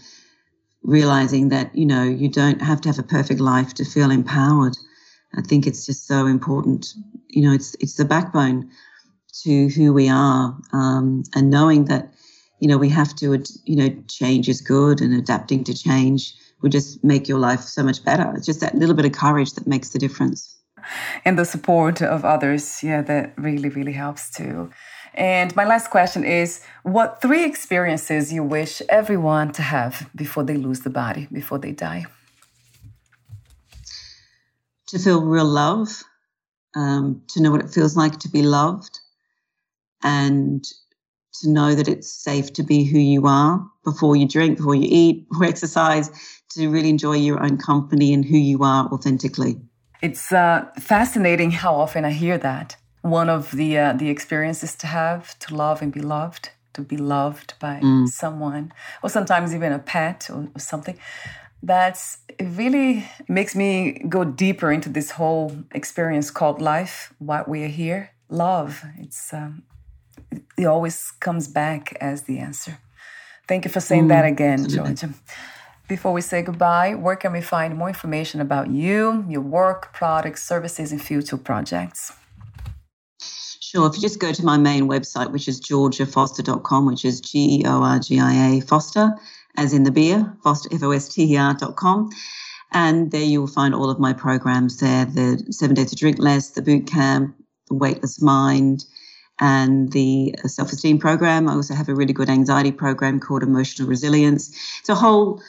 realizing 0.83 1.49
that, 1.49 1.73
you 1.75 1.85
know, 1.85 2.03
you 2.03 2.29
don't 2.29 2.61
have 2.61 2.81
to 2.81 2.89
have 2.89 2.99
a 2.99 3.03
perfect 3.03 3.39
life 3.39 3.73
to 3.75 3.85
feel 3.85 4.11
empowered. 4.11 4.77
I 5.35 5.41
think 5.41 5.67
it's 5.67 5.85
just 5.85 6.07
so 6.07 6.25
important. 6.25 6.93
You 7.27 7.43
know, 7.43 7.53
it's 7.53 7.75
it's 7.79 7.95
the 7.95 8.05
backbone 8.05 8.69
to 9.43 9.67
who 9.69 9.93
we 9.93 10.09
are, 10.09 10.57
um, 10.73 11.23
and 11.35 11.49
knowing 11.49 11.85
that 11.85 12.13
you 12.59 12.67
know 12.67 12.77
we 12.77 12.89
have 12.89 13.15
to, 13.17 13.41
you 13.65 13.75
know, 13.75 13.89
change 14.07 14.49
is 14.49 14.61
good, 14.61 15.01
and 15.01 15.13
adapting 15.13 15.63
to 15.65 15.73
change 15.73 16.33
will 16.61 16.69
just 16.69 17.03
make 17.03 17.27
your 17.27 17.39
life 17.39 17.61
so 17.61 17.83
much 17.83 18.03
better. 18.03 18.33
It's 18.35 18.45
just 18.45 18.59
that 18.61 18.75
little 18.75 18.95
bit 18.95 19.05
of 19.05 19.11
courage 19.11 19.53
that 19.53 19.67
makes 19.67 19.89
the 19.89 19.99
difference. 19.99 20.55
And 21.23 21.37
the 21.37 21.45
support 21.45 22.01
of 22.01 22.25
others, 22.25 22.83
yeah, 22.83 23.01
that 23.03 23.33
really 23.37 23.69
really 23.69 23.93
helps 23.93 24.29
too. 24.31 24.71
And 25.13 25.55
my 25.55 25.65
last 25.65 25.89
question 25.89 26.23
is 26.23 26.61
what 26.83 27.21
three 27.21 27.43
experiences 27.43 28.31
you 28.31 28.43
wish 28.43 28.81
everyone 28.89 29.51
to 29.53 29.61
have 29.61 30.09
before 30.15 30.43
they 30.43 30.55
lose 30.55 30.81
the 30.81 30.89
body, 30.89 31.27
before 31.31 31.57
they 31.59 31.71
die? 31.71 32.05
To 34.89 34.99
feel 34.99 35.21
real 35.21 35.45
love, 35.45 36.03
um, 36.75 37.21
to 37.29 37.41
know 37.41 37.51
what 37.51 37.61
it 37.61 37.69
feels 37.69 37.95
like 37.95 38.19
to 38.19 38.29
be 38.29 38.41
loved, 38.41 38.99
and 40.03 40.63
to 41.41 41.49
know 41.49 41.75
that 41.75 41.87
it's 41.87 42.11
safe 42.11 42.51
to 42.53 42.63
be 42.63 42.83
who 42.83 42.99
you 42.99 43.27
are 43.27 43.65
before 43.83 44.15
you 44.15 44.27
drink, 44.27 44.57
before 44.57 44.75
you 44.75 44.87
eat, 44.89 45.29
before 45.31 45.45
exercise, 45.45 46.09
to 46.51 46.69
really 46.69 46.89
enjoy 46.89 47.13
your 47.13 47.41
own 47.43 47.57
company 47.57 48.13
and 48.13 48.25
who 48.25 48.37
you 48.37 48.63
are 48.63 48.87
authentically. 48.91 49.57
It's 50.01 50.31
uh, 50.31 50.65
fascinating 50.79 51.51
how 51.51 51.75
often 51.75 52.05
I 52.05 52.11
hear 52.11 52.37
that. 52.37 52.77
One 53.01 53.29
of 53.29 53.51
the 53.51 53.77
uh, 53.77 53.93
the 53.93 54.09
experiences 54.09 54.75
to 54.77 54.87
have 54.87 55.37
to 55.39 55.55
love 55.55 55.81
and 55.81 55.91
be 55.91 56.01
loved, 56.01 56.49
to 56.73 56.81
be 56.81 56.97
loved 56.97 57.53
by 57.59 57.79
mm. 57.79 58.07
someone, 58.09 58.73
or 59.01 59.09
sometimes 59.09 59.55
even 59.55 59.71
a 59.71 59.79
pet 59.79 60.29
or, 60.29 60.49
or 60.53 60.59
something 60.59 60.97
that's 61.61 62.19
it 62.37 62.45
really 62.45 63.05
makes 63.27 63.55
me 63.55 64.01
go 64.07 64.23
deeper 64.23 64.71
into 64.71 64.89
this 64.89 65.11
whole 65.11 65.55
experience 65.71 66.31
called 66.31 66.61
life 66.61 67.13
why 67.19 67.43
we 67.45 67.63
are 67.63 67.67
here. 67.67 68.11
Love 68.29 68.83
it's 68.97 69.33
um, 69.33 69.63
it 70.57 70.65
always 70.65 71.11
comes 71.19 71.47
back 71.47 71.97
as 71.99 72.23
the 72.23 72.39
answer. 72.39 72.77
Thank 73.47 73.65
you 73.65 73.71
for 73.71 73.79
saying 73.79 74.05
mm, 74.05 74.09
that 74.09 74.25
again 74.25 74.69
georgia. 74.69 75.09
Before 75.87 76.13
we 76.13 76.21
say 76.21 76.41
goodbye 76.43 76.95
where 76.95 77.15
can 77.15 77.33
we 77.33 77.41
find 77.41 77.75
more 77.75 77.89
information 77.89 78.39
about 78.39 78.69
you 78.69 79.25
your 79.27 79.41
work 79.41 79.91
products 79.93 80.43
services 80.43 80.91
and 80.91 81.01
future 81.01 81.37
projects? 81.37 82.13
Sure. 83.69 83.87
If 83.87 83.97
you 83.97 84.01
just 84.01 84.19
go 84.19 84.31
to 84.31 84.43
my 84.43 84.57
main 84.57 84.87
website, 84.87 85.31
which 85.31 85.47
is 85.47 85.61
georgiafoster.com, 85.61 86.87
which 86.87 87.05
is 87.05 87.21
G 87.21 87.59
E 87.59 87.63
O 87.67 87.83
R 87.83 87.99
G 87.99 88.19
I 88.19 88.47
A 88.47 88.61
Foster, 88.61 89.11
as 89.57 89.73
in 89.73 89.83
the 89.83 89.91
beer, 89.91 90.35
foster, 90.43 90.69
F-O-S-T-E-R.com. 90.73 92.09
And 92.71 93.11
there 93.11 93.23
you 93.23 93.41
will 93.41 93.47
find 93.47 93.73
all 93.73 93.89
of 93.89 93.99
my 93.99 94.13
programs 94.13 94.79
there, 94.79 95.05
the 95.05 95.43
seven 95.49 95.75
days 95.75 95.89
to 95.89 95.95
drink 95.95 96.19
less, 96.19 96.49
the 96.49 96.61
boot 96.61 96.85
camp, 96.87 97.35
the 97.67 97.75
weightless 97.75 98.21
mind, 98.21 98.85
and 99.39 99.91
the 99.91 100.35
uh, 100.43 100.47
self-esteem 100.47 100.99
program. 100.99 101.47
I 101.47 101.53
also 101.53 101.73
have 101.73 101.89
a 101.89 101.95
really 101.95 102.13
good 102.13 102.29
anxiety 102.29 102.71
program 102.71 103.19
called 103.19 103.41
emotional 103.41 103.87
resilience. 103.87 104.49
It's 104.79 104.89
a 104.89 104.95
whole, 104.95 105.41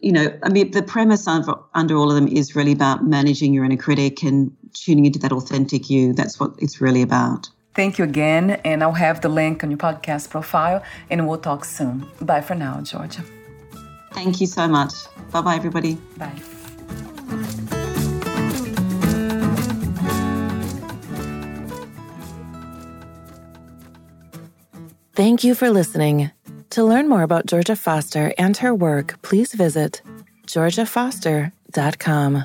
you 0.00 0.12
know, 0.12 0.38
I 0.42 0.50
mean, 0.50 0.70
the 0.70 0.82
premise 0.82 1.26
under, 1.26 1.54
under 1.74 1.96
all 1.96 2.10
of 2.10 2.14
them 2.14 2.28
is 2.28 2.54
really 2.54 2.72
about 2.72 3.04
managing 3.04 3.52
your 3.52 3.64
inner 3.64 3.76
critic 3.76 4.22
and 4.22 4.54
tuning 4.74 5.06
into 5.06 5.18
that 5.20 5.32
authentic 5.32 5.90
you. 5.90 6.12
That's 6.12 6.38
what 6.38 6.54
it's 6.58 6.80
really 6.80 7.02
about. 7.02 7.48
Thank 7.74 7.98
you 7.98 8.04
again, 8.04 8.60
and 8.64 8.82
I'll 8.82 8.92
have 8.92 9.20
the 9.20 9.28
link 9.28 9.62
on 9.62 9.70
your 9.70 9.78
podcast 9.78 10.30
profile, 10.30 10.82
and 11.08 11.28
we'll 11.28 11.38
talk 11.38 11.64
soon. 11.64 12.06
Bye 12.20 12.40
for 12.40 12.54
now, 12.54 12.80
Georgia. 12.80 13.22
Thank 14.12 14.40
you 14.40 14.46
so 14.46 14.66
much. 14.66 14.92
Bye 15.30 15.40
bye, 15.40 15.54
everybody. 15.56 15.94
Bye. 16.16 16.32
Thank 25.14 25.44
you 25.44 25.54
for 25.54 25.70
listening. 25.70 26.30
To 26.70 26.82
learn 26.84 27.08
more 27.08 27.22
about 27.22 27.46
Georgia 27.46 27.76
Foster 27.76 28.32
and 28.38 28.56
her 28.56 28.74
work, 28.74 29.20
please 29.22 29.52
visit 29.52 30.02
georgiafoster.com. 30.46 32.44